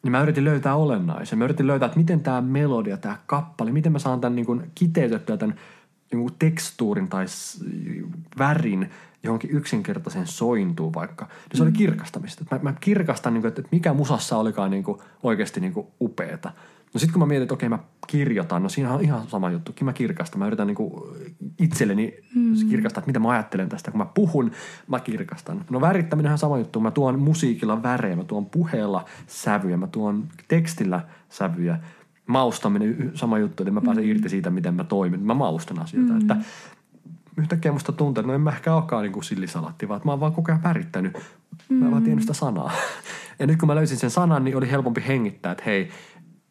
niin 0.04 0.12
mä 0.12 0.22
yritin 0.22 0.46
löytää 0.46 0.76
olennaisen. 0.76 1.40
Mä 1.40 1.46
yritin 1.46 1.68
löytää, 1.68 1.86
että 1.86 1.98
miten 1.98 2.20
tämä 2.20 2.42
melodia, 2.42 2.98
tämä 2.98 3.18
kappale, 3.26 3.72
miten 3.72 3.92
mä 3.92 4.00
saan 4.00 4.22
tämän 4.22 4.36
niin 4.36 4.46
kuin 4.46 4.72
kiteytettyä 4.76 5.38
tämän 5.38 5.56
niin 6.12 6.22
kuin 6.22 6.36
tekstuurin 6.40 7.08
tai 7.08 7.26
värin 8.38 8.90
johonkin 9.24 9.50
yksinkertaiseen 9.52 10.28
sointuun 10.28 10.94
vaikka. 10.94 11.26
Niin 11.26 11.58
se 11.58 11.64
oli 11.64 11.72
kirkastamista. 11.72 12.46
Mä, 12.52 12.60
mä 12.62 12.74
kirkastan, 12.80 13.34
niin 13.34 13.42
kuin, 13.42 13.50
että 13.50 13.62
että 13.62 13.76
mikä 13.76 13.94
musassa 13.94 14.38
olikaan 14.38 14.72
niin 14.72 14.84
kuin 14.84 15.02
oikeasti 15.24 15.60
niin 15.60 15.74
kuin 15.74 15.88
upeeta. 16.02 16.52
No 16.94 17.00
sitten 17.00 17.14
kun 17.14 17.20
mä 17.20 17.26
mietin, 17.26 17.44
että 17.44 17.54
okei 17.54 17.70
mä 17.70 17.80
kirjoitan, 18.08 18.64
no 18.64 18.70
siinä 18.70 18.94
on 18.94 19.02
ihan 19.02 19.28
sama 19.28 19.52
juttu. 19.52 19.74
Mä 19.82 19.94
kirkastan. 19.94 20.40
Mä 20.40 20.48
yritän 20.48 20.68
niin 20.68 20.76
kuin 20.76 20.94
itselleni 21.60 22.14
mm. 22.36 22.70
kirkastaa, 22.70 23.02
että 23.02 23.10
mitä 23.10 23.20
mä 23.20 23.30
ajattelen 23.30 23.70
tästä. 23.70 23.92
Kun 23.92 23.98
mä 23.98 24.06
puhun, 24.14 24.52
mä 24.88 25.00
kirkastan. 25.00 25.66
No 25.70 25.82
värittäminen 25.82 26.26
on 26.26 26.30
ihan 26.30 26.38
sama 26.38 26.58
juttu. 26.58 26.80
Mä 26.80 26.92
tuon 26.92 27.20
musiikilla 27.20 27.84
värejä, 27.84 28.16
mä 28.16 28.24
tuon 28.24 28.46
puheella 28.46 29.06
sävyjä, 29.28 29.78
mä 29.78 29.88
tuon 29.88 30.28
tekstillä 30.48 31.02
sävyjä. 31.30 31.80
Maustaminen 32.26 33.12
sama 33.14 33.40
juttu, 33.40 33.64
eli 33.64 33.72
mä 33.72 33.82
pääsen 33.82 34.04
mm. 34.04 34.10
irti 34.10 34.30
siitä, 34.30 34.50
miten 34.50 34.74
mä 34.74 34.84
toimin. 34.84 35.24
Mä 35.24 35.34
maustan 35.34 35.80
asioita. 35.80 36.14
Mm. 36.14 36.22
Että 36.22 36.36
yhtäkkiä 37.38 37.72
musta 37.72 37.92
tuntuu, 37.92 38.22
että 38.22 38.28
no 38.28 38.34
en 38.34 38.42
mä 38.42 38.50
ehkä 38.50 38.76
olekaan 38.76 39.04
niin 39.04 39.14
kuin 39.14 39.24
sillisalatti, 39.24 39.88
vaan 39.88 39.98
että 39.98 40.08
mä 40.08 40.12
oon 40.12 40.20
vaan 40.20 40.34
koko 40.34 40.52
ajan 40.52 40.64
värittänyt. 40.64 41.18
Mä 41.70 41.86
en 41.86 41.92
vaan 41.92 42.04
tiennyt 42.04 42.24
sitä 42.24 42.34
sanaa. 42.34 42.72
Ja 43.40 43.48
nyt 43.48 43.60
kun 43.60 43.68
mä 43.68 43.76
löysin 43.76 43.98
sen 43.98 44.10
sanan, 44.10 44.44
niin 44.44 44.58
oli 44.58 44.72
helpompi 44.72 45.04
hengittää, 45.08 45.52
että 45.52 45.64
hei, 45.66 45.90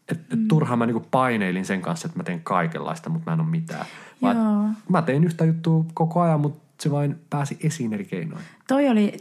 että 0.08 0.34
et 0.34 0.48
turhaan 0.48 0.78
mä 0.78 0.86
niinku 0.86 1.06
paineilin 1.10 1.64
sen 1.64 1.82
kanssa, 1.82 2.06
että 2.06 2.18
mä 2.18 2.24
teen 2.24 2.40
kaikenlaista, 2.42 3.10
mutta 3.10 3.30
mä 3.30 3.34
en 3.34 3.40
ole 3.40 3.48
mitään. 3.48 3.86
Vaan 4.22 4.36
Joo. 4.36 4.68
mä 4.88 5.02
tein 5.02 5.24
yhtä 5.24 5.44
juttua 5.44 5.84
koko 5.94 6.20
ajan, 6.20 6.40
mutta 6.40 6.60
se 6.80 6.90
vain 6.90 7.16
pääsi 7.30 7.58
esiin 7.62 7.92
eri 7.92 8.04
keinoin. 8.04 8.42
Toi 8.68 8.88
oli 8.88 9.16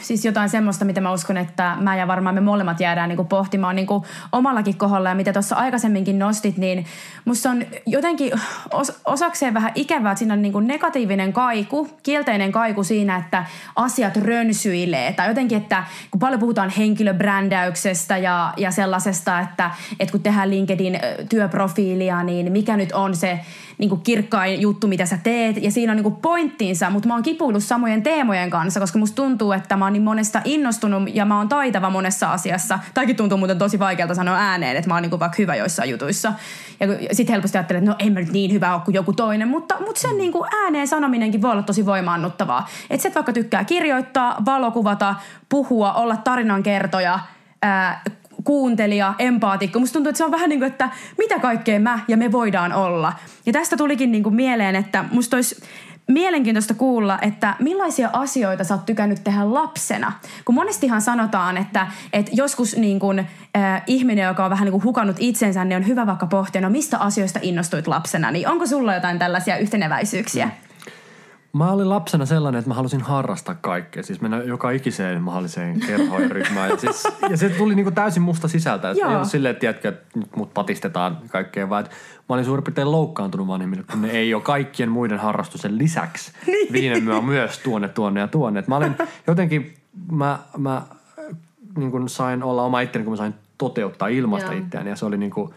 siis 0.00 0.24
jotain 0.24 0.48
semmoista, 0.48 0.84
mitä 0.84 1.00
mä 1.00 1.12
uskon, 1.12 1.36
että 1.36 1.76
mä 1.80 1.96
ja 1.96 2.06
varmaan 2.06 2.34
me 2.34 2.40
molemmat 2.40 2.80
jäädään 2.80 3.08
niinku 3.08 3.24
pohtimaan 3.24 3.76
niinku 3.76 4.06
omallakin 4.32 4.78
kohdalla. 4.78 5.08
Ja 5.08 5.14
mitä 5.14 5.32
tuossa 5.32 5.56
aikaisemminkin 5.56 6.18
nostit, 6.18 6.56
niin 6.56 6.86
musta 7.24 7.50
on 7.50 7.62
jotenkin 7.86 8.32
os, 8.70 9.00
osakseen 9.06 9.54
vähän 9.54 9.72
ikävää, 9.74 10.12
että 10.12 10.18
siinä 10.18 10.34
on 10.34 10.42
niinku 10.42 10.60
negatiivinen 10.60 11.32
kaiku, 11.32 11.88
kielteinen 12.02 12.52
kaiku 12.52 12.84
siinä, 12.84 13.16
että 13.16 13.44
asiat 13.76 14.16
rönsyilee. 14.16 15.12
Tai 15.12 15.28
jotenkin, 15.28 15.58
että 15.58 15.84
kun 16.10 16.20
paljon 16.20 16.40
puhutaan 16.40 16.70
henkilöbrändäyksestä 16.70 18.18
ja, 18.18 18.54
ja 18.56 18.70
sellaisesta, 18.70 19.40
että, 19.40 19.70
että 20.00 20.12
kun 20.12 20.22
tehdään 20.22 20.50
LinkedIn 20.50 20.98
työprofiilia, 21.28 22.22
niin 22.22 22.52
mikä 22.52 22.76
nyt 22.76 22.92
on 22.92 23.16
se 23.16 23.40
niin 23.78 23.88
kuin 23.88 24.00
kirkkain 24.00 24.60
juttu, 24.60 24.88
mitä 24.88 25.06
sä 25.06 25.18
teet. 25.22 25.62
Ja 25.62 25.70
siinä 25.70 25.92
on 25.92 25.96
niin 25.96 26.02
kuin 26.02 26.16
pointtinsa, 26.16 26.90
mutta 26.90 27.08
mä 27.08 27.14
oon 27.14 27.22
kipuillut 27.22 27.64
samojen 27.64 28.02
teemojen 28.02 28.50
kanssa, 28.50 28.80
koska 28.80 28.98
musta 28.98 29.16
tuntuu, 29.16 29.52
mä 29.76 29.84
oon 29.84 29.92
niin 29.92 30.02
monesta 30.02 30.40
innostunut 30.44 31.14
ja 31.14 31.24
mä 31.24 31.38
oon 31.38 31.48
taitava 31.48 31.90
monessa 31.90 32.32
asiassa. 32.32 32.78
Tämäkin 32.94 33.16
tuntuu 33.16 33.38
muuten 33.38 33.58
tosi 33.58 33.78
vaikealta 33.78 34.14
sanoa 34.14 34.36
ääneen, 34.36 34.76
että 34.76 34.88
mä 34.88 34.94
oon 34.94 35.02
niin 35.02 35.20
vaikka 35.20 35.36
hyvä 35.38 35.56
joissain 35.56 35.90
jutuissa. 35.90 36.32
Ja 36.80 37.14
sitten 37.14 37.34
helposti 37.34 37.58
ajattelen, 37.58 37.82
että 37.82 37.90
no 37.90 37.96
en 37.98 38.12
mä 38.12 38.20
nyt 38.20 38.32
niin 38.32 38.52
hyvä 38.52 38.74
ole 38.74 38.82
kuin 38.84 38.94
joku 38.94 39.12
toinen, 39.12 39.48
mutta, 39.48 39.76
mutta 39.86 40.00
sen 40.00 40.18
niin 40.18 40.32
kuin 40.32 40.48
ääneen 40.62 40.88
sanominenkin 40.88 41.42
voi 41.42 41.50
olla 41.50 41.62
tosi 41.62 41.86
voimaannuttavaa. 41.86 42.68
Että 42.90 43.02
se 43.02 43.14
vaikka 43.14 43.32
tykkää 43.32 43.64
kirjoittaa, 43.64 44.36
valokuvata, 44.44 45.14
puhua, 45.48 45.92
olla 45.92 46.16
tarinankertoja, 46.16 47.18
ää, 47.62 48.02
kuuntelija, 48.44 49.14
empaatikko. 49.18 49.78
Musta 49.78 49.92
tuntuu, 49.92 50.10
että 50.10 50.18
se 50.18 50.24
on 50.24 50.30
vähän 50.30 50.48
niin 50.48 50.60
kuin, 50.60 50.70
että 50.70 50.90
mitä 51.18 51.38
kaikkea 51.38 51.80
mä 51.80 52.00
ja 52.08 52.16
me 52.16 52.32
voidaan 52.32 52.72
olla. 52.72 53.12
Ja 53.46 53.52
tästä 53.52 53.76
tulikin 53.76 54.12
niin 54.12 54.22
kuin 54.22 54.34
mieleen, 54.34 54.76
että 54.76 55.04
musta 55.12 55.36
olisi 55.36 55.62
mielenkiintoista 56.12 56.74
kuulla, 56.74 57.18
että 57.22 57.54
millaisia 57.58 58.10
asioita 58.12 58.64
sä 58.64 58.74
oot 58.74 58.86
tykännyt 58.86 59.24
tehdä 59.24 59.54
lapsena. 59.54 60.12
Kun 60.44 60.54
monestihan 60.54 61.02
sanotaan, 61.02 61.56
että, 61.56 61.86
että 62.12 62.30
joskus 62.34 62.76
niin 62.76 62.98
kuin, 62.98 63.18
äh, 63.18 63.82
ihminen, 63.86 64.26
joka 64.26 64.44
on 64.44 64.50
vähän 64.50 64.64
niin 64.64 64.72
kuin 64.72 64.84
hukannut 64.84 65.16
itsensä, 65.18 65.64
niin 65.64 65.76
on 65.76 65.86
hyvä 65.86 66.06
vaikka 66.06 66.26
pohtia, 66.26 66.60
no 66.60 66.70
mistä 66.70 66.98
asioista 66.98 67.38
innostuit 67.42 67.86
lapsena. 67.86 68.30
Niin 68.30 68.48
onko 68.48 68.66
sulla 68.66 68.94
jotain 68.94 69.18
tällaisia 69.18 69.56
yhteneväisyyksiä? 69.56 70.44
Mm. 70.44 70.52
Mä 71.52 71.72
olin 71.72 71.88
lapsena 71.88 72.26
sellainen, 72.26 72.58
että 72.58 72.68
mä 72.68 72.74
halusin 72.74 73.00
harrastaa 73.00 73.54
kaikkea. 73.60 74.02
Siis 74.02 74.20
mennä 74.20 74.42
joka 74.42 74.70
ikiseen 74.70 75.22
mahdolliseen 75.22 75.80
kerhoon 75.80 76.22
ja 76.22 76.28
ryhmään. 76.28 76.70
Ja, 76.70 76.76
siis, 76.76 77.04
ja 77.30 77.36
se 77.36 77.48
tuli 77.48 77.74
niinku 77.74 77.90
täysin 77.90 78.22
musta 78.22 78.48
sisältä. 78.48 78.88
Joo. 78.88 79.08
ei 79.10 79.14
ollut 79.16 79.28
silleen, 79.28 79.50
että 79.50 79.60
tiedätkö, 79.60 79.88
että 79.88 80.18
nyt 80.18 80.36
mut 80.36 80.54
patistetaan 80.54 81.18
kaikkea, 81.28 81.68
vaan 81.68 81.84
mä 82.28 82.34
olin 82.34 82.44
suurin 82.44 82.64
piirtein 82.64 82.92
loukkaantunut 82.92 83.46
vanhemmille, 83.46 83.84
kun 83.90 84.02
ne 84.02 84.10
ei 84.10 84.34
ole 84.34 84.42
kaikkien 84.42 84.88
muiden 84.88 85.18
harrastusten 85.18 85.78
lisäksi 85.78 86.32
Niin. 86.46 86.72
vieneet 86.72 87.04
mua 87.04 87.22
myös 87.22 87.58
tuonne, 87.58 87.88
tuonne 87.88 88.20
ja 88.20 88.28
tuonne. 88.28 88.60
Et 88.60 88.68
mä 88.68 88.76
olin 88.76 88.96
jotenkin, 89.26 89.74
mä, 90.12 90.38
mä 90.58 90.82
niin 91.76 92.08
sain 92.08 92.42
olla 92.42 92.62
oma 92.62 92.80
itteni, 92.80 93.04
kun 93.04 93.12
mä 93.12 93.16
sain 93.16 93.34
toteuttaa 93.58 94.08
ilmasta 94.08 94.52
itseäni. 94.52 94.90
Ja 94.90 94.96
se 94.96 95.06
oli 95.06 95.16
niin 95.18 95.30
kuin, 95.30 95.54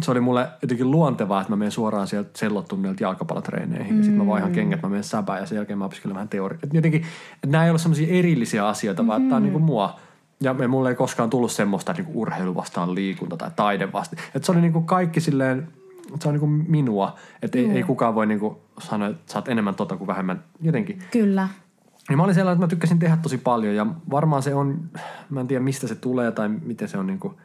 se 0.00 0.10
oli 0.10 0.20
mulle 0.20 0.48
jotenkin 0.62 0.90
luontevaa, 0.90 1.40
että 1.40 1.52
mä 1.52 1.56
menen 1.56 1.72
suoraan 1.72 2.06
sieltä 2.06 2.30
sellottunnilta 2.34 3.02
jalkapallotreeneihin. 3.02 3.92
Mm. 3.92 3.98
Ja 3.98 4.04
sitten 4.04 4.22
mä 4.22 4.26
vaihan 4.26 4.52
kengät, 4.52 4.82
mä 4.82 4.88
menen 4.88 5.04
säpään 5.04 5.40
ja 5.40 5.46
sen 5.46 5.56
jälkeen 5.56 5.78
mä 5.78 5.84
opiskelen 5.84 6.14
vähän 6.14 6.28
teoriaa. 6.28 6.60
Jotenkin, 6.72 7.00
että 7.34 7.46
nämä 7.46 7.64
ei 7.64 7.70
ole 7.70 7.78
semmoisia 7.78 8.18
erillisiä 8.18 8.68
asioita, 8.68 9.02
mm. 9.02 9.08
vaan 9.08 9.22
tämä 9.22 9.36
on 9.36 9.42
niinku 9.42 9.58
mua. 9.58 10.00
Ja 10.40 10.54
me, 10.54 10.66
mulle 10.66 10.88
ei 10.88 10.94
koskaan 10.94 11.30
tullut 11.30 11.52
semmoista, 11.52 11.92
että 11.92 12.02
niinku 12.02 12.20
urheilu 12.20 12.54
vastaan 12.54 12.94
liikunta 12.94 13.36
tai 13.36 13.50
taide 13.56 13.92
vastaan. 13.92 14.22
Että 14.34 14.46
se 14.46 14.52
oli 14.52 14.60
niinku 14.60 14.80
kaikki 14.80 15.20
silleen, 15.20 15.68
se 16.20 16.28
on 16.28 16.34
niinku 16.34 16.46
minua. 16.46 17.14
Että 17.42 17.58
ei, 17.58 17.70
ei 17.70 17.82
kukaan 17.82 18.14
voi 18.14 18.26
niinku 18.26 18.60
sanoa, 18.78 19.08
että 19.08 19.32
sä 19.32 19.38
oot 19.38 19.48
enemmän 19.48 19.74
tota 19.74 19.96
kuin 19.96 20.08
vähemmän 20.08 20.44
jotenkin. 20.60 20.98
Kyllä. 21.10 21.48
Niin 22.08 22.16
mä 22.16 22.24
olin 22.24 22.34
sellainen, 22.34 22.56
että 22.56 22.66
mä 22.66 22.70
tykkäsin 22.70 22.98
tehdä 22.98 23.16
tosi 23.22 23.38
paljon 23.38 23.74
ja 23.74 23.86
varmaan 24.10 24.42
se 24.42 24.54
on, 24.54 24.90
mä 25.30 25.40
en 25.40 25.46
tiedä 25.46 25.64
mistä 25.64 25.88
se 25.88 25.94
tulee 25.94 26.32
tai 26.32 26.48
miten 26.48 26.88
se 26.88 26.98
on 26.98 27.06
niinku, 27.06 27.40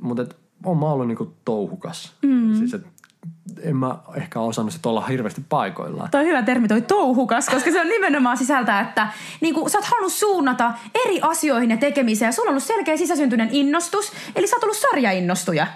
mutta 0.00 0.22
et, 0.22 0.41
on 0.64 0.78
mä 0.78 0.86
ollut 0.86 1.08
niinku 1.08 1.34
touhukas. 1.44 2.12
Mm. 2.22 2.54
Siis 2.54 2.74
et, 2.74 2.86
en 3.62 3.76
mä 3.76 3.98
ehkä 4.14 4.40
osannut 4.40 4.72
sit 4.72 4.86
olla 4.86 5.06
hirveästi 5.06 5.42
paikoillaan. 5.48 6.10
Toi 6.10 6.24
hyvä 6.24 6.42
termi, 6.42 6.68
toi 6.68 6.82
touhukas, 6.82 7.48
koska 7.48 7.70
se 7.70 7.80
on 7.80 7.88
nimenomaan 7.88 8.36
sisältää, 8.36 8.80
että 8.80 9.08
niin 9.40 9.54
kuin, 9.54 9.70
sä 9.70 9.78
oot 9.78 9.84
halunnut 9.84 10.12
suunnata 10.12 10.72
eri 11.04 11.20
asioihin 11.22 11.70
ja 11.70 11.76
tekemiseen. 11.76 12.28
Ja 12.28 12.32
sulla 12.32 12.48
on 12.48 12.52
ollut 12.52 12.62
selkeä 12.62 12.96
sisäsyntyinen 12.96 13.48
innostus, 13.52 14.12
eli 14.36 14.46
sä 14.46 14.56
oot 14.56 14.62
ollut 14.62 14.76
sarjainnostuja. 14.76 15.66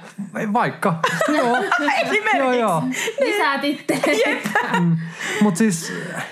Vaikka. 0.53 1.01
joo. 1.38 1.57
Esimerkiksi. 2.03 2.38
joo, 2.38 2.53
joo. 2.53 2.83
Lisää 3.20 3.59
titteleitä. 3.59 4.51
Mutta 5.42 5.59
siis 5.59 5.92
äh, 6.16 6.27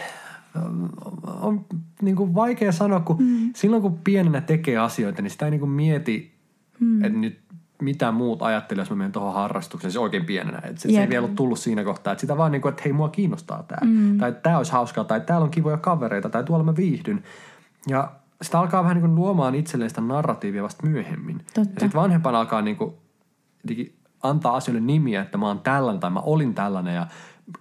on 1.40 1.66
niinku 2.02 2.34
vaikea 2.34 2.72
sanoa, 2.72 3.00
kun 3.00 3.16
mm. 3.18 3.50
silloin 3.56 3.82
kun 3.82 3.98
pienenä 4.04 4.40
tekee 4.40 4.76
asioita, 4.76 5.22
niin 5.22 5.30
sitä 5.30 5.44
ei 5.44 5.50
niinku 5.50 5.66
mieti, 5.66 6.34
mm. 6.80 7.04
että 7.04 7.18
nyt 7.18 7.43
mitä 7.82 8.12
muut 8.12 8.42
ajattelee, 8.42 8.82
jos 8.82 8.90
mä 8.90 8.96
menen 8.96 9.12
tuohon 9.12 9.34
harrastukseen, 9.34 9.90
siis 9.90 10.02
oikein 10.02 10.24
pienenä. 10.24 10.60
Et 10.64 10.78
se, 10.78 10.92
se 10.92 11.00
ei 11.00 11.08
vielä 11.08 11.26
ole 11.26 11.34
tullut 11.34 11.58
siinä 11.58 11.84
kohtaa, 11.84 12.12
että 12.12 12.20
sitä 12.20 12.36
vaan 12.36 12.52
niinku, 12.52 12.68
että 12.68 12.82
hei 12.84 12.92
mua 12.92 13.08
kiinnostaa 13.08 13.62
tämä. 13.62 13.90
Mm. 13.90 14.18
Tai 14.18 14.36
tämä 14.42 14.58
olisi 14.58 14.72
hauskaa, 14.72 15.04
tai 15.04 15.20
täällä 15.20 15.44
on 15.44 15.50
kivoja 15.50 15.76
kavereita, 15.76 16.28
tai 16.28 16.44
tuolla 16.44 16.64
mä 16.64 16.76
viihdyn. 16.76 17.22
Ja 17.86 18.12
sitä 18.42 18.60
alkaa 18.60 18.82
vähän 18.82 18.96
niinku 18.96 19.14
luomaan 19.14 19.54
itselleen 19.54 19.90
sitä 19.90 20.00
narratiivia 20.00 20.62
vasta 20.62 20.86
myöhemmin. 20.86 21.38
Totta. 21.38 21.60
Ja 21.60 21.64
sitten 21.64 21.94
vanhempana 21.94 22.40
alkaa 22.40 22.62
niinku, 22.62 22.98
jotenkin 23.64 23.94
antaa 24.22 24.56
asioille 24.56 24.80
nimiä, 24.80 25.22
että 25.22 25.38
mä 25.38 25.46
oon 25.46 25.60
tällainen 25.60 26.00
tai 26.00 26.10
mä 26.10 26.20
olin 26.20 26.54
tällainen. 26.54 26.94
Ja 26.94 27.06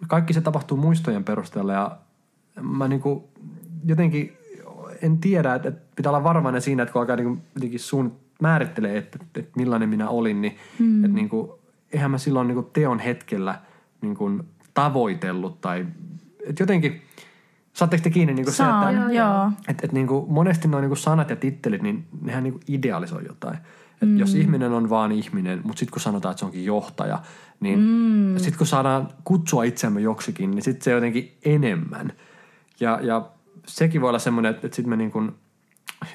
kaikki 0.08 0.34
se 0.34 0.42
tapahtuu 0.42 0.78
muistojen 0.78 1.24
perusteella 1.24 1.74
ja 1.74 1.98
mä 2.62 2.88
niinku 2.88 3.30
jotenkin 3.86 4.38
en 5.02 5.18
tiedä, 5.18 5.56
että, 5.56 5.70
että 5.70 5.82
pitää 5.96 6.10
olla 6.10 6.24
varovainen 6.24 6.62
siinä, 6.62 6.84
että 6.84 6.94
kun 6.94 7.02
alkaa 7.02 7.16
niinku 7.16 7.44
jotenkin 7.56 7.80
suun 7.80 8.23
määrittelee, 8.44 8.98
että, 8.98 9.20
että 9.36 9.52
millainen 9.56 9.90
minä 9.90 10.10
olin, 10.10 10.42
niin 10.42 10.58
mm. 10.80 11.06
että 11.06 11.16
niinku, 11.16 11.60
eihän 11.94 12.12
mä 12.12 12.18
silloin 12.18 12.48
niinku 12.48 12.70
teon 12.74 13.00
hetkellä 13.00 13.60
niinku 14.02 14.32
tavoitellut 14.74 15.62
tai 15.62 15.86
että 16.46 16.64
jotenkin, 16.64 17.02
saatteko 17.74 18.04
te 18.04 18.10
kiinni 18.10 18.34
niinku 18.34 18.52
se, 18.52 18.58
Saan, 18.58 18.98
että 18.98 19.14
joo. 19.14 19.52
et, 19.68 19.84
et 19.84 19.92
niinku, 19.92 20.26
monesti 20.30 20.68
nuo 20.68 20.82
niinku 20.82 20.96
sanat 20.96 21.30
ja 21.30 21.36
tittelit, 21.36 21.82
niin 21.82 22.06
nehän 22.22 22.44
niinku 22.44 22.60
idealisoi 22.68 23.26
jotain. 23.28 23.58
Et 24.02 24.10
mm. 24.10 24.18
Jos 24.18 24.36
ihminen 24.36 24.72
on 24.72 24.90
vaan 24.90 25.12
ihminen, 25.12 25.62
mutta 25.64 25.80
sitten 25.80 25.94
kun 25.94 26.02
sanotaan, 26.02 26.32
että 26.32 26.40
se 26.40 26.46
onkin 26.46 26.66
johtaja, 26.66 27.22
niin 27.60 27.80
mm. 27.80 28.38
sitten 28.38 28.58
kun 28.58 28.68
saadaan 28.68 29.08
kutsua 29.24 29.64
itseämme 29.64 30.02
joksikin, 30.02 30.52
niin 30.52 30.62
sitten 30.62 30.84
se 30.84 30.92
jotenkin 30.92 31.38
enemmän. 31.46 32.14
Ja, 32.80 33.00
ja 33.02 33.30
sekin 33.68 34.02
voi 34.02 34.10
olla 34.10 34.20
semmoinen, 34.20 34.50
että, 34.50 34.68
että 34.68 34.76
sitten 34.76 34.90
me 34.90 34.96
niinku 34.96 35.24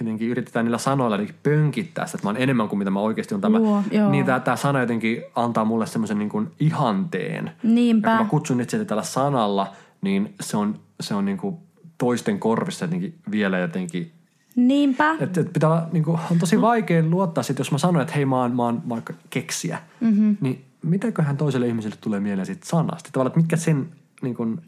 jotenkin 0.01 0.29
yritetään 0.29 0.65
niillä 0.65 0.79
sanoilla 0.79 1.17
jotenkin 1.17 1.41
pönkittää 1.43 2.07
sitä, 2.07 2.17
että 2.17 2.27
mä 2.27 2.29
oon 2.29 2.43
enemmän 2.43 2.69
kuin 2.69 2.79
mitä 2.79 2.91
mä 2.91 3.01
oikeasti 3.01 3.35
on 3.35 3.41
tämä. 3.41 3.59
Luo, 3.59 3.83
joo. 3.91 4.11
niin 4.11 4.27
tämä, 4.27 4.41
tämä 4.41 4.57
sana 4.57 4.81
jotenkin 4.81 5.23
antaa 5.35 5.65
mulle 5.65 5.87
semmoisen 5.87 6.19
niin 6.19 6.29
kuin 6.29 6.51
ihanteen. 6.61 7.51
Niinpä. 7.63 8.11
Ja 8.11 8.17
kun 8.17 8.27
mä 8.27 8.31
kutsun 8.31 8.61
itseäni 8.61 8.85
tällä 8.85 9.03
sanalla, 9.03 9.73
niin 10.01 10.35
se 10.41 10.57
on, 10.57 10.81
se 11.01 11.15
on 11.15 11.25
niin 11.25 11.39
kuin 11.39 11.57
toisten 11.99 12.39
korvissa 12.39 12.85
jotenkin 12.85 13.15
vielä 13.31 13.59
jotenkin 13.59 14.13
Niinpä. 14.57 15.17
et, 15.21 15.39
et 15.39 15.53
pitää 15.53 15.71
olla, 15.71 15.89
niin 15.93 16.05
kuin, 16.05 16.19
on 16.31 16.39
tosi 16.39 16.61
vaikea 16.61 17.03
luottaa 17.03 17.43
sit, 17.43 17.59
jos 17.59 17.73
mä 17.73 17.79
sanon, 17.79 18.03
että 18.03 18.15
hei 18.15 18.25
mä 18.25 18.37
oon, 18.37 18.57
mä 18.57 18.63
oon 18.63 18.83
vaikka 18.89 19.15
keksiä, 19.31 19.79
mm-hmm. 20.01 20.37
niin 20.41 20.65
mitäköhän 20.83 21.37
toiselle 21.37 21.67
ihmiselle 21.69 21.97
tulee 22.01 22.21
mieleen 22.21 22.47
siitä 22.47 22.67
sanasta? 22.67 23.11
Tavallaan, 23.13 23.31
että 23.31 23.41
mitkä 23.41 23.57
sen 23.57 23.89
niin 24.23 24.35
kuin, 24.35 24.61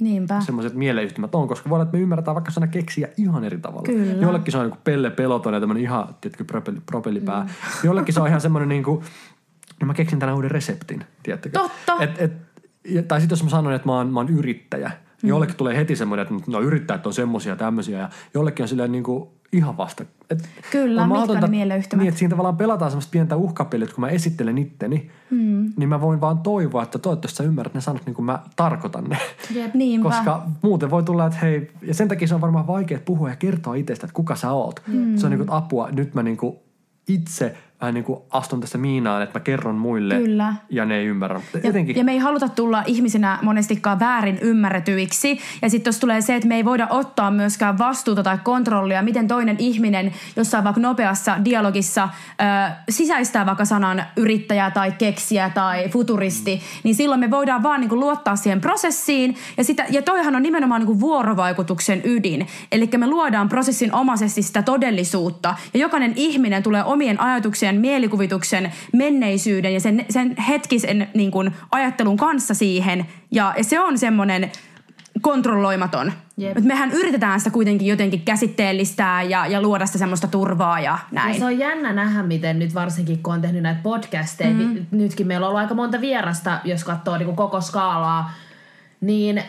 semmoiset 0.46 0.74
mieleyhtymät 0.74 1.34
on, 1.34 1.48
koska 1.48 1.70
voi 1.70 1.76
olla, 1.76 1.82
että 1.82 1.96
me 1.96 2.02
ymmärretään 2.02 2.34
vaikka 2.34 2.50
sana 2.50 2.66
keksiä 2.66 3.08
ihan 3.16 3.44
eri 3.44 3.58
tavalla. 3.58 3.82
Kyllä. 3.82 4.22
Jollekin 4.22 4.52
se 4.52 4.58
on 4.58 4.64
niin 4.64 4.70
kuin 4.70 4.80
pelle 4.84 5.10
peloton 5.10 5.54
ja 5.54 5.60
tämmöinen 5.60 5.82
ihan, 5.82 6.14
tiedätkö, 6.20 6.44
propelli, 6.44 6.80
propellipää. 6.86 7.42
Mm. 7.42 7.48
Jollekin 7.88 8.14
se 8.14 8.20
on 8.20 8.28
ihan 8.28 8.40
semmoinen 8.40 8.68
niin 8.68 8.82
kuin, 8.82 9.04
no 9.80 9.86
mä 9.86 9.94
keksin 9.94 10.18
tänään 10.18 10.36
uuden 10.36 10.50
reseptin, 10.50 11.04
tiedättekö? 11.22 11.58
Totta. 11.58 11.96
Et, 12.00 12.22
et, 12.22 12.32
ja, 12.84 13.02
tai 13.02 13.20
sitten 13.20 13.36
jos 13.36 13.44
mä 13.44 13.50
sanon, 13.50 13.72
että 13.72 13.88
mä 13.88 13.96
oon, 13.96 14.12
mä 14.12 14.20
oon 14.20 14.28
yrittäjä, 14.28 14.90
niin 15.22 15.28
jollekin 15.28 15.56
tulee 15.56 15.76
heti 15.76 15.96
semmoinen, 15.96 16.22
että 16.22 16.50
no 16.50 16.60
yrittäjät 16.60 17.06
on 17.06 17.12
semmoisia 17.12 17.52
ja 17.52 17.56
tämmöisiä 17.56 17.98
ja 17.98 18.10
jollekin 18.34 18.62
on 18.62 18.68
silleen 18.68 18.92
niin 18.92 19.04
kuin 19.04 19.28
ihan 19.52 19.76
vasta. 19.76 20.04
Et 20.30 20.48
Kyllä, 20.70 21.02
on 21.02 21.08
mitkä 21.08 21.20
mahdotonta- 21.20 21.46
ne 21.46 21.50
mieleyhtymät? 21.50 22.00
Niin, 22.02 22.08
että 22.08 22.18
siinä 22.18 22.30
tavallaan 22.30 22.56
pelataan 22.56 22.90
semmoista 22.90 23.10
pientä 23.10 23.36
uhkapeliä, 23.36 23.84
että 23.84 23.94
kun 23.94 24.02
mä 24.04 24.08
esittelen 24.08 24.58
itteni, 24.58 25.10
mm. 25.30 25.72
niin 25.76 25.88
mä 25.88 26.00
voin 26.00 26.20
vaan 26.20 26.38
toivoa, 26.38 26.82
että 26.82 26.98
toivottavasti 26.98 27.36
sä 27.36 27.44
ymmärrät 27.44 27.74
ne 27.74 27.80
sanat 27.80 28.06
niin 28.06 28.14
kuin 28.14 28.26
mä 28.26 28.42
tarkoitan 28.56 29.04
ne. 29.04 29.18
Jep. 29.54 29.74
Niinpä. 29.74 30.08
Koska 30.08 30.46
muuten 30.62 30.90
voi 30.90 31.02
tulla, 31.02 31.26
että 31.26 31.38
hei, 31.38 31.70
ja 31.82 31.94
sen 31.94 32.08
takia 32.08 32.28
se 32.28 32.34
on 32.34 32.40
varmaan 32.40 32.66
vaikea 32.66 32.98
puhua 33.04 33.28
ja 33.30 33.36
kertoa 33.36 33.74
itsestä, 33.74 34.06
että 34.06 34.14
kuka 34.14 34.36
sä 34.36 34.52
oot. 34.52 34.82
Mm. 34.86 35.16
Se 35.16 35.26
on 35.26 35.30
niin 35.30 35.38
kuin, 35.38 35.50
apua, 35.50 35.88
nyt 35.92 36.14
mä 36.14 36.22
niin 36.22 36.36
kuin 36.36 36.56
itse 37.08 37.56
vähän 37.80 37.94
niin 37.94 38.04
kuin 38.04 38.20
astun 38.30 38.60
tässä 38.60 38.78
miinaan, 38.78 39.22
että 39.22 39.38
mä 39.38 39.42
kerron 39.42 39.74
muille 39.74 40.14
Kyllä. 40.14 40.54
ja 40.70 40.84
ne 40.84 40.96
ei 40.96 41.06
ymmärrä. 41.06 41.40
Ja, 41.54 41.60
Jotenkin, 41.64 41.96
ja 41.96 42.04
me 42.04 42.12
ei 42.12 42.18
haluta 42.18 42.48
tulla 42.48 42.82
ihmisinä 42.86 43.38
monestikaan 43.42 44.00
väärin 44.00 44.38
ymmärretyiksi. 44.42 45.38
Ja 45.62 45.70
sitten 45.70 45.88
jos 45.88 46.00
tulee 46.00 46.20
se, 46.20 46.34
että 46.34 46.48
me 46.48 46.56
ei 46.56 46.64
voida 46.64 46.86
ottaa 46.90 47.30
myöskään 47.30 47.78
vastuuta 47.78 48.22
tai 48.22 48.38
kontrollia, 48.44 49.02
miten 49.02 49.28
toinen 49.28 49.56
ihminen 49.58 50.12
jossain 50.36 50.64
vaikka 50.64 50.80
nopeassa 50.80 51.44
dialogissa 51.44 52.08
ö, 52.40 52.72
sisäistää 52.88 53.46
vaikka 53.46 53.64
sanan 53.64 54.04
yrittäjä 54.16 54.70
tai 54.70 54.92
keksiä 54.92 55.50
tai 55.54 55.88
futuristi, 55.88 56.56
mm. 56.56 56.80
niin 56.84 56.94
silloin 56.94 57.20
me 57.20 57.30
voidaan 57.30 57.62
vaan 57.62 57.80
niinku 57.80 57.96
luottaa 57.96 58.36
siihen 58.36 58.60
prosessiin. 58.60 59.36
Ja, 59.56 59.64
sitä, 59.64 59.86
ja 59.90 60.02
toihan 60.02 60.36
on 60.36 60.42
nimenomaan 60.42 60.80
niinku 60.80 61.00
vuorovaikutuksen 61.00 62.00
ydin. 62.04 62.46
Eli 62.72 62.90
me 62.96 63.06
luodaan 63.06 63.48
prosessin 63.48 63.94
omaisesti 63.94 64.42
sitä 64.42 64.62
todellisuutta. 64.62 65.54
Ja 65.74 65.80
jokainen 65.80 66.12
ihminen 66.16 66.62
tulee 66.62 66.84
omien 66.84 67.20
ajatuksien, 67.20 67.69
mielikuvituksen, 67.76 68.72
menneisyyden 68.92 69.74
ja 69.74 69.80
sen, 69.80 70.04
sen 70.10 70.36
hetkisen 70.36 71.08
niin 71.14 71.30
kuin, 71.30 71.50
ajattelun 71.72 72.16
kanssa 72.16 72.54
siihen. 72.54 73.06
Ja, 73.30 73.54
ja 73.56 73.64
se 73.64 73.80
on 73.80 73.98
semmoinen 73.98 74.50
kontrolloimaton. 75.20 76.12
Jep. 76.36 76.56
Et 76.58 76.64
mehän 76.64 76.90
yritetään 76.90 77.40
sitä 77.40 77.50
kuitenkin 77.50 77.88
jotenkin 77.88 78.22
käsitteellistää 78.22 79.22
ja, 79.22 79.46
ja 79.46 79.62
luoda 79.62 79.86
sitä 79.86 79.98
semmoista 79.98 80.28
turvaa 80.28 80.80
ja 80.80 80.84
Ja 80.90 80.98
näin. 81.10 81.38
se 81.38 81.44
on 81.44 81.58
jännä 81.58 81.92
nähdä, 81.92 82.22
miten 82.22 82.58
nyt 82.58 82.74
varsinkin 82.74 83.22
kun 83.22 83.34
on 83.34 83.40
tehnyt 83.40 83.62
näitä 83.62 83.80
podcasteja, 83.82 84.50
mm. 84.50 84.86
nytkin 84.90 85.26
meillä 85.26 85.46
on 85.46 85.48
ollut 85.48 85.60
aika 85.60 85.74
monta 85.74 86.00
vierasta, 86.00 86.60
jos 86.64 86.84
katsoo 86.84 87.18
niin 87.18 87.36
koko 87.36 87.60
skaalaa, 87.60 88.32
niin 89.00 89.42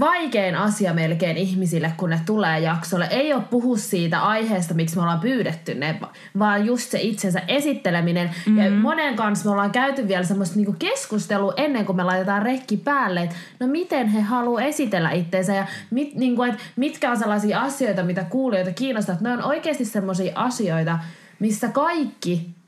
vaikein 0.00 0.56
asia 0.56 0.94
melkein 0.94 1.36
ihmisille, 1.36 1.92
kun 1.96 2.10
ne 2.10 2.20
tulee 2.26 2.60
jaksolle, 2.60 3.08
ei 3.10 3.32
ole 3.34 3.42
puhua 3.50 3.76
siitä 3.76 4.20
aiheesta, 4.20 4.74
miksi 4.74 4.96
me 4.96 5.02
ollaan 5.02 5.20
pyydetty 5.20 5.74
ne, 5.74 6.00
vaan 6.38 6.66
just 6.66 6.90
se 6.90 7.00
itsensä 7.00 7.42
esitteleminen. 7.48 8.30
Mm. 8.46 8.58
Ja 8.58 8.70
monen 8.70 9.16
kanssa 9.16 9.44
me 9.44 9.50
ollaan 9.52 9.70
käyty 9.70 10.08
vielä 10.08 10.24
semmoista 10.24 10.56
niinku 10.56 10.74
keskustelua 10.78 11.54
ennen 11.56 11.86
kuin 11.86 11.96
me 11.96 12.04
laitetaan 12.04 12.42
rekki 12.42 12.76
päälle, 12.76 13.22
että 13.22 13.36
no 13.60 13.66
miten 13.66 14.08
he 14.08 14.20
haluaa 14.20 14.62
esitellä 14.62 15.10
itseensä 15.10 15.54
ja 15.54 15.66
mit, 15.90 16.14
niinku, 16.14 16.42
et 16.42 16.54
mitkä 16.76 17.10
on 17.10 17.16
sellaisia 17.16 17.60
asioita, 17.60 18.02
mitä 18.02 18.24
kuulijoita 18.24 18.72
kiinnostaa. 18.72 19.16
Ne 19.20 19.32
on 19.32 19.44
oikeasti 19.44 19.84
semmoisia 19.84 20.32
asioita, 20.34 20.98
missä 21.38 21.68
kaikki 21.68 22.59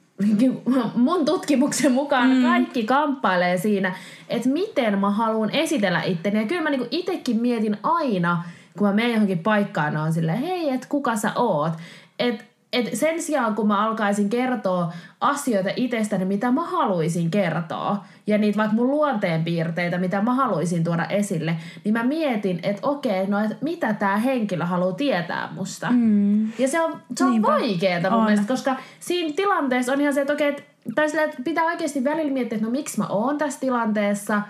mun 0.95 1.25
tutkimuksen 1.25 1.93
mukaan 1.93 2.31
mm. 2.31 2.43
kaikki 2.43 2.85
kamppailee 2.85 3.57
siinä, 3.57 3.95
että 4.29 4.49
miten 4.49 4.99
mä 4.99 5.11
haluan 5.11 5.51
esitellä 5.51 6.03
itteni. 6.03 6.39
Ja 6.39 6.47
kyllä 6.47 6.63
mä 6.63 6.71
niinku 6.71 6.89
itekin 6.91 7.41
mietin 7.41 7.77
aina, 7.83 8.45
kun 8.79 8.87
mä 8.87 8.95
menen 8.95 9.13
johonkin 9.13 9.39
paikkaan, 9.39 9.97
on 9.97 10.13
silleen, 10.13 10.39
hei, 10.39 10.71
että 10.71 10.87
kuka 10.89 11.17
sä 11.17 11.33
oot. 11.37 11.73
Et, 12.19 12.52
et 12.73 12.91
sen 12.95 13.23
sijaan, 13.23 13.55
kun 13.55 13.67
mä 13.69 13.87
alkaisin 13.87 14.29
kertoa 14.31 14.93
asioita 15.21 15.71
itsestäni, 15.77 16.25
mitä 16.25 16.51
mä 16.53 16.65
haluaisin 16.65 17.31
kertoa, 17.31 18.05
ja 18.27 18.39
niitä 18.39 18.57
vaikka 18.59 18.75
mun 18.77 18.91
luonteenpiirteitä, 18.91 19.99
mitä 19.99 20.23
mä 20.23 20.35
haluaisin 20.35 20.85
tuoda 20.85 21.05
esille, 21.07 21.57
niin 21.85 21.93
mä 21.93 22.05
mietin, 22.05 22.61
että 22.63 22.89
okei, 22.89 23.27
no 23.27 23.45
et 23.45 23.63
mitä 23.63 23.95
tämä 23.95 24.17
henkilö 24.17 24.65
haluaa 24.65 24.93
tietää 24.93 25.49
musta. 25.55 25.87
Mm. 25.91 26.45
Ja 26.59 26.69
se 26.69 26.81
on, 26.81 27.01
se 27.17 27.25
on 27.25 27.31
Niinpä. 27.31 27.49
vaikeeta 27.49 28.11
mun 28.11 28.19
On. 28.19 28.25
mielestä, 28.25 28.47
koska 28.49 28.77
siinä 29.01 29.33
tilanteessa 29.37 29.93
on 29.93 30.01
ihan 30.01 30.15
se, 30.15 30.21
että 30.21 30.33
okei, 30.33 30.49
et- 30.49 30.65
tai 30.95 31.09
sillä, 31.09 31.23
että 31.25 31.43
pitää 31.45 31.65
oikeasti 31.65 32.05
välillä 32.05 32.33
miettiä, 32.33 32.57
että 32.57 32.67
no 32.67 32.73
miksi 32.73 32.99
mä 32.99 33.07
oon 33.07 33.39
tässä 33.39 33.61
tilanteessa. 33.61 34.43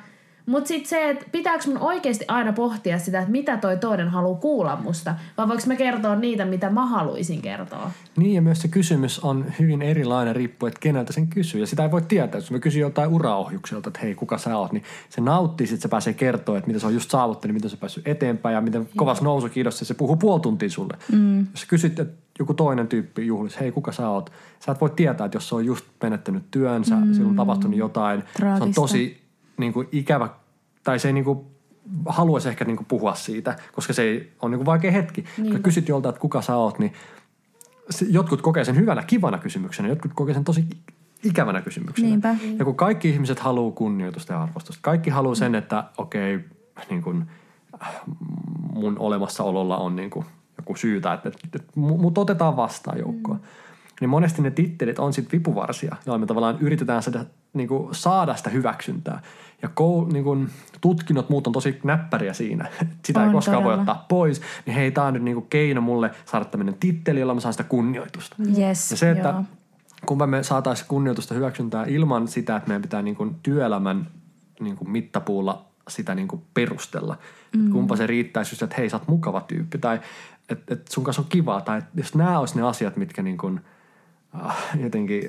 Mutta 0.47 0.69
sitten 0.69 0.89
se, 0.89 1.11
että 1.11 1.27
pitääkö 1.33 1.65
mun 1.67 1.79
oikeasti 1.79 2.25
aina 2.29 2.53
pohtia 2.53 2.99
sitä, 2.99 3.19
että 3.19 3.31
mitä 3.31 3.57
toi 3.57 3.77
toinen 3.77 4.09
haluaa 4.09 4.41
kuulla 4.41 4.77
musta, 4.77 5.15
vai 5.39 5.49
voiko 5.49 5.63
mä 5.67 5.77
kertoa 5.77 6.17
niitä, 6.17 6.45
mitä 6.45 6.71
mä 6.71 6.87
haluaisin 6.87 7.43
kertoa. 7.43 7.91
Niin 8.17 8.35
ja 8.35 8.43
myös 8.43 8.63
se 8.63 8.69
kysymys 8.69 9.19
on 9.19 9.47
hyvin 9.59 9.83
erilainen 9.83 10.37
riippuen, 10.37 10.69
että 10.69 10.81
keneltä 10.81 11.13
sen 11.13 11.27
kysyy. 11.27 11.61
Ja 11.61 11.67
sitä 11.67 11.85
ei 11.85 11.91
voi 11.91 12.03
tietää. 12.03 12.39
Jos 12.39 12.51
mä 12.51 12.59
kysyn 12.59 12.81
joltain 12.81 13.11
uraohjukselta, 13.11 13.89
että 13.89 14.01
hei, 14.03 14.15
kuka 14.15 14.39
sä 14.39 14.59
oot, 14.59 14.73
niin 14.73 14.85
se 15.09 15.21
nauttii, 15.21 15.65
että 15.65 15.83
se 15.83 15.89
pääsee 15.89 16.13
kertoa, 16.13 16.59
että 16.59 16.69
mitä 16.69 16.81
se 16.81 16.87
on 16.87 16.95
just 16.95 17.11
saavuttanut, 17.11 17.55
miten 17.55 17.71
se 17.71 17.77
on 17.77 17.81
päässyt 17.81 18.09
eteenpäin 18.09 18.55
ja 18.55 18.61
miten 18.61 18.89
kovas 18.97 19.23
nousukiidossa 19.23 19.85
se 19.85 19.95
puhuu 19.95 20.17
puoli 20.17 20.41
tuntia 20.41 20.71
sulle. 20.71 20.97
Mm. 21.13 21.39
Jos 21.39 21.61
sä 21.61 21.67
kysyt, 21.69 21.99
että 21.99 22.15
joku 22.39 22.55
toinen 22.55 22.89
tyyppi 22.89 23.27
juhlissa, 23.27 23.61
hei, 23.61 23.73
kuka 23.73 23.93
sä 23.93 24.09
oot, 24.09 24.33
sä 24.61 24.73
et 24.73 24.81
voi 24.81 24.91
tietää, 24.91 25.25
että 25.25 25.37
jos 25.37 25.49
se 25.49 25.55
on 25.55 25.65
just 25.65 25.85
menettänyt 26.03 26.43
työnsä, 26.51 26.97
mm. 26.97 27.15
sillä 27.15 27.29
on 27.29 27.37
tapahtunut 27.37 27.77
jotain, 27.77 28.21
se 28.21 28.27
on 28.27 28.33
Traagista. 28.37 28.81
tosi 28.81 29.22
niin 29.57 29.73
kuin, 29.73 29.89
ikävä, 29.93 30.29
tai 30.85 30.99
se 30.99 31.09
ei 31.09 31.13
niin 31.13 31.25
kuin, 31.25 31.41
haluaisi 32.07 32.49
ehkä 32.49 32.65
niin 32.65 32.77
kuin, 32.77 32.87
puhua 32.87 33.15
siitä, 33.15 33.57
koska 33.73 33.93
se 33.93 34.03
ei, 34.03 34.33
on 34.43 34.51
niin 34.51 34.59
kuin, 34.59 34.67
vaikea 34.67 34.91
hetki. 34.91 35.25
Kun 35.37 35.63
kysyt 35.63 35.89
jolta, 35.89 36.09
että 36.09 36.21
kuka 36.21 36.43
sä 36.43 36.57
oot, 36.57 36.79
niin 36.79 36.93
jotkut 38.09 38.43
kokee 38.43 38.65
sen 38.65 38.77
hyvänä, 38.77 39.03
kivana 39.03 39.39
kysymyksenä, 39.39 39.89
jotkut 39.89 40.13
kokee 40.15 40.35
sen 40.35 40.45
tosi 40.45 40.65
ikävänä 41.25 41.61
kysymyksenä. 41.63 42.09
Niinpä. 42.09 42.37
Ja 42.59 42.65
kun 42.65 42.77
kaikki 42.77 43.09
ihmiset 43.09 43.39
haluaa 43.39 43.73
kunnioitusta 43.73 44.33
ja 44.33 44.43
arvostusta, 44.43 44.83
kaikki 44.83 45.11
haluaa 45.11 45.35
sen, 45.35 45.55
että 45.55 45.85
okei, 45.99 46.41
niin 46.91 47.03
kuin, 47.03 47.27
mun 48.73 48.99
olemassaololla 48.99 49.77
on 49.77 49.97
niin 49.97 50.11
kuin 50.11 50.27
joku 50.59 50.77
syytä, 50.77 51.13
että, 51.13 51.29
että, 51.29 51.41
että 51.55 51.73
mut 51.75 52.19
otetaan 52.19 52.57
vastaan 52.57 52.99
joukkoon. 52.99 53.39
Mm. 53.39 53.45
Niin 54.01 54.11
monesti 54.11 54.43
ne 54.43 54.51
tittelit 54.51 54.99
on 54.99 55.13
sitten 55.13 55.39
vipuvarsia, 55.39 55.97
joilla 56.07 56.19
me 56.19 56.27
tavallaan 56.27 56.59
yritetään 56.61 57.03
saada, 57.03 57.25
niin 57.53 57.69
kuin, 57.69 57.95
saada 57.95 58.37
sitä 58.37 58.51
hyväksyntää. 58.51 59.23
Ja 59.63 59.69
koul, 59.75 60.07
niin 60.07 60.25
kuin, 60.25 60.51
tutkinnot 60.81 61.29
muut 61.31 61.47
on 61.47 61.53
tosi 61.53 61.81
näppäriä 61.85 62.33
siinä. 62.33 62.69
Sitä 63.05 63.21
ei 63.21 63.27
On 63.27 63.33
koskaan 63.33 63.65
voi 63.65 63.73
todella. 63.73 63.93
ottaa 63.93 64.07
pois. 64.09 64.41
Niin 64.67 64.75
hei, 64.75 64.91
tää 64.91 65.05
on 65.05 65.15
nyt 65.15 65.23
niin 65.23 65.35
kuin 65.35 65.47
keino 65.51 65.81
mulle 65.81 66.11
saada 66.25 66.45
tämmöinen 66.45 66.75
titteli, 66.75 67.21
jolla 67.21 67.35
mä 67.35 67.41
saan 67.41 67.53
sitä 67.53 67.65
kunnioitusta. 67.65 68.37
Yes, 68.59 68.91
Ja 68.91 68.97
se, 68.97 69.11
että 69.11 69.29
joo. 69.29 69.45
kumpa 70.07 70.27
me 70.27 70.43
saataisiin 70.43 70.89
kunnioitusta 70.89 71.35
hyväksyntää 71.35 71.85
ilman 71.85 72.29
sitä, 72.29 72.57
että 72.57 72.69
meidän 72.69 72.83
pitää 72.83 73.03
niin 73.03 73.17
kuin 73.17 73.37
työelämän 73.43 74.07
niin 74.61 74.77
kuin 74.77 74.91
mittapuulla 74.91 75.65
sitä 75.89 76.15
niin 76.15 76.29
kuin 76.29 76.43
perustella. 76.55 77.19
Mm. 77.57 77.71
Kumpa 77.71 77.97
se 77.97 78.07
riittäisi 78.07 78.53
just, 78.53 78.63
että 78.63 78.77
hei, 78.79 78.91
sä 78.91 78.97
oot 78.97 79.09
mukava 79.09 79.41
tyyppi 79.41 79.79
tai 79.79 80.01
että 80.49 80.75
et 80.75 80.89
sun 80.89 81.05
kanssa 81.05 81.23
on 81.23 81.29
kivaa. 81.29 81.61
Tai 81.61 81.83
jos 81.95 82.15
nämä 82.15 82.39
olisi 82.39 82.57
ne 82.57 82.63
asiat, 82.63 82.97
mitkä 82.97 83.23
niin 83.23 83.39
kuin, 83.39 83.61
jotenkin, 84.83 85.25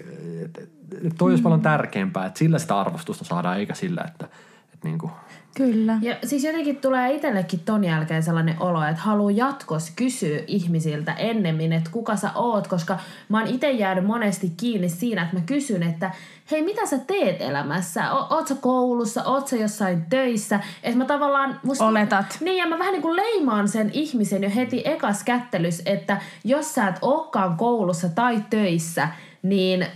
että 0.45 0.61
et, 0.61 1.05
et 1.05 1.13
toi 1.17 1.31
olisi 1.31 1.43
paljon 1.43 1.61
tärkeämpää, 1.61 2.25
että 2.25 2.39
sillä 2.39 2.59
sitä 2.59 2.79
arvostusta 2.79 3.25
saadaan 3.25 3.57
eikä 3.57 3.73
sillä, 3.75 4.03
että 4.07 4.27
et 4.73 4.83
niin 4.83 4.97
kuin, 4.97 5.11
Kyllä. 5.55 5.97
Ja 6.01 6.15
siis 6.23 6.43
jotenkin 6.43 6.77
tulee 6.77 7.13
itsellekin 7.13 7.59
ton 7.59 7.83
jälkeen 7.83 8.23
sellainen 8.23 8.55
olo, 8.59 8.83
että 8.83 9.01
haluaa 9.01 9.31
jatkossa 9.31 9.93
kysyä 9.95 10.39
ihmisiltä 10.47 11.13
ennemmin, 11.13 11.73
että 11.73 11.89
kuka 11.91 12.15
sä 12.15 12.31
oot, 12.35 12.67
koska 12.67 12.99
mä 13.29 13.39
oon 13.39 13.47
itse 13.47 13.71
jäänyt 13.71 14.05
monesti 14.05 14.51
kiinni 14.57 14.89
siinä, 14.89 15.23
että 15.23 15.35
mä 15.35 15.41
kysyn, 15.45 15.83
että 15.83 16.11
hei, 16.51 16.61
mitä 16.61 16.85
sä 16.85 16.97
teet 16.97 17.41
elämässä? 17.41 18.13
O- 18.13 18.35
oot 18.35 18.47
sä 18.47 18.55
koulussa, 18.55 19.23
oot 19.23 19.47
sä 19.47 19.55
jossain 19.55 20.05
töissä? 20.09 20.59
Että 20.83 20.97
mä 20.97 21.05
tavallaan... 21.05 21.59
Musta, 21.63 21.85
Oletat. 21.85 22.37
Niin, 22.41 22.57
ja 22.57 22.67
mä 22.67 22.79
vähän 22.79 22.93
niin 22.93 23.01
kuin 23.01 23.15
leimaan 23.15 23.67
sen 23.67 23.89
ihmisen 23.93 24.43
jo 24.43 24.49
heti 24.55 24.81
ekas 24.85 25.23
kättelys, 25.23 25.81
että 25.85 26.21
jos 26.43 26.75
sä 26.75 26.87
et 26.87 26.95
olekaan 27.01 27.57
koulussa 27.57 28.09
tai 28.09 28.43
töissä, 28.49 29.07
niin 29.43 29.87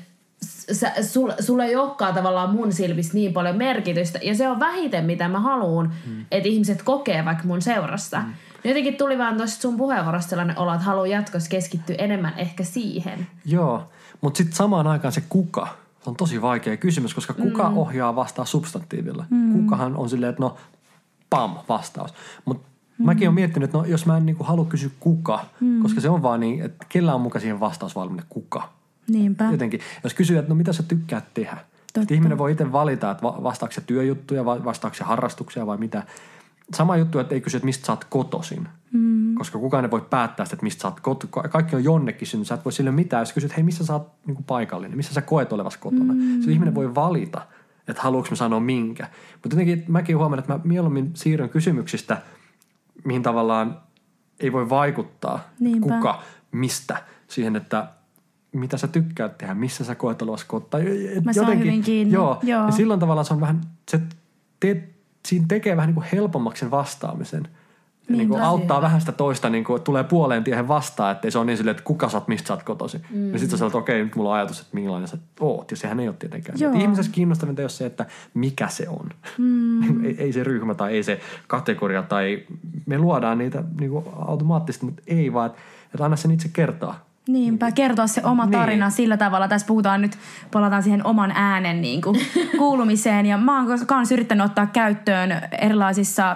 sä, 0.72 0.94
sul, 1.02 1.32
sulla 1.40 1.64
ei 1.64 1.76
olekaan 1.76 2.14
tavallaan 2.14 2.56
mun 2.56 2.72
silmissä 2.74 3.14
niin 3.14 3.34
paljon 3.34 3.58
merkitystä. 3.58 4.20
Ja 4.22 4.36
se 4.36 4.50
on 4.50 4.60
vähiten, 4.60 5.06
mitä 5.06 5.28
mä 5.28 5.40
haluan, 5.40 5.94
mm. 6.08 6.26
että 6.32 6.50
ihmiset 6.50 6.84
kokee 6.84 7.26
vaikka 7.26 7.44
mun 7.44 7.62
seurassa. 7.62 8.20
Mm. 8.20 8.34
Jotenkin 8.64 8.98
tuli 8.98 9.18
vaan 9.18 9.38
tuosta 9.38 9.62
sun 9.62 9.78
puheenvuorosta 9.78 10.30
sellainen 10.30 10.60
olo, 10.60 10.74
että 10.74 10.86
haluaa 10.86 11.08
jatkossa 11.08 11.50
keskittyä 11.50 11.96
enemmän 12.00 12.34
ehkä 12.38 12.64
siihen. 12.64 13.28
Joo, 13.46 13.90
mutta 14.22 14.38
sitten 14.38 14.56
samaan 14.56 14.88
aikaan 14.88 15.12
se 15.12 15.24
kuka, 15.30 15.68
se 16.04 16.10
on 16.10 16.16
tosi 16.16 16.42
vaikea 16.42 16.78
kysymys, 16.78 17.14
koska 17.14 17.34
kuka 17.34 17.70
mm. 17.70 17.78
ohjaa 17.78 18.16
vastaa 18.16 18.46
substantiivilla. 18.46 19.26
Mm. 19.30 19.54
Kukahan 19.54 19.96
on 19.96 20.10
silleen, 20.10 20.30
että 20.30 20.42
no 20.42 20.58
pam, 21.30 21.56
vastaus. 21.70 22.14
Mutta 22.46 22.68
mm. 22.98 23.06
mäkin 23.06 23.28
olen 23.28 23.36
miettinyt, 23.36 23.68
että 23.68 23.78
no, 23.78 23.86
jos 23.86 24.06
mä 24.06 24.18
en 24.18 24.26
niinku 24.26 24.44
halua 24.44 24.66
kysyä 24.66 24.90
kuka, 25.00 25.46
mm. 25.60 25.82
koska 25.82 26.02
se 26.02 26.10
on 26.10 26.22
vaan 26.22 26.40
niin, 26.40 26.62
että 26.62 26.86
kellä 26.90 27.16
on 27.16 27.22
mukaan 27.22 27.42
siihen 27.42 27.60
vastausvalmiina 27.60 28.24
kuka. 28.30 28.77
Niinpä. 29.10 29.48
Jotenkin, 29.52 29.80
jos 30.04 30.14
kysyy, 30.14 30.38
että 30.38 30.50
no 30.50 30.56
mitä 30.56 30.74
sä 30.74 30.84
tykkäät 30.84 31.34
tehdä. 31.34 31.58
Että 32.02 32.14
ihminen 32.14 32.38
voi 32.38 32.52
itse 32.52 32.72
valita, 32.72 33.12
että 33.12 33.24
vastaako 33.24 33.74
se 33.74 33.82
työjuttuja, 33.82 34.46
vastaako 34.46 34.96
se 34.96 35.04
harrastuksia 35.04 35.68
vai 35.68 35.78
mitä. 35.78 36.04
Sama 36.74 36.98
juttu, 36.98 37.20
että 37.20 37.36
ei 37.36 37.42
kysy, 37.42 37.58
että 37.58 37.66
mistä 37.66 37.86
sä 37.86 37.92
oot 37.92 38.04
kotosin. 38.04 38.68
Mm. 38.92 39.36
Koska 39.36 39.60
kukaan 39.60 39.86
ei 39.86 39.92
voi 39.92 40.06
päättää 40.10 40.46
sitä, 40.46 40.56
että 40.56 40.64
mistä 40.64 40.82
sä 40.82 40.88
oot 40.88 41.26
Kaikki 41.50 41.76
on 41.76 41.84
jonnekin 41.84 42.28
synnyt. 42.28 42.48
Sä 42.48 42.56
et 42.56 42.66
voi 42.66 42.72
sille 42.72 42.92
mitään. 42.92 43.22
Jos 43.22 43.34
kysyt, 43.34 43.56
hei 43.56 43.64
missä 43.64 43.86
sä 43.86 43.94
oot 43.94 44.12
niin 44.26 44.44
paikallinen, 44.44 44.98
missä 44.98 45.14
sä 45.14 45.22
koet 45.22 45.54
olevas 45.54 45.78
kotona. 45.78 46.14
Mm. 46.14 46.42
Se 46.42 46.52
ihminen 46.52 46.76
voi 46.76 46.96
valita, 46.96 47.42
että 47.88 48.02
haluatko 48.02 48.30
mä 48.30 48.36
sanoa 48.36 48.60
minkä. 48.60 49.08
Mutta 49.34 49.50
jotenkin 49.50 49.86
mäkin 49.88 50.18
huomaan, 50.18 50.40
että 50.40 50.54
mä 50.54 50.60
mieluummin 50.64 51.12
siirryn 51.14 51.50
kysymyksistä, 51.50 52.22
mihin 53.04 53.24
tavallaan 53.24 53.82
ei 54.40 54.52
voi 54.52 54.70
vaikuttaa 54.70 55.40
Niinpä. 55.60 55.88
kuka, 55.88 56.22
mistä, 56.52 57.04
siihen, 57.28 57.56
että 57.56 57.88
mitä 58.60 58.78
sä 58.78 58.88
tykkäät 58.88 59.38
tehdä, 59.38 59.54
missä 59.54 59.84
sä 59.84 59.96
koet 59.96 60.22
olevas 60.22 60.44
kotona. 60.44 60.84
Mä 61.24 61.34
saan 61.34 61.60
hyvin 61.60 61.82
kiinni. 61.82 62.14
Joo, 62.14 62.40
joo. 62.44 62.66
Ja 62.66 62.72
silloin 62.72 63.00
tavallaan 63.00 63.26
se 63.26 63.34
on 63.34 63.42
vähän, 63.42 63.62
se 63.92 64.02
teet 64.60 64.98
siinä 65.28 65.46
tekee 65.48 65.76
vähän 65.76 65.88
niin 65.88 65.96
kuin 65.96 66.08
helpommaksi 66.14 66.60
sen 66.60 66.72
vastaamisen. 66.72 67.48
Niin, 68.10 68.18
niin 68.18 68.30
kuin 68.30 68.42
auttaa 68.42 68.82
vähän 68.82 69.00
sitä 69.00 69.12
toista, 69.12 69.50
niin 69.50 69.64
kuin, 69.64 69.82
tulee 69.82 70.04
puoleen 70.04 70.44
tiehen 70.44 70.68
vastaan, 70.68 71.12
ettei 71.12 71.32
se 71.32 71.38
ole 71.38 71.46
niin 71.46 71.58
silleen, 71.58 71.72
että 71.72 71.84
kuka 71.84 72.10
sä 72.10 72.18
oot, 72.18 72.28
mistä 72.28 72.48
sä 72.48 72.54
oot 72.54 72.64
kotosi. 72.64 73.02
Mm. 73.10 73.34
Ja 73.34 73.40
sitten 73.40 73.60
sä 73.60 73.66
että 73.66 73.78
okei, 73.78 74.04
nyt 74.04 74.16
mulla 74.16 74.30
on 74.30 74.36
ajatus, 74.36 74.60
että 74.60 74.76
minkälainen 74.76 75.08
sä 75.08 75.18
oot. 75.40 75.72
Ja 75.72 75.78
sehän 75.78 76.00
ei 76.00 76.08
ole 76.08 76.16
tietenkään. 76.20 76.76
Ihmisessä 76.76 77.12
kiinnostavinta 77.12 77.62
ei 77.62 77.64
ole 77.64 77.70
se, 77.70 77.86
että 77.86 78.06
mikä 78.34 78.68
se 78.68 78.90
on. 78.90 79.10
Mm. 79.38 80.06
ei, 80.06 80.16
ei, 80.18 80.34
se 80.34 80.44
ryhmä 80.44 80.76
tai 80.76 80.94
ei 80.94 81.04
se 81.04 81.20
kategoria 81.48 82.04
tai 82.04 82.44
me 82.86 82.98
luodaan 82.98 83.38
niitä 83.38 83.64
niin 83.80 83.92
kuin 83.92 84.06
automaattisesti, 84.16 84.86
mutta 84.86 85.04
ei 85.08 85.34
vaan, 85.34 85.46
että, 85.46 85.60
että 85.94 86.06
anna 86.06 86.18
sen 86.18 86.32
itse 86.32 86.50
kertoa. 86.54 86.96
Niinpä, 87.28 87.72
kertoa 87.72 88.08
se 88.08 88.22
oma 88.24 88.46
niin. 88.46 88.52
tarina 88.52 88.86
niin. 88.86 88.92
sillä 88.92 89.18
tavalla. 89.18 89.48
Tässä 89.48 89.68
puhutaan 89.68 90.02
nyt, 90.02 90.18
palataan 90.52 90.84
siihen 90.84 91.06
oman 91.06 91.32
äänen 91.36 91.82
niin 91.82 92.02
kuin, 92.02 92.20
kuulumiseen. 92.58 93.26
Ja 93.26 93.38
mä 93.38 93.58
oon 93.58 93.68
myös 93.68 94.12
yrittänyt 94.12 94.46
ottaa 94.46 94.68
käyttöön 94.68 95.42
erilaisissa 95.62 96.36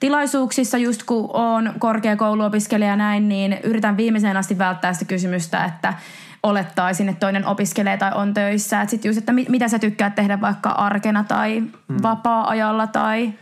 tilaisuuksissa, 0.00 0.78
just 0.78 1.02
kun 1.02 1.30
on 1.32 1.72
korkeakouluopiskelija 1.78 2.90
ja 2.90 2.96
näin, 2.96 3.28
niin 3.28 3.58
yritän 3.62 3.96
viimeiseen 3.96 4.36
asti 4.36 4.58
välttää 4.58 4.92
sitä 4.92 5.04
kysymystä, 5.04 5.64
että 5.64 5.94
olettaisin, 6.42 7.08
että 7.08 7.20
toinen 7.20 7.46
opiskelee 7.46 7.96
tai 7.96 8.12
on 8.14 8.34
töissä. 8.34 8.80
Että 8.80 8.90
sit 8.90 9.04
just, 9.04 9.18
että 9.18 9.32
mitä 9.32 9.68
sä 9.68 9.78
tykkäät 9.78 10.14
tehdä 10.14 10.40
vaikka 10.40 10.70
arkena 10.70 11.24
tai 11.28 11.58
hmm. 11.58 12.02
vapaa-ajalla 12.02 12.86
tai... 12.86 13.32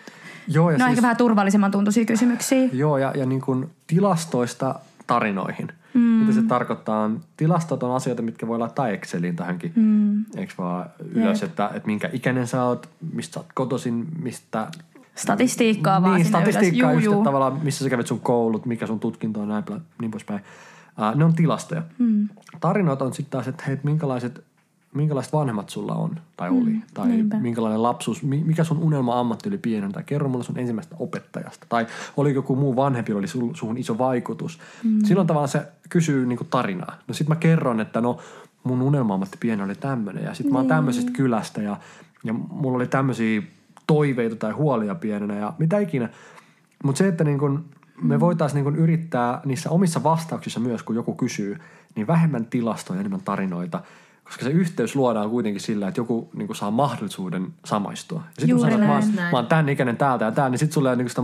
Joo, 0.48 0.70
ja 0.70 0.78
no 0.78 0.84
siis, 0.84 0.90
ehkä 0.90 1.02
vähän 1.02 1.16
turvallisemman 1.16 1.70
tuntuisia 1.70 2.04
kysymyksiä. 2.04 2.68
Joo, 2.72 2.98
ja, 2.98 3.12
ja 3.16 3.26
niin 3.26 3.40
kuin 3.40 3.70
tilastoista 3.86 4.74
tarinoihin. 5.06 5.68
Mm. 5.98 6.04
Mitä 6.04 6.32
se 6.32 6.42
tarkoittaa? 6.42 7.10
Tilastot 7.36 7.82
on 7.82 7.96
asioita, 7.96 8.22
mitkä 8.22 8.46
voi 8.46 8.58
laittaa 8.58 8.88
Exceliin 8.88 9.36
tähänkin. 9.36 9.72
Mm. 9.76 10.24
Eikö 10.36 10.52
vaan 10.58 10.90
ylös, 11.14 11.42
että, 11.42 11.70
että 11.74 11.86
minkä 11.86 12.10
ikäinen 12.12 12.46
sä 12.46 12.64
oot, 12.64 12.88
mistä 13.12 13.34
sä 13.34 13.40
oot 13.40 13.48
kotoisin, 13.54 14.06
mistä... 14.22 14.68
Statistiikkaa 15.14 16.02
vaan 16.02 16.14
Niin, 16.14 16.26
statistiikkaa 16.26 16.92
ylös. 16.92 17.04
just, 17.04 17.22
tavallaan 17.22 17.60
missä 17.62 17.84
sä 17.84 17.90
kävit 17.90 18.06
sun 18.06 18.20
koulut, 18.20 18.66
mikä 18.66 18.86
sun 18.86 19.00
tutkinto 19.00 19.40
on, 19.40 19.48
näin, 19.48 19.64
niin 20.00 20.10
poispäin. 20.10 20.40
Uh, 20.98 21.18
ne 21.18 21.24
on 21.24 21.34
tilastoja. 21.34 21.82
Mm. 21.98 22.28
Tarinot 22.60 23.02
on 23.02 23.14
sitten 23.14 23.30
taas, 23.30 23.48
että 23.48 23.64
hei, 23.66 23.78
minkälaiset 23.82 24.44
minkälaiset 24.94 25.32
vanhemmat 25.32 25.68
sulla 25.68 25.94
on 25.94 26.20
tai 26.36 26.50
oli, 26.50 26.70
mm, 26.70 26.82
tai 26.94 27.08
niinpä. 27.08 27.36
minkälainen 27.36 27.82
lapsuus, 27.82 28.22
mikä 28.22 28.64
sun 28.64 28.78
unelma-ammatti 28.78 29.48
oli 29.48 29.58
pienen, 29.58 29.92
tai 29.92 30.02
kerro 30.02 30.28
mulle 30.28 30.44
sun 30.44 30.58
ensimmäisestä 30.58 30.96
opettajasta, 30.98 31.66
tai 31.68 31.86
oli 32.16 32.34
joku 32.34 32.56
muu 32.56 32.76
vanhempi, 32.76 33.12
oli 33.12 33.26
sul, 33.26 33.54
suhun 33.54 33.78
iso 33.78 33.98
vaikutus. 33.98 34.58
Mm. 34.84 35.04
Silloin 35.04 35.26
tavallaan 35.26 35.48
se 35.48 35.62
kysyy 35.88 36.26
niinku 36.26 36.44
tarinaa. 36.44 36.96
No 37.08 37.14
sit 37.14 37.28
mä 37.28 37.36
kerron, 37.36 37.80
että 37.80 38.00
no 38.00 38.18
mun 38.64 38.82
unelma-ammatti 38.82 39.36
pienen 39.40 39.64
oli 39.64 39.74
tämmöinen, 39.74 40.24
ja 40.24 40.34
sit 40.34 40.44
niin. 40.44 40.52
mä 40.52 40.58
oon 40.58 40.64
niin. 40.64 40.76
tämmöisestä 40.76 41.10
kylästä, 41.10 41.62
ja, 41.62 41.76
ja 42.24 42.32
mulla 42.32 42.76
oli 42.76 42.86
tämmöisiä 42.86 43.42
toiveita 43.86 44.36
tai 44.36 44.52
huolia 44.52 44.94
pienenä, 44.94 45.36
ja 45.36 45.52
mitä 45.58 45.78
ikinä. 45.78 46.08
Mutta 46.84 46.98
se, 46.98 47.08
että 47.08 47.24
niinku 47.24 47.48
me 48.02 48.16
mm. 48.16 48.20
voitaisiin 48.20 48.64
niinku 48.64 48.82
yrittää 48.82 49.40
niissä 49.44 49.70
omissa 49.70 50.02
vastauksissa 50.02 50.60
myös, 50.60 50.82
kun 50.82 50.96
joku 50.96 51.14
kysyy, 51.14 51.58
niin 51.94 52.06
vähemmän 52.06 52.46
tilastoja, 52.46 53.00
enemmän 53.00 53.22
tarinoita– 53.24 53.82
koska 54.28 54.44
se 54.44 54.50
yhteys 54.50 54.96
luodaan 54.96 55.30
kuitenkin 55.30 55.60
sillä, 55.60 55.88
että 55.88 56.00
joku 56.00 56.30
niin 56.34 56.46
kuin, 56.46 56.56
saa 56.56 56.70
mahdollisuuden 56.70 57.46
samaistua. 57.64 58.22
Ja 58.26 58.40
sitten 58.40 58.56
kun 58.56 58.70
sanot, 58.70 58.80
mä, 58.80 58.92
oon, 58.92 59.04
mä 59.30 59.36
oon 59.36 59.46
tämän 59.46 59.68
ikäinen 59.68 59.96
täältä 59.96 60.24
ja 60.24 60.32
tää, 60.32 60.48
niin 60.48 60.58
sitten 60.58 60.74
sulle 60.74 60.90
on 60.90 60.98
niin 60.98 61.08
sitä 61.08 61.22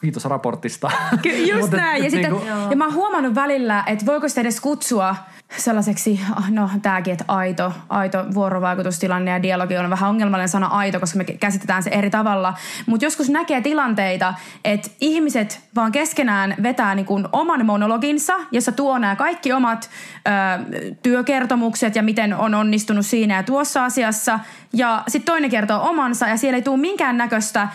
kiitos 0.00 0.24
raportista. 0.24 0.90
Ky- 1.22 1.28
just 1.28 1.72
näin. 1.72 2.02
Ja, 2.02 2.06
et, 2.06 2.12
niin 2.12 2.30
kuin... 2.30 2.46
ja 2.70 2.76
mä 2.76 2.84
oon 2.84 2.94
huomannut 2.94 3.34
välillä, 3.34 3.82
että 3.86 4.06
voiko 4.06 4.28
sitä 4.28 4.40
edes 4.40 4.60
kutsua 4.60 5.16
sellaiseksi, 5.56 6.20
no 6.50 6.70
tämäkin, 6.82 7.12
että 7.12 7.24
aito, 7.28 7.72
aito 7.88 8.24
vuorovaikutustilanne 8.34 9.30
ja 9.30 9.42
dialogi 9.42 9.76
on 9.76 9.90
vähän 9.90 10.10
ongelmallinen 10.10 10.48
sana 10.48 10.66
aito, 10.66 11.00
koska 11.00 11.18
me 11.18 11.24
käsitetään 11.24 11.82
se 11.82 11.90
eri 11.90 12.10
tavalla. 12.10 12.54
Mutta 12.86 13.06
joskus 13.06 13.30
näkee 13.30 13.60
tilanteita, 13.60 14.34
että 14.64 14.90
ihmiset 15.00 15.60
vaan 15.76 15.92
keskenään 15.92 16.54
vetää 16.62 16.94
niin 16.94 17.06
kuin 17.06 17.28
oman 17.32 17.66
monologinsa, 17.66 18.34
jossa 18.50 18.72
tuo 18.72 18.98
nämä 18.98 19.16
kaikki 19.16 19.52
omat 19.52 19.90
ö, 20.14 20.90
työkertomukset 21.02 21.96
ja 21.96 22.02
miten 22.02 22.34
on 22.34 22.54
onnistunut 22.54 23.06
siinä 23.06 23.36
ja 23.36 23.42
tuossa 23.42 23.84
asiassa. 23.84 24.40
Ja 24.72 25.02
sitten 25.08 25.32
toinen 25.32 25.50
kertoo 25.50 25.88
omansa 25.88 26.28
ja 26.28 26.36
siellä 26.36 26.56
ei 26.56 26.62
tule 26.62 26.76
minkään 26.76 27.16
näköistä 27.16 27.68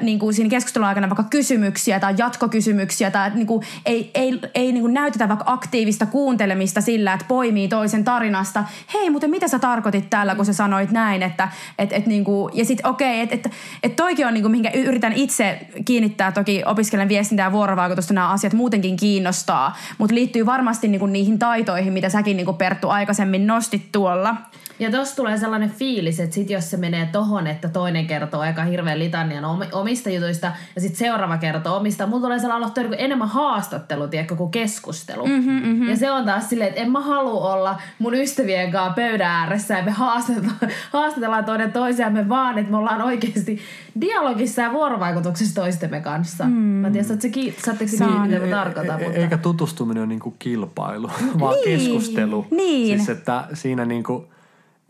niin 0.00 0.18
kuin 0.18 0.34
siinä 0.34 0.50
keskustelun 0.50 0.88
aikana 0.88 1.08
vaikka 1.08 1.24
kysymyksiä 1.24 2.00
tai 2.00 2.14
jatkokysymyksiä 2.18 3.10
tai 3.10 3.30
niin 3.34 3.46
kuin, 3.46 3.66
ei, 3.86 4.10
ei, 4.14 4.40
ei 4.54 4.72
niin 4.72 4.80
kuin 4.80 4.94
näytetä 4.94 5.28
vaikka 5.28 5.44
aktiivista 5.52 6.06
kuuntelemista 6.06 6.80
sillä, 6.80 7.09
että 7.14 7.26
poimii 7.28 7.68
toisen 7.68 8.04
tarinasta. 8.04 8.64
Hei, 8.94 9.10
mutta 9.10 9.28
mitä 9.28 9.48
sä 9.48 9.58
tarkoitit 9.58 10.10
tällä, 10.10 10.34
kun 10.34 10.46
sä 10.46 10.52
sanoit 10.52 10.90
näin, 10.90 11.22
että 11.22 11.48
et, 11.78 11.92
et, 11.92 12.06
niin 12.06 12.24
kuin, 12.24 12.56
ja 12.56 12.64
sitten 12.64 12.86
okei, 12.86 13.22
okay, 13.22 13.22
että 13.22 13.48
et, 13.48 13.54
et 13.82 13.96
toikin 13.96 14.26
on 14.26 14.34
niin 14.34 14.42
kuin, 14.42 14.50
mihinkä 14.50 14.70
yritän 14.70 15.12
itse 15.12 15.66
kiinnittää 15.84 16.32
toki 16.32 16.62
opiskelen 16.66 17.08
viestintää 17.08 17.46
ja 17.46 17.52
vuorovaikutusta 17.52 18.14
nämä 18.14 18.28
asiat 18.28 18.52
muutenkin 18.52 18.96
kiinnostaa, 18.96 19.76
mutta 19.98 20.14
liittyy 20.14 20.46
varmasti 20.46 20.88
niin 20.88 21.00
kuin 21.00 21.12
niihin 21.12 21.38
taitoihin, 21.38 21.92
mitä 21.92 22.08
säkin 22.08 22.36
niin 22.36 22.44
kuin 22.44 22.56
Perttu 22.56 22.88
aikaisemmin 22.88 23.46
nostit 23.46 23.92
tuolla. 23.92 24.36
Ja 24.80 24.90
tossa 24.90 25.16
tulee 25.16 25.38
sellainen 25.38 25.70
fiilis, 25.70 26.20
että 26.20 26.34
sit 26.34 26.50
jos 26.50 26.70
se 26.70 26.76
menee 26.76 27.08
tohon, 27.12 27.46
että 27.46 27.68
toinen 27.68 28.06
kertoo 28.06 28.40
aika 28.40 28.64
hirveän 28.64 28.98
litanian 28.98 29.44
omista 29.72 30.10
jutuista 30.10 30.52
ja 30.74 30.80
sitten 30.80 30.98
seuraava 30.98 31.36
kertoo 31.38 31.76
omista, 31.76 32.06
mulla 32.06 32.22
tulee 32.22 32.38
sellainen 32.38 32.62
aloittaa 32.62 32.84
niin 32.84 32.94
enemmän 32.98 33.28
haastattelu, 33.28 34.08
tiedätkö, 34.08 34.36
kuin 34.36 34.50
keskustelu. 34.50 35.26
Mm-hmm, 35.26 35.52
mm-hmm. 35.52 35.88
Ja 35.88 35.96
se 35.96 36.10
on 36.10 36.24
taas 36.24 36.48
silleen, 36.48 36.68
että 36.68 36.80
en 36.80 36.92
mä 36.92 37.00
halua 37.00 37.54
olla 37.54 37.80
mun 37.98 38.14
ystävien 38.14 38.72
kanssa 38.72 38.94
pöydän 38.94 39.30
ääressä 39.30 39.78
ja 39.78 39.84
me 39.84 39.90
haastatellaan, 39.90 40.58
haastatellaan 40.90 41.44
toinen 41.44 41.72
toisiamme 41.72 42.28
vaan, 42.28 42.58
että 42.58 42.70
me 42.70 42.76
ollaan 42.76 43.02
oikeasti 43.02 43.60
dialogissa 44.00 44.62
ja 44.62 44.72
vuorovaikutuksessa 44.72 45.54
toistemme 45.54 46.00
kanssa. 46.00 46.44
Mm. 46.44 46.52
Mä 46.52 46.90
tiedän, 46.90 47.10
että 47.12 47.62
saatteko 47.64 47.90
se 47.90 48.04
kiinni, 48.04 48.28
mitä 48.28 48.46
mä 48.46 48.50
tarkoitan. 48.50 49.00
E- 49.00 49.04
mutta... 49.04 49.18
Eikä 49.20 49.38
tutustuminen 49.38 50.00
ole 50.00 50.06
niinku 50.06 50.34
kilpailu, 50.38 51.10
vaan 51.40 51.54
niin. 51.54 51.78
keskustelu. 51.78 52.46
Niin. 52.50 52.98
Siis 52.98 53.08
että 53.08 53.44
siinä 53.54 53.84
niinku 53.84 54.26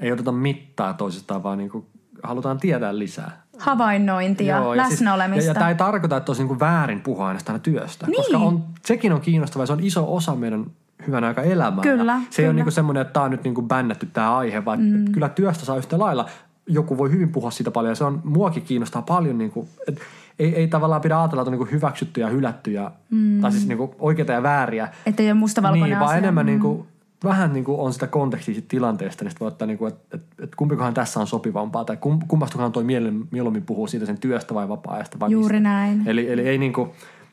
ei 0.00 0.12
oteta 0.12 0.32
mittaa 0.32 0.94
toisistaan, 0.94 1.42
vaan 1.42 1.58
niin 1.58 1.70
kuin 1.70 1.86
halutaan 2.22 2.58
tietää 2.58 2.98
lisää. 2.98 3.42
Havainnointia, 3.58 4.56
Joo, 4.56 4.74
ja 4.74 4.82
läsnäolemista. 4.82 5.40
Siis, 5.40 5.46
ja, 5.46 5.50
ja 5.50 5.54
tämä 5.54 5.68
ei 5.68 5.74
tarkoita, 5.74 6.16
että 6.16 6.32
olisi 6.32 6.44
niin 6.44 6.60
väärin 6.60 7.00
puhua 7.00 7.28
aina 7.28 7.58
työstä, 7.62 8.06
niin. 8.06 8.16
koska 8.16 8.38
on, 8.38 8.64
sekin 8.84 9.12
on 9.12 9.20
kiinnostavaa 9.20 9.66
se 9.66 9.72
on 9.72 9.80
iso 9.80 10.14
osa 10.14 10.34
meidän 10.34 10.66
hyvän 11.06 11.24
aika 11.24 11.42
elämää. 11.42 11.82
Kyllä, 11.82 12.20
se 12.30 12.36
kyllä. 12.36 12.46
ei 12.46 12.46
ole 12.46 12.64
niin 12.64 12.72
semmoinen, 12.72 13.00
että 13.00 13.12
tämä 13.12 13.24
on 13.24 13.30
nyt 13.30 13.44
niin 13.44 13.68
bännätty 13.68 14.06
tämä 14.06 14.36
aihe, 14.36 14.64
vaan 14.64 14.80
mm. 14.80 15.12
kyllä 15.12 15.28
työstä 15.28 15.64
saa 15.64 15.76
yhtä 15.76 15.98
lailla. 15.98 16.28
Joku 16.66 16.98
voi 16.98 17.10
hyvin 17.10 17.32
puhua 17.32 17.50
siitä 17.50 17.70
paljon 17.70 17.90
ja 17.90 17.94
se 17.94 18.04
on, 18.04 18.20
muakin 18.24 18.62
kiinnostaa 18.62 19.02
paljon. 19.02 19.38
Niin 19.38 19.50
kuin, 19.50 19.68
että 19.88 20.00
ei, 20.38 20.54
ei 20.54 20.68
tavallaan 20.68 21.00
pidä 21.00 21.20
ajatella, 21.20 21.42
että 21.42 21.50
on 21.50 21.58
niin 21.58 21.70
hyväksytty 21.70 22.20
ja 22.20 22.28
hylätty 22.28 22.70
ja, 22.70 22.90
mm. 23.10 23.40
tai 23.40 23.52
siis 23.52 23.66
niin 23.66 23.78
kuin 23.78 23.90
oikeita 23.98 24.32
ja 24.32 24.42
vääriä. 24.42 24.88
Että 25.06 25.22
ei 25.22 25.28
ole 25.28 25.38
mustavalkoinen 25.38 25.88
niin, 25.88 25.98
vaan 25.98 26.08
asia. 26.08 26.18
enemmän 26.18 26.46
mm. 26.46 26.50
niin 26.50 26.60
kuin 26.60 26.86
vähän 27.24 27.52
niin 27.52 27.64
kuin 27.64 27.80
on 27.80 27.92
sitä 27.92 28.06
kontekstia 28.06 28.54
siitä 28.54 28.68
tilanteesta, 28.68 29.24
niin 29.24 29.34
voi 29.40 29.48
ottaa, 29.48 29.66
niin 29.66 29.78
kuin, 29.78 29.92
että, 29.92 30.16
että, 30.16 30.44
että 30.44 30.56
kumpikohan 30.56 30.94
tässä 30.94 31.20
on 31.20 31.26
sopivampaa, 31.26 31.84
tai 31.84 31.96
kummastakohan 32.28 32.72
toi 32.72 32.84
mieluummin 33.30 33.62
puhuu 33.62 33.86
siitä 33.86 34.06
sen 34.06 34.18
työstä 34.18 34.54
vai 34.54 34.68
vapaa-ajasta. 34.68 35.20
Vai 35.20 35.30
Juuri 35.30 35.60
mistä. 35.60 35.68
näin. 35.68 36.02
Eli, 36.06 36.32
eli 36.32 36.48
ei 36.48 36.58
niin 36.58 36.72
kuin, 36.72 36.90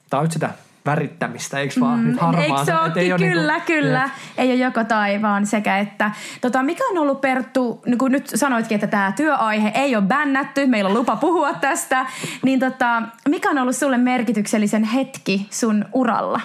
tämä 0.10 0.20
on 0.20 0.24
nyt 0.24 0.32
sitä 0.32 0.50
värittämistä, 0.88 1.60
eikö 1.60 1.74
vaan? 1.80 2.00
Mm, 2.00 2.08
Eikö 2.38 2.66
se 2.66 2.76
ole? 2.76 3.18
Kyllä, 3.18 3.54
niinku, 3.54 3.66
kyllä. 3.66 4.00
Ja. 4.00 4.10
Ei 4.38 4.48
ole 4.48 4.56
joko 4.56 4.84
tai, 4.84 5.22
vaan 5.22 5.46
sekä 5.46 5.78
että. 5.78 6.12
Tota, 6.42 6.64
mikä 6.64 6.84
on 6.92 6.98
ollut 6.98 7.22
Perttu, 7.22 7.82
niin 7.86 7.98
kun 7.98 8.12
nyt 8.12 8.28
sanoitkin, 8.36 8.76
että 8.76 8.88
tämä 8.88 9.12
työaihe 9.16 9.72
ei 9.76 9.96
ole 9.96 10.04
bännätty, 10.04 10.66
meillä 10.66 10.88
on 10.88 10.98
lupa 10.98 11.16
puhua 11.16 11.54
tästä, 11.54 12.06
niin 12.44 12.60
tota, 12.60 13.02
mikä 13.30 13.50
on 13.50 13.58
ollut 13.58 13.76
sulle 13.76 13.98
merkityksellisen 13.98 14.84
hetki 14.84 15.48
sun 15.50 15.86
uralla? 15.94 16.42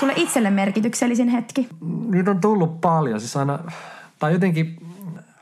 Sulle 0.00 0.12
itselle 0.16 0.50
merkityksellisin 0.50 1.28
hetki? 1.28 1.68
Niitä 2.08 2.30
on 2.30 2.40
tullut 2.40 2.80
paljon. 2.80 3.20
Siis 3.20 3.36
aina, 3.36 3.58
tai 4.18 4.32
jotenkin 4.32 4.76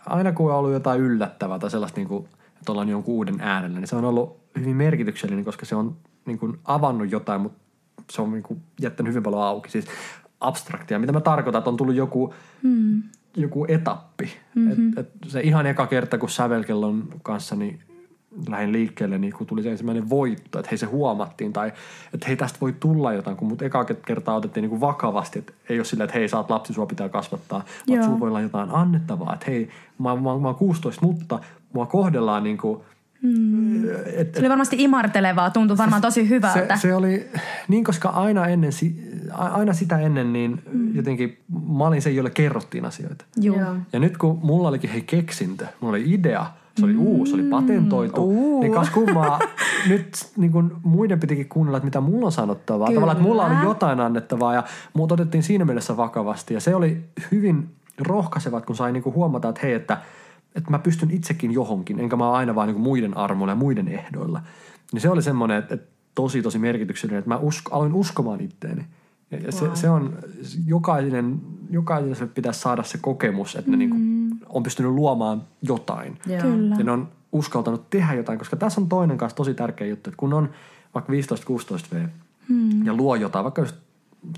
aina 0.06 0.32
kun 0.32 0.50
on 0.50 0.58
ollut 0.58 0.72
jotain 0.72 1.00
yllättävää 1.00 1.58
tai 1.58 1.70
sellaista, 1.70 2.00
niin 2.00 2.08
kuin, 2.08 2.28
että 2.58 2.72
ollaan 2.72 2.88
jonkun 2.88 3.14
uuden 3.14 3.40
äärellä, 3.40 3.80
niin 3.80 3.88
se 3.88 3.96
on 3.96 4.04
ollut 4.04 4.36
hyvin 4.58 4.76
merkityksellinen, 4.76 5.44
koska 5.44 5.66
se 5.66 5.76
on 5.76 5.96
niin 6.26 6.38
kuin 6.38 6.58
avannut 6.64 7.10
jotain, 7.10 7.40
mutta 7.40 7.58
se 8.12 8.22
on 8.22 8.32
niin 8.32 8.42
kuin 8.42 8.62
jättänyt 8.80 9.10
hyvin 9.10 9.22
paljon 9.22 9.42
auki. 9.42 9.70
Siis 9.70 9.86
abstraktia. 10.40 10.98
Mitä 10.98 11.12
mä 11.12 11.20
tarkoitan, 11.20 11.58
että 11.58 11.70
on 11.70 11.76
tullut 11.76 11.94
joku, 11.94 12.34
hmm. 12.62 13.02
joku 13.36 13.66
etappi. 13.68 14.32
Mm-hmm. 14.54 14.88
Et, 14.88 14.98
et 14.98 15.10
se 15.26 15.40
ihan 15.40 15.66
eka 15.66 15.86
kerta, 15.86 16.18
kun 16.18 16.30
sävelkellon 16.30 17.08
kanssa 17.22 17.56
niin 17.56 17.80
lähdin 18.48 18.72
liikkeelle, 18.72 19.18
niin 19.18 19.32
kun 19.32 19.46
tuli 19.46 19.62
se 19.62 19.70
ensimmäinen 19.70 20.10
voitto, 20.10 20.58
että 20.58 20.68
hei 20.70 20.78
se 20.78 20.86
huomattiin 20.86 21.52
tai 21.52 21.72
että 22.14 22.26
hei 22.26 22.36
tästä 22.36 22.58
voi 22.60 22.72
tulla 22.80 23.12
jotain, 23.12 23.36
kun 23.36 23.48
mut 23.48 23.62
eka 23.62 23.84
kertaa 23.84 24.34
otettiin 24.34 24.62
niin 24.62 24.70
kuin 24.70 24.80
vakavasti, 24.80 25.38
että 25.38 25.52
ei 25.68 25.78
ole 25.78 25.84
silleen, 25.84 26.04
että 26.04 26.18
hei 26.18 26.28
sä 26.28 26.36
oot 26.36 26.50
lapsi, 26.50 26.72
sua 26.72 26.86
pitää 26.86 27.08
kasvattaa, 27.08 27.64
vaan 27.88 28.04
sulla 28.04 28.20
voi 28.20 28.28
olla 28.28 28.40
jotain 28.40 28.70
annettavaa, 28.72 29.34
että 29.34 29.46
hei 29.48 29.68
mä, 29.98 30.16
mä, 30.16 30.38
mä 30.38 30.48
oon 30.48 30.54
16, 30.54 31.06
mutta 31.06 31.38
mua 31.72 31.86
kohdellaan 31.86 32.44
niin 32.44 32.58
kuin 32.58 32.80
Mm. 33.24 33.84
Et, 34.16 34.34
se 34.34 34.40
oli 34.40 34.48
varmasti 34.48 34.76
imartelevaa, 34.78 35.50
tuntui 35.50 35.78
varmaan 35.78 36.02
tosi 36.02 36.28
hyvältä. 36.28 36.76
Se, 36.76 36.80
se 36.80 36.94
oli, 36.94 37.28
niin 37.68 37.84
koska 37.84 38.08
aina, 38.08 38.46
ennen, 38.46 38.70
aina 39.32 39.72
sitä 39.72 39.98
ennen 39.98 40.32
niin 40.32 40.62
mm. 40.72 40.96
jotenkin 40.96 41.38
mä 41.78 41.86
olin 41.86 42.02
se, 42.02 42.10
jolle 42.10 42.30
kerrottiin 42.30 42.84
asioita. 42.84 43.24
Joo. 43.36 43.76
Ja 43.92 43.98
nyt 43.98 44.18
kun 44.18 44.38
mulla 44.42 44.68
olikin 44.68 44.90
hei 44.90 45.00
keksintö, 45.02 45.66
mulla 45.80 45.96
oli 45.96 46.14
idea, 46.14 46.46
se 46.76 46.84
oli 46.84 46.92
mm. 46.92 47.00
uusi, 47.00 47.30
se 47.30 47.36
oli 47.36 47.48
patentoitu, 47.48 48.24
uh. 48.24 48.60
niin 48.60 48.72
kas 48.72 48.90
kummaa, 48.90 49.40
nyt 49.88 50.32
niin 50.36 50.52
kun 50.52 50.76
muiden 50.82 51.20
pitikin 51.20 51.48
kuunnella, 51.48 51.76
että 51.76 51.84
mitä 51.84 52.00
mulla 52.00 52.26
on 52.26 52.32
sanottavaa. 52.32 52.86
Kyllä. 52.86 52.96
Tavallaan, 52.96 53.16
että 53.16 53.28
mulla 53.28 53.46
oli 53.46 53.62
jotain 53.62 54.00
annettavaa 54.00 54.54
ja 54.54 54.64
muut 54.94 55.12
otettiin 55.12 55.42
siinä 55.42 55.64
mielessä 55.64 55.96
vakavasti. 55.96 56.54
Ja 56.54 56.60
se 56.60 56.74
oli 56.74 57.04
hyvin 57.32 57.68
rohkaisevat, 57.98 58.66
kun 58.66 58.76
sai 58.76 58.92
niin 58.92 59.04
huomata, 59.04 59.48
että 59.48 59.60
hei, 59.62 59.72
että– 59.72 59.98
että 60.54 60.70
mä 60.70 60.78
pystyn 60.78 61.10
itsekin 61.10 61.52
johonkin, 61.52 62.00
enkä 62.00 62.16
mä 62.16 62.32
aina 62.32 62.54
vaan 62.54 62.68
niin 62.68 62.80
muiden 62.80 63.16
armoilla 63.16 63.52
ja 63.52 63.56
muiden 63.56 63.88
ehdoilla. 63.88 64.42
Niin 64.92 65.00
se 65.00 65.10
oli 65.10 65.22
semmoinen, 65.22 65.58
että, 65.58 65.74
että 65.74 65.86
tosi 66.14 66.42
tosi 66.42 66.58
merkityksellinen, 66.58 67.18
että 67.18 67.28
mä 67.28 67.36
usko, 67.36 67.76
aloin 67.76 67.94
uskomaan 67.94 68.40
itteeni. 68.40 68.86
Ja 69.30 69.38
wow. 69.38 69.50
se, 69.50 69.80
se 69.80 69.90
on, 69.90 70.18
jokainen, 70.66 71.40
jokaiselle 71.70 72.32
pitäisi 72.34 72.60
saada 72.60 72.82
se 72.82 72.98
kokemus, 72.98 73.56
että 73.56 73.70
mm. 73.70 73.72
ne 73.72 73.76
niin 73.76 73.90
kuin 73.90 74.13
on 74.54 74.62
pystynyt 74.62 74.92
luomaan 74.92 75.42
jotain. 75.62 76.18
Kyllä. 76.42 76.76
Ja 76.78 76.84
ne 76.84 76.90
on 76.90 77.08
uskaltanut 77.32 77.90
tehdä 77.90 78.14
jotain, 78.14 78.38
koska 78.38 78.56
tässä 78.56 78.80
on 78.80 78.88
toinen 78.88 79.18
kanssa 79.18 79.36
tosi 79.36 79.54
tärkeä 79.54 79.86
juttu, 79.86 80.10
että 80.10 80.18
kun 80.18 80.32
on 80.32 80.50
vaikka 80.94 81.12
15-16 81.12 81.16
V 81.94 82.06
mm. 82.48 82.86
ja 82.86 82.94
luo 82.94 83.14
jotain, 83.14 83.42
vaikka 83.42 83.62
just 83.62 83.76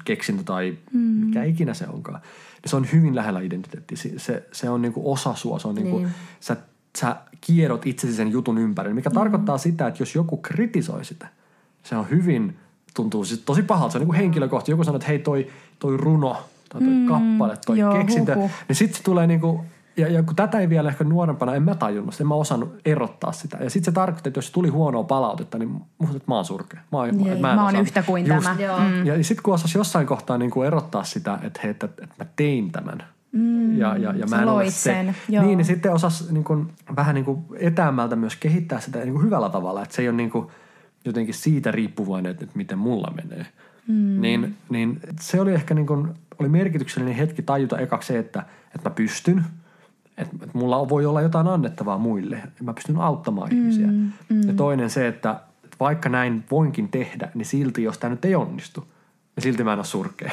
keksintö 0.04 0.42
tai 0.42 0.78
mm. 0.92 1.00
mikä 1.00 1.44
ikinä 1.44 1.74
se 1.74 1.86
onkaan, 1.88 2.20
niin 2.62 2.70
se 2.70 2.76
on 2.76 2.86
hyvin 2.92 3.16
lähellä 3.16 3.40
identiteettiä. 3.40 3.96
Se, 3.96 4.18
se, 4.18 4.48
se 4.52 4.70
on 4.70 4.82
niinku 4.82 5.12
osa 5.12 5.34
sua, 5.34 5.58
se 5.58 5.68
on 5.68 5.74
niinku, 5.74 5.98
niin. 5.98 6.10
sä, 6.40 6.56
sä 6.98 7.16
kierrot 7.40 7.86
itsesi 7.86 8.12
sen 8.12 8.32
jutun 8.32 8.58
ympärille, 8.58 8.94
mikä 8.94 9.10
mm. 9.10 9.14
tarkoittaa 9.14 9.58
sitä, 9.58 9.86
että 9.86 10.02
jos 10.02 10.14
joku 10.14 10.36
kritisoi 10.36 11.04
sitä, 11.04 11.28
se 11.82 11.96
on 11.96 12.10
hyvin, 12.10 12.56
tuntuu 12.94 13.24
siis 13.24 13.40
tosi 13.40 13.62
pahalta. 13.62 13.92
Se 13.92 13.98
on 13.98 14.00
niinku 14.00 14.12
henkilökohtaisesti. 14.12 14.72
Joku 14.72 14.84
sanoo, 14.84 14.96
että 14.96 15.08
hei 15.08 15.18
toi, 15.18 15.50
toi 15.78 15.96
runo 15.96 16.36
tai 16.68 16.80
toi 16.80 16.90
mm. 16.90 17.06
kappale, 17.06 17.58
toi 17.66 17.78
Joo, 17.78 17.92
keksintö, 17.92 18.34
huhu. 18.34 18.50
niin 18.68 18.76
sitten 18.76 18.96
se 18.96 19.02
tulee 19.02 19.26
niinku 19.26 19.64
ja, 19.96 20.08
ja 20.08 20.22
kun 20.22 20.36
tätä 20.36 20.58
ei 20.58 20.68
vielä 20.68 20.88
ehkä 20.88 21.04
nuorempana, 21.04 21.54
en 21.54 21.62
mä 21.62 21.74
tajunnut, 21.74 22.20
en 22.20 22.26
mä 22.26 22.34
osannut 22.34 22.80
erottaa 22.84 23.32
sitä. 23.32 23.58
Ja 23.60 23.70
sitten 23.70 23.92
se 23.92 23.94
tarkoitti, 23.94 24.28
että 24.28 24.38
jos 24.38 24.50
tuli 24.50 24.68
huonoa 24.68 25.04
palautetta, 25.04 25.58
niin 25.58 25.68
musta, 25.98 26.16
että 26.16 26.30
mä 26.30 26.34
oon 26.34 26.44
surkea. 26.44 26.80
Mä, 26.92 26.98
oon, 26.98 27.16
niin, 27.16 27.40
mä, 27.40 27.54
mä 27.54 27.64
oon 27.64 27.76
yhtä 27.76 28.02
kuin 28.02 28.26
just. 28.26 28.44
tämä. 28.44 28.56
Joo. 28.62 28.78
Mm. 28.78 29.06
Ja 29.06 29.24
sitten 29.24 29.42
kun 29.42 29.54
osasi 29.54 29.78
jossain 29.78 30.06
kohtaa 30.06 30.38
niin 30.38 30.50
kuin 30.50 30.66
erottaa 30.66 31.04
sitä, 31.04 31.38
että, 31.42 31.60
hei, 31.62 31.70
että, 31.70 31.86
että 31.86 32.14
mä 32.18 32.26
tein 32.36 32.72
tämän. 32.72 33.04
Mm. 33.32 33.78
Ja, 33.78 33.96
ja, 33.96 34.12
ja 34.16 34.26
mä 34.26 34.42
en 34.42 34.48
ole 34.48 34.70
se. 34.70 35.14
Joo. 35.28 35.44
Niin, 35.44 35.58
niin 35.58 35.64
sitten 35.64 35.92
osasi 35.92 36.32
niin 36.32 36.44
kuin, 36.44 36.72
vähän 36.96 37.14
niin 37.14 37.24
kuin 37.24 37.44
etäämältä 37.58 38.16
myös 38.16 38.36
kehittää 38.36 38.80
sitä 38.80 38.98
niin 38.98 39.12
kuin 39.12 39.24
hyvällä 39.24 39.48
tavalla. 39.48 39.82
Että 39.82 39.94
se 39.94 40.02
ei 40.02 40.08
ole 40.08 40.16
niin 40.16 40.30
kuin, 40.30 40.46
jotenkin 41.04 41.34
siitä 41.34 41.70
riippuvainen, 41.70 42.30
että, 42.30 42.44
että 42.44 42.56
miten 42.56 42.78
mulla 42.78 43.12
menee. 43.22 43.46
Mm. 43.88 44.20
Niin, 44.20 44.56
niin 44.68 45.00
se 45.20 45.40
oli 45.40 45.54
ehkä 45.54 45.74
niin 45.74 45.86
kuin, 45.86 46.08
oli 46.38 46.48
merkityksellinen 46.48 47.14
hetki 47.14 47.42
tajuta 47.42 47.78
ekaksi 47.78 48.06
se, 48.06 48.18
että, 48.18 48.42
että 48.74 48.90
mä 48.90 48.94
pystyn– 48.94 49.44
että, 50.18 50.36
että 50.42 50.58
mulla 50.58 50.88
voi 50.88 51.06
olla 51.06 51.20
jotain 51.20 51.46
annettavaa 51.46 51.98
muille. 51.98 52.42
Mä 52.62 52.74
pystyn 52.74 53.00
auttamaan 53.00 53.50
mm, 53.50 53.58
ihmisiä. 53.58 53.86
Mm. 53.86 54.12
Ja 54.46 54.54
toinen 54.54 54.90
se, 54.90 55.08
että 55.08 55.40
vaikka 55.80 56.08
näin 56.08 56.44
voinkin 56.50 56.88
tehdä, 56.88 57.30
niin 57.34 57.46
silti 57.46 57.82
jos 57.82 57.98
tämä 57.98 58.10
nyt 58.10 58.24
ei 58.24 58.34
onnistu, 58.34 58.80
niin 59.36 59.42
silti 59.42 59.64
mä 59.64 59.72
en 59.72 59.78
ole 59.78 59.84
surkea. 59.84 60.30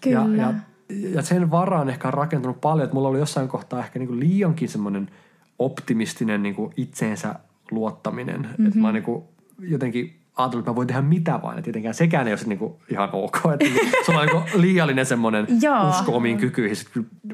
Kyllä. 0.00 0.36
ja, 0.36 0.42
ja, 0.42 0.54
ja 0.88 1.22
sen 1.22 1.50
varaan 1.50 1.88
ehkä 1.88 2.08
on 2.08 2.14
rakentunut 2.14 2.60
paljon, 2.60 2.84
että 2.84 2.94
mulla 2.94 3.08
oli 3.08 3.18
jossain 3.18 3.48
kohtaa 3.48 3.80
ehkä 3.80 3.98
niin 3.98 4.20
liiankin 4.20 4.68
semmoinen 4.68 5.10
optimistinen 5.58 6.42
niin 6.42 6.56
itseensä 6.76 7.34
luottaminen. 7.70 8.40
Mm-hmm. 8.40 8.66
Että 8.66 8.78
mä 8.78 8.92
niin 8.92 9.02
kuin 9.02 9.24
jotenkin 9.58 10.19
ajatellut, 10.42 10.62
että 10.62 10.70
mä 10.70 10.76
voin 10.76 10.88
tehdä 10.88 11.02
mitä 11.02 11.40
vaan. 11.42 11.56
Ja 11.56 11.62
tietenkään 11.62 11.94
sekään 11.94 12.28
ei 12.28 12.32
ole 12.32 12.40
niinku 12.46 12.80
ihan 12.88 13.08
ok. 13.12 13.36
Että 13.52 13.80
se 14.06 14.12
on 14.12 14.26
niinku 14.26 14.42
liiallinen 14.62 15.06
semmoinen 15.06 15.46
usko 15.88 16.16
omiin 16.16 16.38
kykyihin. 16.38 16.76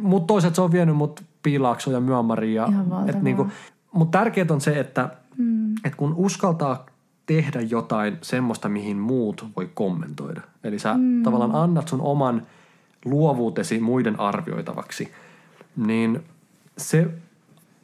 Mutta 0.01 0.27
toisaalta 0.27 0.55
se 0.55 0.63
on 0.63 0.73
vienyt 0.73 0.97
mut 0.97 1.25
Piilaaksoon 1.43 1.95
ja 1.95 2.01
Myanmariin. 2.01 2.55
Ja, 2.55 2.69
niinku, 3.21 3.47
mutta 3.93 4.19
tärkeää 4.19 4.47
on 4.51 4.61
se, 4.61 4.81
että 4.81 5.09
mm. 5.39 5.75
et 5.85 5.95
kun 5.95 6.15
uskaltaa 6.17 6.87
tehdä 7.27 7.61
jotain 7.61 8.19
semmoista, 8.23 8.69
mihin 8.69 8.97
muut 8.97 9.47
voi 9.57 9.71
kommentoida. 9.75 10.41
Eli 10.65 10.79
sä 10.79 10.95
mm. 10.95 11.23
tavallaan 11.23 11.55
annat 11.55 11.89
sun 11.89 12.01
oman 12.01 12.43
luovuutesi 13.05 13.81
muiden 13.81 14.21
arvioitavaksi, 14.21 15.13
niin 15.77 16.25
se, 16.79 17.09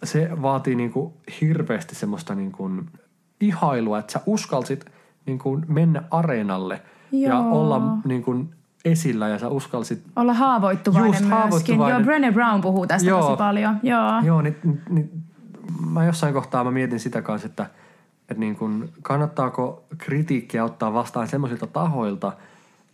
se 0.05 0.31
vaatii 0.43 0.75
niinku 0.75 1.13
hirveästi 1.41 1.95
semmoista 1.95 2.35
niinku 2.35 2.71
ihailua, 3.41 3.99
että 3.99 4.13
sä 4.13 4.21
uskalsit– 4.27 4.85
niin 5.27 5.39
kuin 5.39 5.65
mennä 5.69 6.03
areenalle 6.11 6.83
Joo. 7.13 7.33
ja 7.33 7.39
olla 7.39 7.99
niin 8.05 8.23
kuin 8.23 8.55
esillä 8.85 9.29
ja 9.29 9.39
sä 9.39 9.49
uskalsit... 9.49 10.03
Olla 10.17 10.35
haavoittuvainen 10.35 11.09
just, 11.09 11.21
myöskin. 11.21 11.39
Haavoittuvainen. 11.39 12.05
Joo, 12.05 12.31
Brené 12.31 12.33
Brown 12.33 12.61
puhuu 12.61 12.87
tästä 12.87 13.09
Joo. 13.09 13.21
tosi 13.23 13.37
paljon. 13.37 13.77
Joo, 13.83 14.21
Joo 14.25 14.43
niin, 14.43 14.57
niin, 14.89 15.11
mä 15.91 16.05
jossain 16.05 16.35
kohtaa 16.35 16.65
mä 16.65 16.71
mietin 16.71 17.01
sitä 17.01 17.23
kanssa, 17.23 17.47
että, 17.47 17.67
että 18.21 18.41
niin 18.41 18.57
kuin, 18.57 18.91
kannattaako 19.03 19.85
kritiikkiä 19.99 20.65
ottaa 20.65 20.95
vastaan 20.95 21.29
semmoisilta 21.29 21.67
tahoilta, 21.67 22.33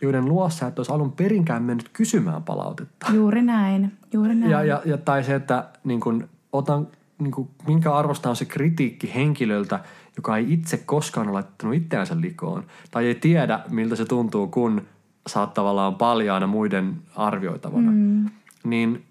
joiden 0.01 0.25
luossa 0.25 0.67
et 0.67 0.79
olisi 0.79 0.91
alun 0.91 1.11
perinkään 1.11 1.63
mennyt 1.63 1.89
kysymään 1.93 2.43
palautetta. 2.43 3.07
Juuri 3.13 3.41
näin, 3.41 3.97
juuri 4.13 4.35
näin. 4.35 4.51
Ja, 4.51 4.63
ja, 4.63 4.81
ja 4.85 4.97
tai 4.97 5.23
se, 5.23 5.35
että 5.35 5.65
niin 5.83 5.99
kuin, 5.99 6.29
otan, 6.53 6.87
niin 7.19 7.31
kuin, 7.31 7.49
minkä 7.67 7.93
arvosta 7.93 8.29
on 8.29 8.35
se 8.35 8.45
kritiikki 8.45 9.11
henkilöltä, 9.15 9.79
joka 10.19 10.37
ei 10.37 10.53
itse 10.53 10.77
koskaan 10.77 11.27
ole 11.27 11.33
laittanut 11.33 11.75
itseänsä 11.75 12.21
likoon 12.21 12.63
tai 12.91 13.05
ei 13.05 13.15
tiedä, 13.15 13.59
miltä 13.69 13.95
se 13.95 14.05
tuntuu, 14.05 14.47
kun 14.47 14.81
sä 15.27 15.39
oot 15.39 15.53
tavallaan 15.53 15.95
paljaana 15.95 16.47
muiden 16.47 16.95
arvioitavana. 17.15 17.91
Mm. 17.91 18.29
Niin 18.63 19.03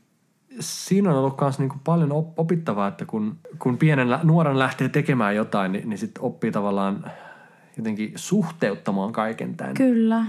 siinä 0.61 1.11
on 1.11 1.17
ollut 1.17 1.41
myös 1.41 1.59
niin 1.59 1.71
paljon 1.85 2.13
opittavaa, 2.37 2.89
että 2.89 3.05
kun, 3.05 3.37
kun 3.59 3.79
pienen 3.79 4.09
nuoren 4.23 4.59
lähtee 4.59 4.89
tekemään 4.89 5.37
jotain, 5.37 5.73
niin, 5.73 5.89
niin 5.89 5.99
sitten 5.99 6.23
oppii 6.23 6.53
tavallaan 6.53 7.05
jotenkin 7.77 8.13
suhteuttamaan 8.17 9.13
kaiken 9.13 9.55
tämän. 9.55 9.75
Kyllä. 9.75 10.25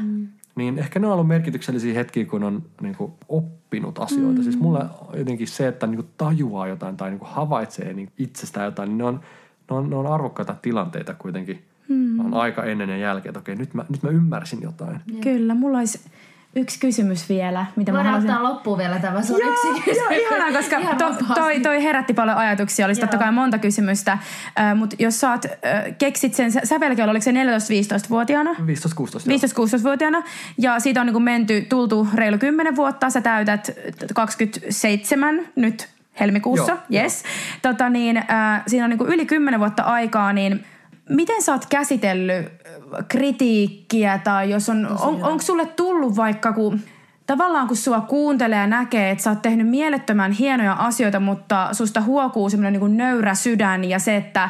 Niin 0.56 0.78
ehkä 0.78 1.00
ne 1.00 1.08
on 1.08 1.14
ollut 1.14 1.28
merkityksellisiä 1.28 1.94
hetkiä, 1.94 2.26
kun 2.26 2.44
on 2.44 2.64
niin 2.82 2.96
kuin, 2.96 3.12
oppinut 3.28 4.00
asioita. 4.00 4.38
Mm. 4.38 4.44
Siis 4.44 4.60
mulle 4.60 4.86
jotenkin 5.14 5.48
se, 5.48 5.68
että 5.68 5.88
niin 5.88 5.96
kuin, 5.96 6.10
tajuaa 6.18 6.68
jotain 6.68 6.98
tai 6.98 7.10
niin 7.10 7.20
kuin, 7.20 7.32
havaitsee 7.32 7.94
niin 7.94 8.12
itsestään 8.18 8.66
jotain, 8.66 8.90
niin 8.90 8.98
ne 8.98 9.04
on– 9.04 9.20
ne 9.70 9.76
on, 9.76 9.90
ne 9.90 9.96
on 9.96 10.08
arvokkaita 10.08 10.56
tilanteita 10.62 11.14
kuitenkin. 11.14 11.64
Hmm. 11.90 12.20
On 12.20 12.34
aika 12.34 12.64
ennen 12.64 12.90
ja 12.90 12.98
jälkeen, 12.98 13.30
että 13.30 13.40
okei, 13.40 13.56
nyt 13.56 13.74
mä, 13.74 13.86
nyt 13.90 14.04
mä 14.04 14.10
ymmärsin 14.10 14.62
jotain. 14.62 15.02
Kyllä, 15.22 15.54
mulla 15.54 15.78
olisi 15.78 16.00
yksi 16.56 16.80
kysymys 16.80 17.30
vielä. 17.30 17.66
Mitä 17.76 17.92
Voidaan 17.92 18.06
mä 18.06 18.12
haluaisin... 18.12 18.32
ottaa 18.32 18.50
loppuun 18.50 18.78
vielä 18.78 19.00
tämä, 19.00 19.22
se 19.22 19.34
on 19.34 19.40
joo, 19.40 19.52
yksi 19.52 19.82
kysymys. 19.82 20.12
Joo, 20.12 20.20
ihanaa, 20.20 20.52
koska 20.52 20.96
to, 20.98 21.34
toi, 21.36 21.60
toi 21.60 21.84
herätti 21.84 22.14
paljon 22.14 22.38
ajatuksia, 22.38 22.86
olisi 22.86 23.02
joo. 23.02 23.08
totta 23.08 23.24
kai 23.24 23.32
monta 23.32 23.58
kysymystä. 23.58 24.12
Äh, 24.12 24.76
Mutta 24.76 24.96
jos 25.00 25.20
sä 25.20 25.32
oot, 25.32 25.46
äh, 25.46 25.52
keksit 25.98 26.34
sen 26.34 26.52
sävelkeillä, 26.64 27.12
oliko 27.12 27.24
se 27.24 27.32
14-15-vuotiaana? 27.32 28.52
15-16. 28.52 28.54
15-16-vuotiaana. 28.54 30.24
Ja 30.58 30.80
siitä 30.80 31.02
on 31.02 31.08
niin 31.08 31.24
menty, 31.24 31.62
tultu 31.62 32.08
reilu 32.14 32.38
10 32.38 32.76
vuotta. 32.76 33.10
Sä 33.10 33.22
täytät 33.22 33.72
27 34.14 35.48
nyt 35.56 35.99
helmikuussa, 36.20 36.72
Joo, 36.90 37.04
yes. 37.04 37.24
Jo. 37.24 37.30
Tota 37.62 37.90
niin, 37.90 38.18
äh, 38.18 38.64
siinä 38.68 38.86
on 38.86 38.90
niin 38.90 38.98
kuin 38.98 39.10
yli 39.10 39.26
kymmenen 39.26 39.60
vuotta 39.60 39.84
aikaa, 39.84 40.34
niin 40.34 40.66
miten 41.10 41.42
sä 41.42 41.52
oot 41.52 41.66
käsitellyt 41.66 42.46
kritiikkiä 43.08 44.18
tai 44.24 44.50
jos 44.50 44.70
on, 44.70 44.88
on 45.00 45.24
onko 45.24 45.42
sulle 45.42 45.66
tullut 45.66 46.16
vaikka 46.16 46.54
kun 46.54 46.82
tavallaan 47.26 47.68
kun 47.68 47.78
sua 47.78 48.02
kuuntelee 48.02 48.60
ja 48.60 48.68
näkee, 48.68 49.12
että 49.12 49.24
sä 49.24 49.30
oot 49.30 49.42
tehnyt 49.42 49.68
mielettömän 49.68 50.32
hienoja 50.32 50.74
asioita, 50.74 51.20
mutta 51.20 51.70
susta 51.72 52.02
huokuu 52.02 52.50
semmoinen 52.50 52.82
niin 52.82 52.98
nöyrä 52.98 53.36
sydän 53.36 53.84
ja 53.84 54.00
se, 54.00 54.16
että 54.16 54.50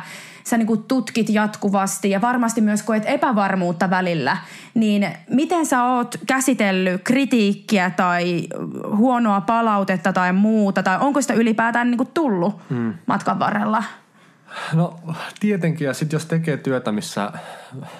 sä 0.49 0.57
niin 0.57 0.67
kuin 0.67 0.83
tutkit 0.83 1.29
jatkuvasti 1.29 2.09
ja 2.09 2.21
varmasti 2.21 2.61
myös 2.61 2.83
koet 2.83 3.03
epävarmuutta 3.05 3.89
välillä, 3.89 4.37
niin 4.73 5.07
miten 5.29 5.65
sä 5.65 5.83
oot 5.83 6.15
käsitellyt 6.27 7.01
kritiikkiä 7.03 7.89
tai 7.89 8.47
huonoa 8.95 9.41
palautetta 9.41 10.13
tai 10.13 10.33
muuta, 10.33 10.83
tai 10.83 10.97
onko 10.99 11.21
sitä 11.21 11.33
ylipäätään 11.33 11.91
niin 11.91 11.97
kuin 11.97 12.09
tullut 12.13 12.61
hmm. 12.69 12.93
matkan 13.05 13.39
varrella? 13.39 13.83
No 14.73 14.99
tietenkin, 15.39 15.85
ja 15.85 15.93
sitten 15.93 16.17
jos 16.17 16.25
tekee 16.25 16.57
työtä, 16.57 16.91
missä 16.91 17.31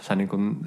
sä 0.02 0.16
niin 0.16 0.30
kun 0.30 0.58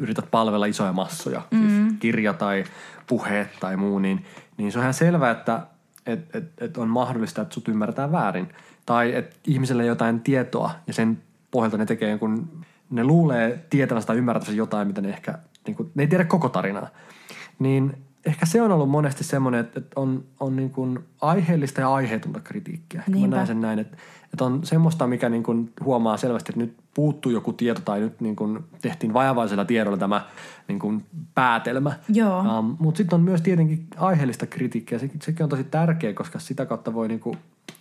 yrität 0.00 0.30
palvella 0.30 0.66
isoja 0.66 0.92
massoja, 0.92 1.42
mm. 1.50 1.68
siis 1.68 1.94
kirja 1.98 2.32
tai 2.32 2.64
puheet 3.06 3.48
tai 3.60 3.76
muu, 3.76 3.98
niin, 3.98 4.24
niin 4.56 4.72
se 4.72 4.78
on 4.78 4.82
ihan 4.82 4.94
selvää, 4.94 5.30
että 5.30 5.60
et, 6.06 6.36
et, 6.36 6.44
et 6.58 6.76
on 6.76 6.88
mahdollista, 6.88 7.42
että 7.42 7.54
sut 7.54 7.68
ymmärretään 7.68 8.12
väärin. 8.12 8.48
Tai 8.86 9.14
että 9.14 9.36
ihmisellä 9.46 9.82
ei 9.82 9.88
jotain 9.88 10.20
tietoa 10.20 10.70
ja 10.86 10.92
sen 10.92 11.22
pohjalta 11.50 11.76
ne 11.76 11.86
tekee 11.86 12.10
jonkun, 12.10 12.48
ne 12.90 13.04
luulee 13.04 13.64
tietävänsä 13.70 14.06
tai 14.06 14.16
ymmärtävänsä 14.16 14.52
jotain, 14.52 14.88
mitä 14.88 15.00
ne 15.00 15.08
ehkä, 15.08 15.38
niin 15.66 15.76
kuin, 15.76 15.90
ne 15.94 16.02
ei 16.02 16.06
tiedä 16.06 16.24
koko 16.24 16.48
tarinaa. 16.48 16.88
Niin 17.58 17.96
ehkä 18.26 18.46
se 18.46 18.62
on 18.62 18.72
ollut 18.72 18.90
monesti 18.90 19.24
semmoinen, 19.24 19.60
että, 19.60 19.80
on, 19.96 20.24
on 20.40 20.56
niin 20.56 20.70
kuin 20.70 20.98
aiheellista 21.20 21.80
ja 21.80 21.94
aiheetonta 21.94 22.40
kritiikkiä. 22.40 23.02
Mä 23.20 23.26
näen 23.26 23.46
sen 23.46 23.60
näin, 23.60 23.78
että, 23.78 23.96
että 24.32 24.44
on 24.44 24.66
semmoista, 24.66 25.06
mikä 25.06 25.28
niin 25.28 25.42
kuin 25.42 25.72
huomaa 25.84 26.16
selvästi, 26.16 26.52
että 26.52 26.60
nyt 26.60 26.76
puuttuu 26.94 27.32
joku 27.32 27.52
tieto 27.52 27.80
tai 27.80 28.00
nyt 28.00 28.20
niin 28.20 28.36
kuin 28.36 28.64
tehtiin 28.82 29.14
vajavaisella 29.14 29.64
tiedolla 29.64 29.96
tämä 29.96 30.26
niin 30.68 30.78
kuin 30.78 31.04
päätelmä. 31.34 31.92
Joo. 32.08 32.58
Um, 32.58 32.76
Mutta 32.78 32.98
sitten 32.98 33.16
on 33.16 33.22
myös 33.22 33.42
tietenkin 33.42 33.86
aiheellista 33.96 34.46
kritiikkiä. 34.46 34.98
Se, 34.98 35.10
sekin 35.22 35.44
on 35.44 35.50
tosi 35.50 35.64
tärkeä, 35.64 36.12
koska 36.12 36.38
sitä 36.38 36.66
kautta 36.66 36.94
voi 36.94 37.08
niin 37.08 37.20
kuin 37.20 37.38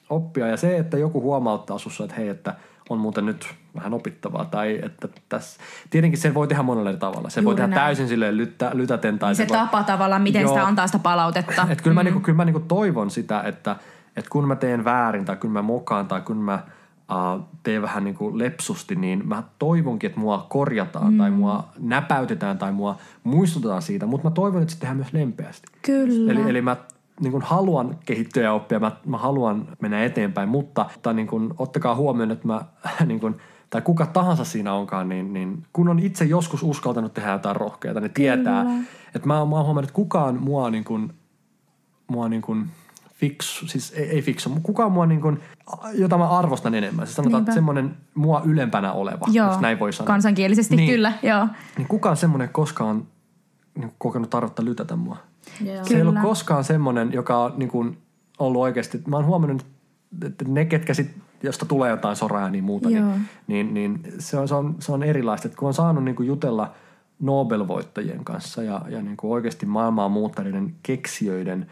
oppia. 0.10 0.48
Ja 0.48 0.58
se, 0.58 0.78
että 0.78 0.98
joku 0.98 1.22
huomauttaa 1.22 1.78
sussa, 1.78 2.04
että 2.04 2.16
hei, 2.16 2.28
että 2.28 2.56
on 2.90 2.98
muuten 2.98 3.26
nyt 3.26 3.56
vähän 3.76 3.94
opittavaa. 3.94 4.46
Tai 4.46 4.80
että 4.84 5.08
tässä, 5.30 5.60
tietenkin 5.90 6.20
sen 6.20 6.34
voi 6.34 6.48
tehdä 6.48 6.64
monella 6.64 6.94
tavalla. 6.94 7.30
Se 7.30 7.44
voi 7.44 7.56
tehdä 7.56 7.68
näin. 7.68 7.82
täysin 7.82 8.08
silleen 8.08 8.38
lyttä, 8.38 8.72
lytäten. 8.74 9.20
Tai 9.20 9.36
se, 9.36 9.44
se 9.44 9.54
tapa 9.54 9.78
voi, 9.78 9.84
tavallaan, 9.84 10.22
miten 10.22 10.42
joo, 10.42 10.54
sitä 10.54 10.68
antaa 10.68 10.88
sitä 10.88 11.00
palautetta. 11.00 11.68
Et 11.70 11.82
kyllä, 11.82 11.94
mm. 11.94 11.96
mä, 11.96 12.04
niinku, 12.04 12.20
kyllä 12.20 12.38
mä 12.38 12.46
niinku 12.46 12.60
toivon 12.60 13.12
sitä, 13.12 13.42
että, 13.42 13.76
että 14.16 14.30
kun 14.30 14.48
mä 14.48 14.56
teen 14.56 14.86
väärin 14.86 15.26
tai 15.26 15.36
kun 15.36 15.52
mä 15.52 15.62
mokaan 15.62 16.08
tai 16.08 16.22
kun 16.22 16.38
mä 16.38 16.60
uh, 17.12 17.44
teen 17.64 17.82
vähän 17.82 18.04
niinku 18.04 18.38
lepsusti, 18.38 18.96
niin 18.96 19.28
mä 19.28 19.44
toivonkin, 19.60 20.08
että 20.08 20.20
mua 20.20 20.46
korjataan 20.50 21.14
mm. 21.14 21.18
tai 21.18 21.32
mua 21.32 21.68
näpäytetään 21.80 22.58
tai 22.58 22.72
mua 22.72 22.98
muistutetaan 23.24 23.82
siitä. 23.82 24.06
Mutta 24.06 24.30
mä 24.30 24.34
toivon, 24.34 24.62
että 24.62 24.74
se 24.74 24.80
tehdään 24.80 24.98
myös 24.98 25.14
lempeästi. 25.14 25.68
Kyllä. 25.82 26.32
Eli, 26.32 26.50
eli 26.50 26.62
mä 26.62 26.76
niin 27.20 27.32
kuin 27.32 27.44
haluan 27.44 27.98
kehittyä 28.06 28.44
ja 28.44 28.54
oppia, 28.54 28.80
mä, 28.80 28.92
mä 29.06 29.18
haluan 29.18 29.68
mennä 29.82 30.04
eteenpäin, 30.04 30.50
mutta, 30.50 30.86
mutta 30.94 31.14
niin 31.14 31.28
kuin, 31.28 31.54
ottakaa 31.58 31.96
huomioon, 31.96 32.32
että 32.32 32.48
mä 32.48 32.62
niin 33.06 33.20
kuin, 33.20 33.36
tai 33.70 33.82
kuka 33.82 34.06
tahansa 34.06 34.44
siinä 34.44 34.74
onkaan, 34.74 35.10
niin, 35.10 35.34
niin 35.34 35.64
kun 35.74 35.90
on 35.90 36.00
itse 36.00 36.26
joskus 36.26 36.64
uskaltanut 36.64 37.14
tehdä 37.14 37.32
jotain 37.32 37.56
rohkeaa, 37.56 38.00
niin 38.00 38.14
tietää, 38.14 38.64
Kyllä. 38.64 38.84
että 39.16 39.28
mä, 39.28 39.34
mä 39.34 39.40
oon 39.40 39.50
huomannut, 39.50 39.84
että 39.84 39.96
kukaan 39.96 40.42
mua 40.42 40.70
niin 40.70 40.84
kuin, 40.84 41.14
mua 42.08 42.30
niin 42.30 42.42
kuin 42.42 42.66
fiksu, 43.14 43.68
siis 43.68 43.94
ei, 43.96 44.10
ei 44.10 44.22
fiksu, 44.22 44.50
kukaan 44.64 44.92
mua 44.92 45.06
niin 45.06 45.22
kuin, 45.22 45.40
jota 45.94 46.18
mä 46.18 46.30
arvostan 46.30 46.76
enemmän. 46.76 47.08
Siis 47.08 47.16
sanotaan, 47.16 47.40
Niinpä. 47.40 47.52
että 47.52 47.56
semmoinen 47.56 47.96
mua 48.16 48.42
ylempänä 48.46 48.92
oleva, 48.92 49.26
joo, 49.32 49.48
jos 49.48 49.60
näin 49.60 49.80
voi 49.80 49.94
sanoa. 49.94 50.08
kansankielisesti 50.08 50.76
niin, 50.76 50.90
kyllä, 50.90 51.14
joo. 51.24 51.48
Niin 51.78 51.88
kukaan 51.88 52.18
semmoinen 52.18 52.50
koskaan 52.50 53.08
niin 53.78 53.94
kokenut 53.98 54.30
tarvetta 54.30 54.66
lytätä 54.66 54.96
mua. 54.96 55.18
Yeah. 55.66 55.88
Se 55.88 55.96
ei 55.96 56.02
ollut 56.02 56.22
koskaan 56.22 56.64
semmoinen, 56.64 57.14
joka 57.14 57.38
on 57.38 57.54
niin 57.58 57.70
kuin 57.70 57.98
ollut 58.40 58.62
oikeasti, 58.62 59.02
mä 59.08 59.16
oon 59.16 59.26
huomannut, 59.26 59.66
että 60.26 60.46
ne, 60.48 60.66
ketkä 60.66 60.94
sit, 60.94 61.12
josta 61.44 61.66
tulee 61.66 61.90
jotain 61.90 62.16
soraa 62.16 62.42
ja 62.42 62.50
niin 62.50 62.64
muuta, 62.64 62.90
niin, 62.90 63.28
niin, 63.48 63.74
niin 63.74 64.00
se, 64.20 64.38
on, 64.38 64.48
se, 64.48 64.56
on, 64.56 64.76
se 64.80 64.92
on 64.92 65.04
erilaista. 65.04 65.48
Että 65.48 65.58
kun 65.58 65.68
on 65.68 65.74
saanut 65.74 66.04
niin 66.04 66.16
kuin 66.16 66.28
jutella 66.28 66.72
Nobel-voittajien 67.20 68.24
kanssa 68.24 68.64
ja, 68.64 68.82
ja 68.90 69.02
niin 69.02 69.18
kuin 69.18 69.32
oikeasti 69.32 69.66
maailmaa 69.66 70.10
muuttaneiden 70.10 70.76
keksijöiden, 70.84 71.68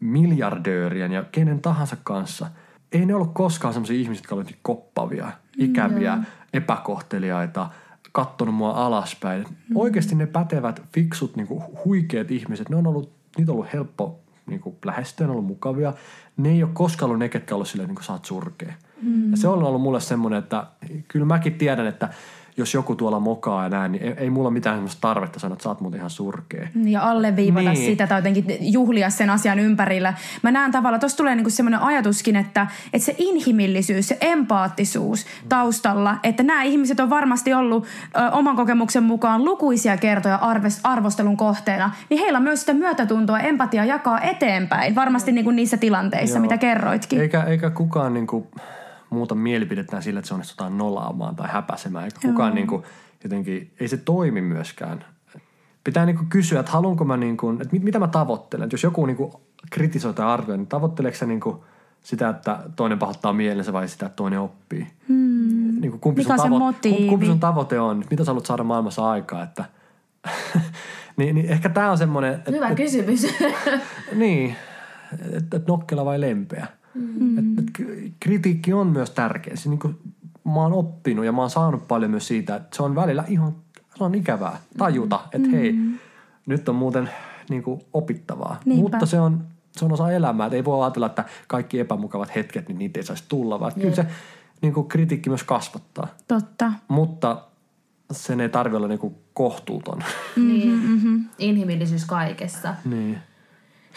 miljardöörien 0.00 1.12
ja 1.12 1.24
kenen 1.32 1.60
tahansa 1.60 1.96
kanssa, 2.04 2.46
ei 2.92 3.06
ne 3.06 3.14
ollut 3.14 3.34
koskaan 3.34 3.74
semmoisia 3.74 3.96
ihmisiä, 3.96 4.20
jotka 4.20 4.34
olivat 4.34 4.54
koppavia, 4.62 5.32
ikäviä, 5.56 6.16
mm. 6.16 6.24
epäkohteliaita– 6.52 7.68
kattonut 8.12 8.54
mua 8.54 8.70
alaspäin. 8.70 9.44
Mm. 9.68 9.76
Oikeasti 9.76 10.14
ne 10.14 10.26
pätevät, 10.26 10.82
fiksut, 10.92 11.36
niinku 11.36 11.62
huikeat 11.84 12.30
ihmiset, 12.30 12.68
ne 12.68 12.76
on 12.76 12.86
ollut, 12.86 13.12
niitä 13.38 13.52
on 13.52 13.56
ollut 13.56 13.72
helppo 13.72 14.20
niinku 14.46 14.78
lähestyä, 14.84 15.26
ne 15.26 15.30
on 15.30 15.36
ollut 15.36 15.48
mukavia. 15.48 15.92
Ne 16.36 16.48
ei 16.48 16.62
ole 16.62 16.70
koskaan 16.74 17.06
ollut 17.06 17.18
ne, 17.18 17.28
ketkä 17.28 17.54
ollut 17.54 17.68
silleen, 17.68 17.88
niin 17.88 17.96
kuin 17.96 18.04
sä 18.04 18.12
oot 18.12 18.24
surkea. 18.24 18.72
Mm. 19.02 19.30
Ja 19.30 19.36
se 19.36 19.48
on 19.48 19.62
ollut 19.62 19.82
mulle 19.82 20.00
semmoinen, 20.00 20.38
että 20.38 20.66
kyllä 21.08 21.26
mäkin 21.26 21.54
tiedän, 21.54 21.86
että– 21.86 22.08
jos 22.60 22.74
joku 22.74 22.94
tuolla 22.94 23.20
mokaa 23.20 23.62
ja 23.62 23.68
näin, 23.68 23.92
niin 23.92 24.04
ei, 24.04 24.14
ei 24.16 24.30
mulla 24.30 24.50
mitään 24.50 24.76
sellaista 24.76 25.00
tarvetta 25.00 25.38
sanoa, 25.38 25.52
että 25.52 25.62
sä 25.62 25.68
oot 25.68 25.80
muuten 25.80 25.98
ihan 25.98 26.10
surkea. 26.10 26.68
Ja 26.84 27.10
alleviivata 27.10 27.72
niin. 27.72 27.86
sitä 27.86 28.06
tai 28.06 28.18
jotenkin 28.18 28.44
juhlia 28.60 29.10
sen 29.10 29.30
asian 29.30 29.58
ympärillä. 29.58 30.14
Mä 30.42 30.50
näen 30.50 30.72
tavallaan, 30.72 31.00
tuossa 31.00 31.16
tulee 31.16 31.34
niinku 31.34 31.50
semmoinen 31.50 31.80
ajatuskin, 31.80 32.36
että, 32.36 32.66
että 32.92 33.06
se 33.06 33.14
inhimillisyys, 33.18 34.08
se 34.08 34.18
empaattisuus 34.20 35.26
taustalla, 35.48 36.16
että 36.22 36.42
nämä 36.42 36.62
ihmiset 36.62 37.00
on 37.00 37.10
varmasti 37.10 37.54
ollut 37.54 37.86
ö, 38.16 38.30
oman 38.30 38.56
kokemuksen 38.56 39.02
mukaan 39.02 39.44
lukuisia 39.44 39.96
kertoja 39.96 40.36
arves, 40.36 40.80
arvostelun 40.84 41.36
kohteena, 41.36 41.90
niin 42.10 42.20
heillä 42.20 42.36
on 42.36 42.42
myös 42.42 42.60
sitä 42.60 42.74
myötätuntoa, 42.74 43.40
empatiaa 43.40 43.84
jakaa 43.84 44.20
eteenpäin, 44.20 44.94
varmasti 44.94 45.32
niinku 45.32 45.50
niissä 45.50 45.76
tilanteissa, 45.76 46.36
Joo. 46.36 46.42
mitä 46.42 46.58
kerroitkin. 46.58 47.20
Eikä, 47.20 47.42
eikä 47.42 47.70
kukaan 47.70 48.14
niinku 48.14 48.46
muuta 49.10 49.34
mielipidetään 49.34 50.02
sillä, 50.02 50.18
että 50.18 50.28
se 50.28 50.34
onnistutaan 50.34 50.78
nolaamaan 50.78 51.36
tai 51.36 51.48
häpäsemään. 51.50 52.04
Eikä 52.04 52.18
kukaan 52.28 52.54
niin 52.54 52.66
kuin, 52.66 52.82
jotenkin, 53.24 53.72
ei 53.80 53.88
se 53.88 53.96
toimi 53.96 54.40
myöskään. 54.40 55.04
Pitää 55.84 56.06
niin 56.06 56.16
kuin 56.16 56.28
kysyä, 56.28 56.60
että 56.60 56.72
haluanko 56.72 57.04
mä, 57.04 57.16
niin 57.16 57.36
kuin, 57.36 57.62
että 57.62 57.72
mit, 57.72 57.82
mitä 57.82 57.98
mä 57.98 58.08
tavoittelen. 58.08 58.64
Että 58.64 58.74
jos 58.74 58.82
joku 58.82 59.06
niin 59.06 59.16
kuin 59.16 59.32
kritisoi 59.70 60.14
tai 60.14 60.26
arvioi, 60.26 60.58
niin 60.58 60.66
tavoitteleeko 60.66 61.18
se 61.18 61.26
niin 61.26 61.40
kuin 61.40 61.56
sitä, 62.00 62.28
että 62.28 62.58
toinen 62.76 62.98
pahoittaa 62.98 63.32
mielensä 63.32 63.72
vai 63.72 63.88
sitä, 63.88 64.06
että 64.06 64.16
toinen 64.16 64.40
oppii? 64.40 64.86
Hmm. 65.08 65.80
Niin 65.80 65.90
kuin 65.90 66.00
kumpi, 66.00 66.22
Mikä 66.22 66.36
sun 66.36 66.46
tavo- 66.46 67.08
kumpi 67.08 67.26
sun 67.26 67.40
tavoite 67.40 67.80
on? 67.80 68.04
Mitä 68.10 68.24
sä 68.24 68.30
haluat 68.30 68.46
saada 68.46 68.64
maailmassa 68.64 69.10
aikaa? 69.10 69.42
Että 69.42 69.64
niin, 71.16 71.34
niin 71.34 71.46
ehkä 71.46 71.68
tämä 71.68 71.90
on 71.90 71.98
semmoinen... 71.98 72.42
Hyvä 72.50 72.68
et, 72.68 72.76
kysymys. 72.76 73.26
niin, 74.14 74.56
että 75.32 75.56
et 75.56 75.66
nokkela 75.66 76.04
vai 76.04 76.20
lempeä. 76.20 76.66
Mm. 76.94 77.38
Et, 77.38 77.44
et 77.58 77.86
kritiikki 78.20 78.72
on 78.72 78.86
myös 78.86 79.10
tärkeä. 79.10 79.56
Se, 79.56 79.68
niin 79.68 79.78
kuin, 79.78 79.98
mä 80.44 80.54
oon 80.54 80.72
oppinut 80.72 81.24
ja 81.24 81.32
mä 81.32 81.40
oon 81.40 81.50
saanut 81.50 81.88
paljon 81.88 82.10
myös 82.10 82.26
siitä, 82.26 82.56
että 82.56 82.76
se 82.76 82.82
on 82.82 82.94
välillä 82.94 83.24
ihan 83.28 83.54
se 84.00 84.04
on 84.04 84.14
ikävää 84.14 84.60
tajuta, 84.78 85.20
että 85.32 85.48
mm. 85.48 85.54
hei, 85.54 85.74
nyt 86.46 86.68
on 86.68 86.74
muuten 86.74 87.10
niin 87.50 87.62
kuin, 87.62 87.80
opittavaa. 87.92 88.60
Niinpä. 88.64 88.82
Mutta 88.82 89.06
se 89.06 89.20
on, 89.20 89.44
se 89.72 89.84
on 89.84 89.92
osa 89.92 90.10
elämää. 90.10 90.46
Et 90.46 90.52
ei 90.52 90.64
voi 90.64 90.84
ajatella, 90.84 91.06
että 91.06 91.24
kaikki 91.46 91.80
epämukavat 91.80 92.34
hetket, 92.34 92.68
niin 92.68 92.78
niitä 92.78 93.00
ei 93.00 93.04
saisi 93.04 93.24
tulla, 93.28 93.60
vaan 93.60 93.72
kyllä 93.74 93.94
se 93.94 94.06
niin 94.62 94.74
kuin, 94.74 94.88
kritiikki 94.88 95.30
myös 95.30 95.42
kasvattaa. 95.42 96.06
Totta. 96.28 96.72
Mutta 96.88 97.42
sen 98.12 98.40
ei 98.40 98.48
tarvitse 98.48 98.76
olla 98.76 98.88
niin 98.88 98.98
kuin, 98.98 99.14
kohtuuton. 99.34 100.02
Niin. 100.36 100.78
Mm-hmm. 100.78 101.24
Inhimillisyys 101.38 102.04
kaikessa. 102.04 102.74
Niin. 102.84 103.18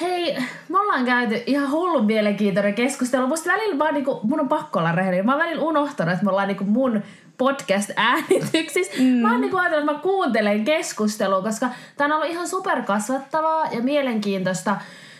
Hei, 0.02 0.38
me 0.70 0.80
ollaan 0.80 1.06
käyty 1.06 1.44
ihan 1.46 1.72
hullun 1.72 2.06
mielenkiintoinen 2.06 2.74
keskustelu. 2.74 3.28
Musta 3.28 3.52
välillä 3.52 3.80
vaan 3.80 3.94
niinku, 3.94 4.20
mun 4.24 4.40
on 4.40 4.50
pakko 4.50 4.80
olla 4.80 4.92
rehellinen. 4.92 5.26
Mä 5.26 5.32
oon 5.32 5.42
välillä 5.42 5.64
unohtanut, 5.64 6.14
että 6.14 6.26
me 6.26 6.32
ollaan 6.32 6.48
niinku 6.48 6.64
mun 6.64 7.04
podcast-äänityksissä. 7.38 8.94
Mm. 9.00 9.06
Mä 9.06 9.32
oon 9.32 9.42
niinku 9.42 9.58
ajatellut, 9.58 9.84
että 9.84 9.94
mä 9.94 10.00
kuuntelen 10.00 10.66
keskustelua, 10.66 11.42
koska 11.42 11.70
tää 11.98 12.06
on 12.06 12.12
ollut 12.12 12.30
ihan 12.30 12.48
superkasvattavaa 12.48 13.68
ja 13.72 13.82
mielenkiintoista. 13.82 14.76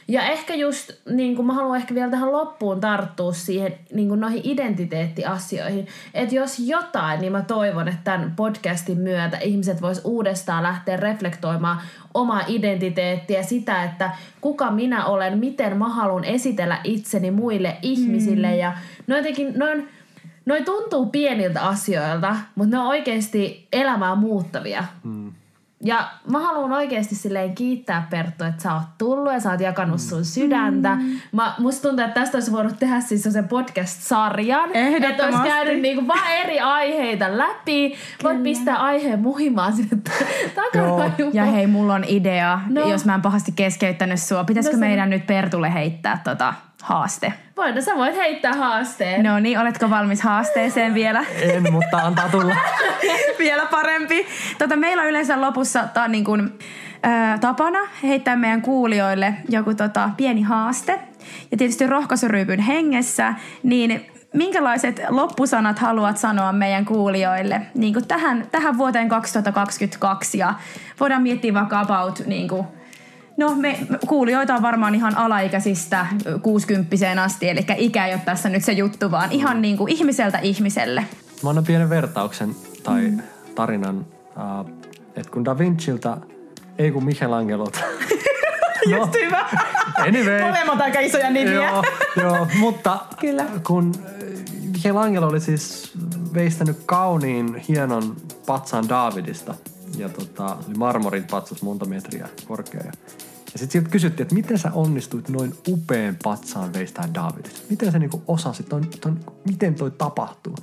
Ja 0.08 0.22
ehkä 0.22 0.56
just, 0.56 0.92
niin 1.10 1.36
kuin 1.36 1.46
mä 1.46 1.54
haluan 1.54 1.78
ehkä 1.78 1.96
vielä 1.96 2.12
tähän 2.12 2.32
loppuun 2.32 2.82
tarttua 2.82 3.34
siihen 3.34 3.76
niin 3.94 4.08
kuin 4.08 4.20
noihin 4.20 4.42
identiteettiasioihin. 4.44 5.88
Että 6.14 6.36
jos 6.36 6.60
jotain, 6.60 7.22
niin 7.22 7.32
mä 7.32 7.42
toivon, 7.42 7.88
että 7.88 8.02
tämän 8.04 8.34
podcastin 8.36 8.98
myötä 8.98 9.38
ihmiset 9.38 9.82
vois 9.82 10.02
uudestaan 10.04 10.64
lähteä 10.64 10.98
reflektoimaan 10.98 11.82
omaa 12.14 12.42
identiteettiä, 12.48 13.44
sitä, 13.44 13.84
että 13.84 14.12
kuka 14.42 14.72
minä 14.72 15.06
olen, 15.06 15.38
miten 15.38 15.78
mä 15.78 15.90
haluan 15.90 16.24
esitellä 16.24 16.80
itseni 16.84 17.32
muille 17.32 17.78
ihmisille. 17.82 18.48
Mm. 18.48 18.58
Ja 18.58 18.78
no 19.08 19.18
jotenkin, 19.18 19.54
noin, 19.60 19.90
Noi 20.46 20.62
tuntuu 20.62 21.06
pieniltä 21.06 21.62
asioilta, 21.62 22.36
mutta 22.56 22.76
ne 22.76 22.82
on 22.82 22.88
oikeasti 22.88 23.68
elämää 23.72 24.16
muuttavia. 24.16 24.84
Mm 25.04 25.23
Ja 25.86 26.10
mä 26.32 26.40
haluan 26.40 26.72
oikeasti 26.72 27.16
silleen 27.16 27.56
kiittää 27.56 28.08
Perttu, 28.10 28.44
että 28.44 28.64
sä 28.64 28.74
oot 28.74 28.84
tullut 28.98 29.34
ja 29.34 29.40
sä 29.40 29.52
oot 29.52 29.60
jakanut 29.60 30.00
sun 30.02 30.26
sydäntä. 30.26 30.98
Mä, 31.32 31.56
musta 31.60 31.88
tuntuu, 31.88 32.06
että 32.06 32.20
tästä 32.22 32.38
olisi 32.38 32.52
voinut 32.52 32.80
tehdä 32.80 33.00
siis 33.02 33.24
sen 33.24 33.48
podcast-sarjan. 33.48 34.70
Että 35.10 35.26
olisi 35.26 35.40
käynyt 35.44 35.82
niinku 35.82 36.08
vaan 36.08 36.32
eri 36.44 36.60
aiheita 36.60 37.38
läpi. 37.38 37.96
Voit 38.24 38.44
pistää 38.44 38.76
aiheen 38.76 39.20
muhimaan 39.20 39.74
sinne 39.74 39.98
takarajumaan. 40.56 41.14
Ja 41.34 41.46
hei, 41.46 41.68
mulla 41.68 41.94
on 41.94 42.04
idea, 42.08 42.60
No. 42.70 42.90
jos 42.90 43.06
mä 43.06 43.16
en 43.16 43.22
pahasti 43.22 43.52
keskeyttänyt 43.52 44.20
sua. 44.22 44.44
Pitäisikö 44.44 44.76
No 44.76 44.80
meidän 44.80 45.10
nyt 45.10 45.28
Pertulle 45.28 45.74
heittää 45.74 46.22
tota 46.24 46.54
haaste? 46.84 47.34
Voin, 47.58 47.84
sä 47.84 47.96
voit 47.96 48.16
heittää 48.16 48.54
haasteen. 48.54 49.24
No 49.24 49.40
niin, 49.40 49.60
oletko 49.60 49.90
valmis 49.90 50.22
haasteeseen 50.22 50.94
vielä? 50.94 51.26
En, 51.42 51.72
mutta 51.72 51.98
antaa 51.98 52.30
tulla. 52.30 52.56
vielä 53.40 53.66
parempi. 53.66 54.28
Tota, 54.58 54.76
meillä 54.76 55.04
on 55.04 55.10
yleensä 55.10 55.42
lopussa 55.42 55.88
tää 55.94 56.04
on 56.04 56.12
niin 56.12 56.24
kuin, 56.24 56.60
ää, 57.04 57.38
tapana 57.38 57.80
heittää 58.04 58.36
meidän 58.36 58.62
kuulijoille 58.62 59.34
joku 59.50 59.74
tota, 59.74 60.10
pieni 60.18 60.42
haaste. 60.42 61.00
Ja 61.52 61.58
tietysti 61.58 61.88
rohkaisuryypyn 61.88 62.60
hengessä, 62.60 63.34
niin 63.64 64.06
minkälaiset 64.34 65.02
loppusanat 65.10 65.80
haluat 65.80 66.18
sanoa 66.18 66.54
meidän 66.54 66.86
kuulijoille 66.86 67.62
niin 67.76 67.94
kuin 67.94 68.08
tähän, 68.08 68.48
tähän 68.52 68.78
vuoteen 68.78 69.10
2022? 69.10 70.38
Ja 70.38 70.54
voidaan 71.00 71.22
miettiä 71.22 71.54
vaikka 71.54 71.80
about 71.80 72.24
niin 72.26 72.48
kuin, 72.48 72.68
No 73.38 73.56
me 73.56 73.80
kuulijoita 74.08 74.56
on 74.56 74.62
varmaan 74.62 74.96
ihan 74.96 75.18
alaikäisistä 75.18 76.06
60 76.42 76.96
asti, 77.24 77.50
eli 77.50 77.66
ikä 77.78 78.06
ei 78.08 78.14
ole 78.14 78.22
tässä 78.26 78.50
nyt 78.50 78.64
se 78.64 78.72
juttu, 78.72 79.12
vaan 79.12 79.32
ihan 79.32 79.62
niin 79.62 79.78
kuin 79.78 79.92
ihmiseltä 79.92 80.40
ihmiselle. 80.40 81.06
Mä 81.44 81.50
annan 81.50 81.66
pienen 81.66 81.90
vertauksen 81.90 82.56
tai 82.84 83.02
mm. 83.02 83.22
tarinan, 83.56 83.98
uh, 84.00 84.70
että 85.16 85.32
kun 85.32 85.46
Da 85.46 85.58
Vinciltä, 85.58 86.18
ei 86.78 86.92
kun 86.92 87.06
Michelangelolta. 87.06 87.80
no, 88.90 88.98
Just 88.98 89.14
hyvä. 89.14 89.50
anyway. 90.08 90.42
Molemmat 90.42 90.82
aika 90.82 91.00
isoja 91.00 91.30
nimiä. 91.30 91.54
joo, 91.54 91.84
joo, 92.22 92.48
mutta 92.60 93.00
Kyllä. 93.22 93.46
kun 93.68 93.94
Michelangelo 94.72 95.28
oli 95.28 95.40
siis 95.40 95.92
veistänyt 96.34 96.78
kauniin, 96.86 97.56
hienon 97.56 98.16
patsaan 98.46 98.90
Davidista 98.90 99.56
ja 99.98 100.10
tota, 100.10 100.58
oli 100.68 100.76
marmorin 100.78 101.24
patsas 101.24 101.62
monta 101.62 101.86
metriä 101.86 102.30
korkea. 102.48 102.82
Ja, 102.86 102.92
ja 103.54 103.60
sitten 103.60 103.72
sieltä 103.72 103.90
kysyttiin, 103.90 104.26
että 104.26 104.36
miten 104.36 104.58
sä 104.58 104.72
onnistuit 104.74 105.30
noin 105.30 105.56
upean 105.68 106.18
patsaan 106.24 106.74
veistää 106.74 107.10
Davidista? 107.14 107.62
Miten 107.70 107.92
sä 107.92 108.00
niinku 108.00 108.24
osasit, 108.28 108.70
ton, 108.70 108.88
ton, 109.02 109.20
miten 109.46 109.76
toi 109.76 109.92
tapahtuu? 109.92 110.56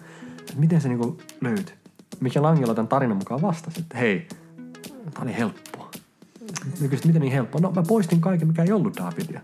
Et 0.50 0.56
miten 0.56 0.80
se 0.80 0.88
niinku 0.88 1.18
löytyi? 1.40 1.74
Michelangelo 2.20 2.74
tämän 2.74 2.88
tarinan 2.88 3.16
mukaan 3.16 3.42
vastasi, 3.42 3.80
että 3.80 3.98
hei, 3.98 4.28
tää 5.14 5.22
oli 5.22 5.36
helppoa. 5.36 5.90
Mä 6.80 6.88
kysyin, 6.88 7.06
miten 7.06 7.22
niin 7.22 7.32
helppoa? 7.32 7.60
No 7.60 7.70
mä 7.70 7.82
poistin 7.82 8.20
kaiken, 8.20 8.48
mikä 8.48 8.62
ei 8.62 8.72
ollut 8.72 8.96
Davidia. 8.96 9.40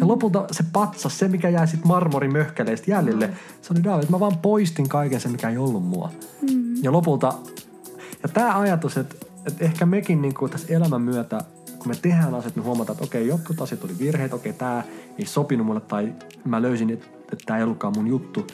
Ja 0.00 0.08
lopulta 0.08 0.46
se 0.50 0.64
patsas, 0.72 1.18
se 1.18 1.28
mikä 1.28 1.48
jäi 1.48 1.68
sit 1.68 1.84
marmorimöhkäleistä 1.84 2.90
jäljelle, 2.90 3.30
se 3.62 3.72
oli 3.72 3.84
David. 3.84 4.08
Mä 4.08 4.20
vaan 4.20 4.38
poistin 4.38 4.88
kaiken 4.88 5.20
sen, 5.20 5.32
mikä 5.32 5.48
ei 5.48 5.56
ollut 5.56 5.84
mua. 5.84 6.10
Ja 6.82 6.92
lopulta, 6.92 7.32
ja 8.24 8.28
tämä 8.28 8.58
ajatus, 8.58 8.96
että, 8.96 9.14
että 9.46 9.64
ehkä 9.64 9.86
mekin 9.86 10.22
niin 10.22 10.34
kuin 10.34 10.50
tässä 10.50 10.74
elämän 10.74 11.02
myötä, 11.02 11.40
kun 11.78 11.88
me 11.88 11.94
tehdään 12.02 12.34
asiat, 12.34 12.56
me 12.56 12.62
huomataan, 12.62 12.94
että 12.94 13.04
okei, 13.04 13.28
jotkut 13.28 13.62
asiat 13.62 13.84
oli 13.84 13.98
virheet, 13.98 14.32
okei, 14.32 14.52
tämä 14.52 14.82
ei 15.18 15.26
sopinut 15.26 15.66
mulle 15.66 15.80
tai 15.80 16.12
mä 16.44 16.62
löysin, 16.62 16.90
että, 16.90 17.06
että 17.06 17.44
tämä 17.46 17.56
ei 17.56 17.64
ollutkaan 17.64 17.92
mun 17.96 18.06
juttu. 18.06 18.46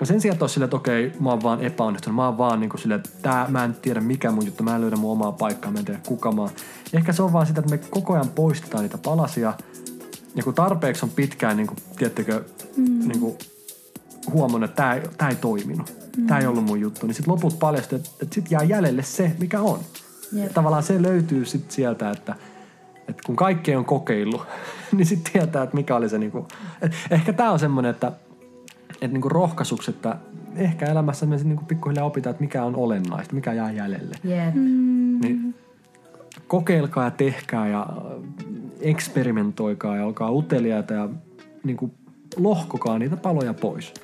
Ja 0.00 0.06
sen 0.06 0.20
sijaan, 0.20 0.34
että 0.34 0.42
olisi 0.42 0.52
silleen, 0.52 0.66
että 0.66 0.76
okei, 0.76 1.12
mä 1.20 1.30
oon 1.30 1.42
vaan 1.42 1.60
epäonnistunut, 1.60 2.16
mä 2.16 2.26
oon 2.26 2.38
vaan 2.38 2.60
niin 2.60 2.70
kuin 2.70 2.80
silleen, 2.80 3.00
että 3.00 3.10
tää, 3.22 3.46
mä 3.48 3.64
en 3.64 3.74
tiedä 3.82 4.00
mikä 4.00 4.30
mun 4.30 4.46
juttu, 4.46 4.62
mä 4.62 4.74
en 4.74 4.80
löydä 4.80 4.96
mun 4.96 5.12
omaa 5.12 5.32
paikkaa, 5.32 5.70
mä 5.70 5.78
en 5.78 5.84
tiedä 5.84 6.00
kuka 6.06 6.32
mä 6.32 6.40
oon. 6.40 6.50
Ehkä 6.92 7.12
se 7.12 7.22
on 7.22 7.32
vaan 7.32 7.46
sitä, 7.46 7.60
että 7.60 7.70
me 7.70 7.78
koko 7.90 8.14
ajan 8.14 8.28
poistetaan 8.28 8.82
niitä 8.82 8.98
palasia, 8.98 9.54
ja 10.34 10.42
kun 10.42 10.54
tarpeeksi 10.54 11.06
on 11.06 11.10
pitkään, 11.10 11.56
niin 11.56 11.66
kuin, 11.66 11.78
tiedättekö, 11.96 12.44
mm. 12.76 13.08
niin 13.08 13.20
kuin, 13.20 13.36
huomannut, 14.30 14.70
että 14.70 14.82
tämä 14.82 14.94
ei, 14.94 15.02
tää 15.18 15.28
ei 15.28 15.34
toiminut, 15.34 15.96
mm. 16.16 16.26
tämä 16.26 16.40
ei 16.40 16.46
ollut 16.46 16.64
mun 16.64 16.80
juttu, 16.80 17.06
niin 17.06 17.14
sitten 17.14 17.32
loput 17.32 17.58
paljastuu, 17.58 17.96
että, 17.96 18.10
että 18.22 18.34
sitten 18.34 18.50
jää 18.50 18.62
jäljelle 18.62 19.02
se, 19.02 19.32
mikä 19.40 19.60
on. 19.60 19.80
Jep. 20.32 20.52
Tavallaan 20.52 20.82
se 20.82 21.02
löytyy 21.02 21.44
sitten 21.44 21.72
sieltä, 21.72 22.10
että, 22.10 22.34
että 23.08 23.22
kun 23.26 23.36
kaikki 23.36 23.76
on 23.76 23.84
kokeillut, 23.84 24.42
niin 24.96 25.06
sitten 25.06 25.32
tietää, 25.32 25.62
että 25.62 25.76
mikä 25.76 25.96
oli 25.96 26.08
se, 26.08 26.18
niin 26.18 26.32
kuin, 26.32 26.46
et 26.82 26.92
ehkä 27.10 27.32
tämä 27.32 27.50
on 27.50 27.58
semmoinen, 27.58 27.90
että, 27.90 28.12
että 28.90 29.08
niin 29.08 29.22
kuin 29.22 29.32
rohkaisuksi, 29.32 29.90
että 29.90 30.16
ehkä 30.56 30.86
elämässä 30.86 31.26
me 31.26 31.36
niin 31.36 31.56
kuin 31.56 31.66
pikkuhiljaa 31.66 32.06
opitaan, 32.06 32.30
että 32.30 32.44
mikä 32.44 32.64
on 32.64 32.76
olennaista, 32.76 33.34
mikä 33.34 33.52
jää 33.52 33.72
jäljelle. 33.72 34.16
Jep. 34.24 34.54
Niin 34.54 35.54
kokeilkaa 36.46 37.04
ja 37.04 37.10
tehkää 37.10 37.68
ja 37.68 37.86
eksperimentoikaa 38.80 39.96
ja 39.96 40.06
olkaa 40.06 40.30
uteliaita 40.30 40.94
ja 40.94 41.08
niin 41.64 41.76
kuin 41.76 41.92
lohkokaa 42.36 42.98
niitä 42.98 43.16
paloja 43.16 43.54
pois. 43.54 43.94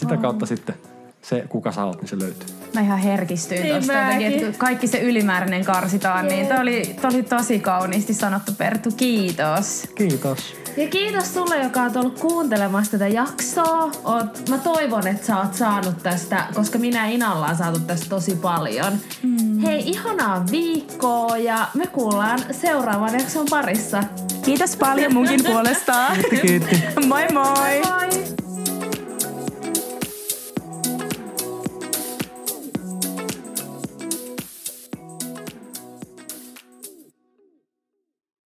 Sitä 0.00 0.16
kautta 0.16 0.46
sitten 0.46 0.74
se, 1.22 1.44
kuka 1.48 1.72
sä 1.72 1.84
oot, 1.84 2.00
niin 2.00 2.08
se 2.08 2.18
löytyy. 2.18 2.48
Mä 2.74 2.80
ihan 2.80 2.98
herkistyin 2.98 3.62
Niin 3.62 3.74
tosta 3.74 3.92
jotenkin, 3.92 4.26
että 4.26 4.44
kun 4.44 4.54
kaikki 4.58 4.86
se 4.86 5.00
ylimääräinen 5.00 5.64
karsitaan, 5.64 6.28
niin 6.28 6.46
toi 6.46 6.58
oli, 6.58 6.96
toi 7.00 7.10
oli 7.14 7.22
tosi 7.22 7.58
kauniisti 7.58 8.14
sanottu 8.14 8.52
Perttu. 8.58 8.90
Kiitos. 8.96 9.88
Kiitos. 9.94 10.54
Ja 10.76 10.88
kiitos 10.88 11.34
sulle, 11.34 11.62
joka 11.62 11.82
oot 11.82 11.96
ollut 11.96 12.18
kuuntelemassa 12.18 12.92
tätä 12.92 13.08
jaksoa. 13.08 13.90
Oot, 14.04 14.48
mä 14.48 14.58
toivon, 14.58 15.06
että 15.06 15.26
sä 15.26 15.38
oot 15.38 15.54
saanut 15.54 16.02
tästä, 16.02 16.46
koska 16.54 16.78
minä 16.78 17.06
ja 17.06 17.12
Ina 17.12 17.34
ollaan 17.34 17.56
saatu 17.56 17.80
tästä 17.80 18.08
tosi 18.08 18.34
paljon. 18.34 18.92
Mm. 19.22 19.58
Hei, 19.58 19.82
ihanaa 19.88 20.44
viikkoa 20.50 21.36
ja 21.36 21.68
me 21.74 21.86
kuullaan 21.86 22.38
seuraavan 22.50 23.12
jakson 23.12 23.46
parissa. 23.50 24.04
Kiitos 24.44 24.76
paljon 24.76 25.14
munkin 25.14 25.44
puolestaan. 25.44 26.16
Kiitti. 26.42 26.82
moi 27.06 27.26
moi! 27.32 27.80
Moi! 27.88 28.39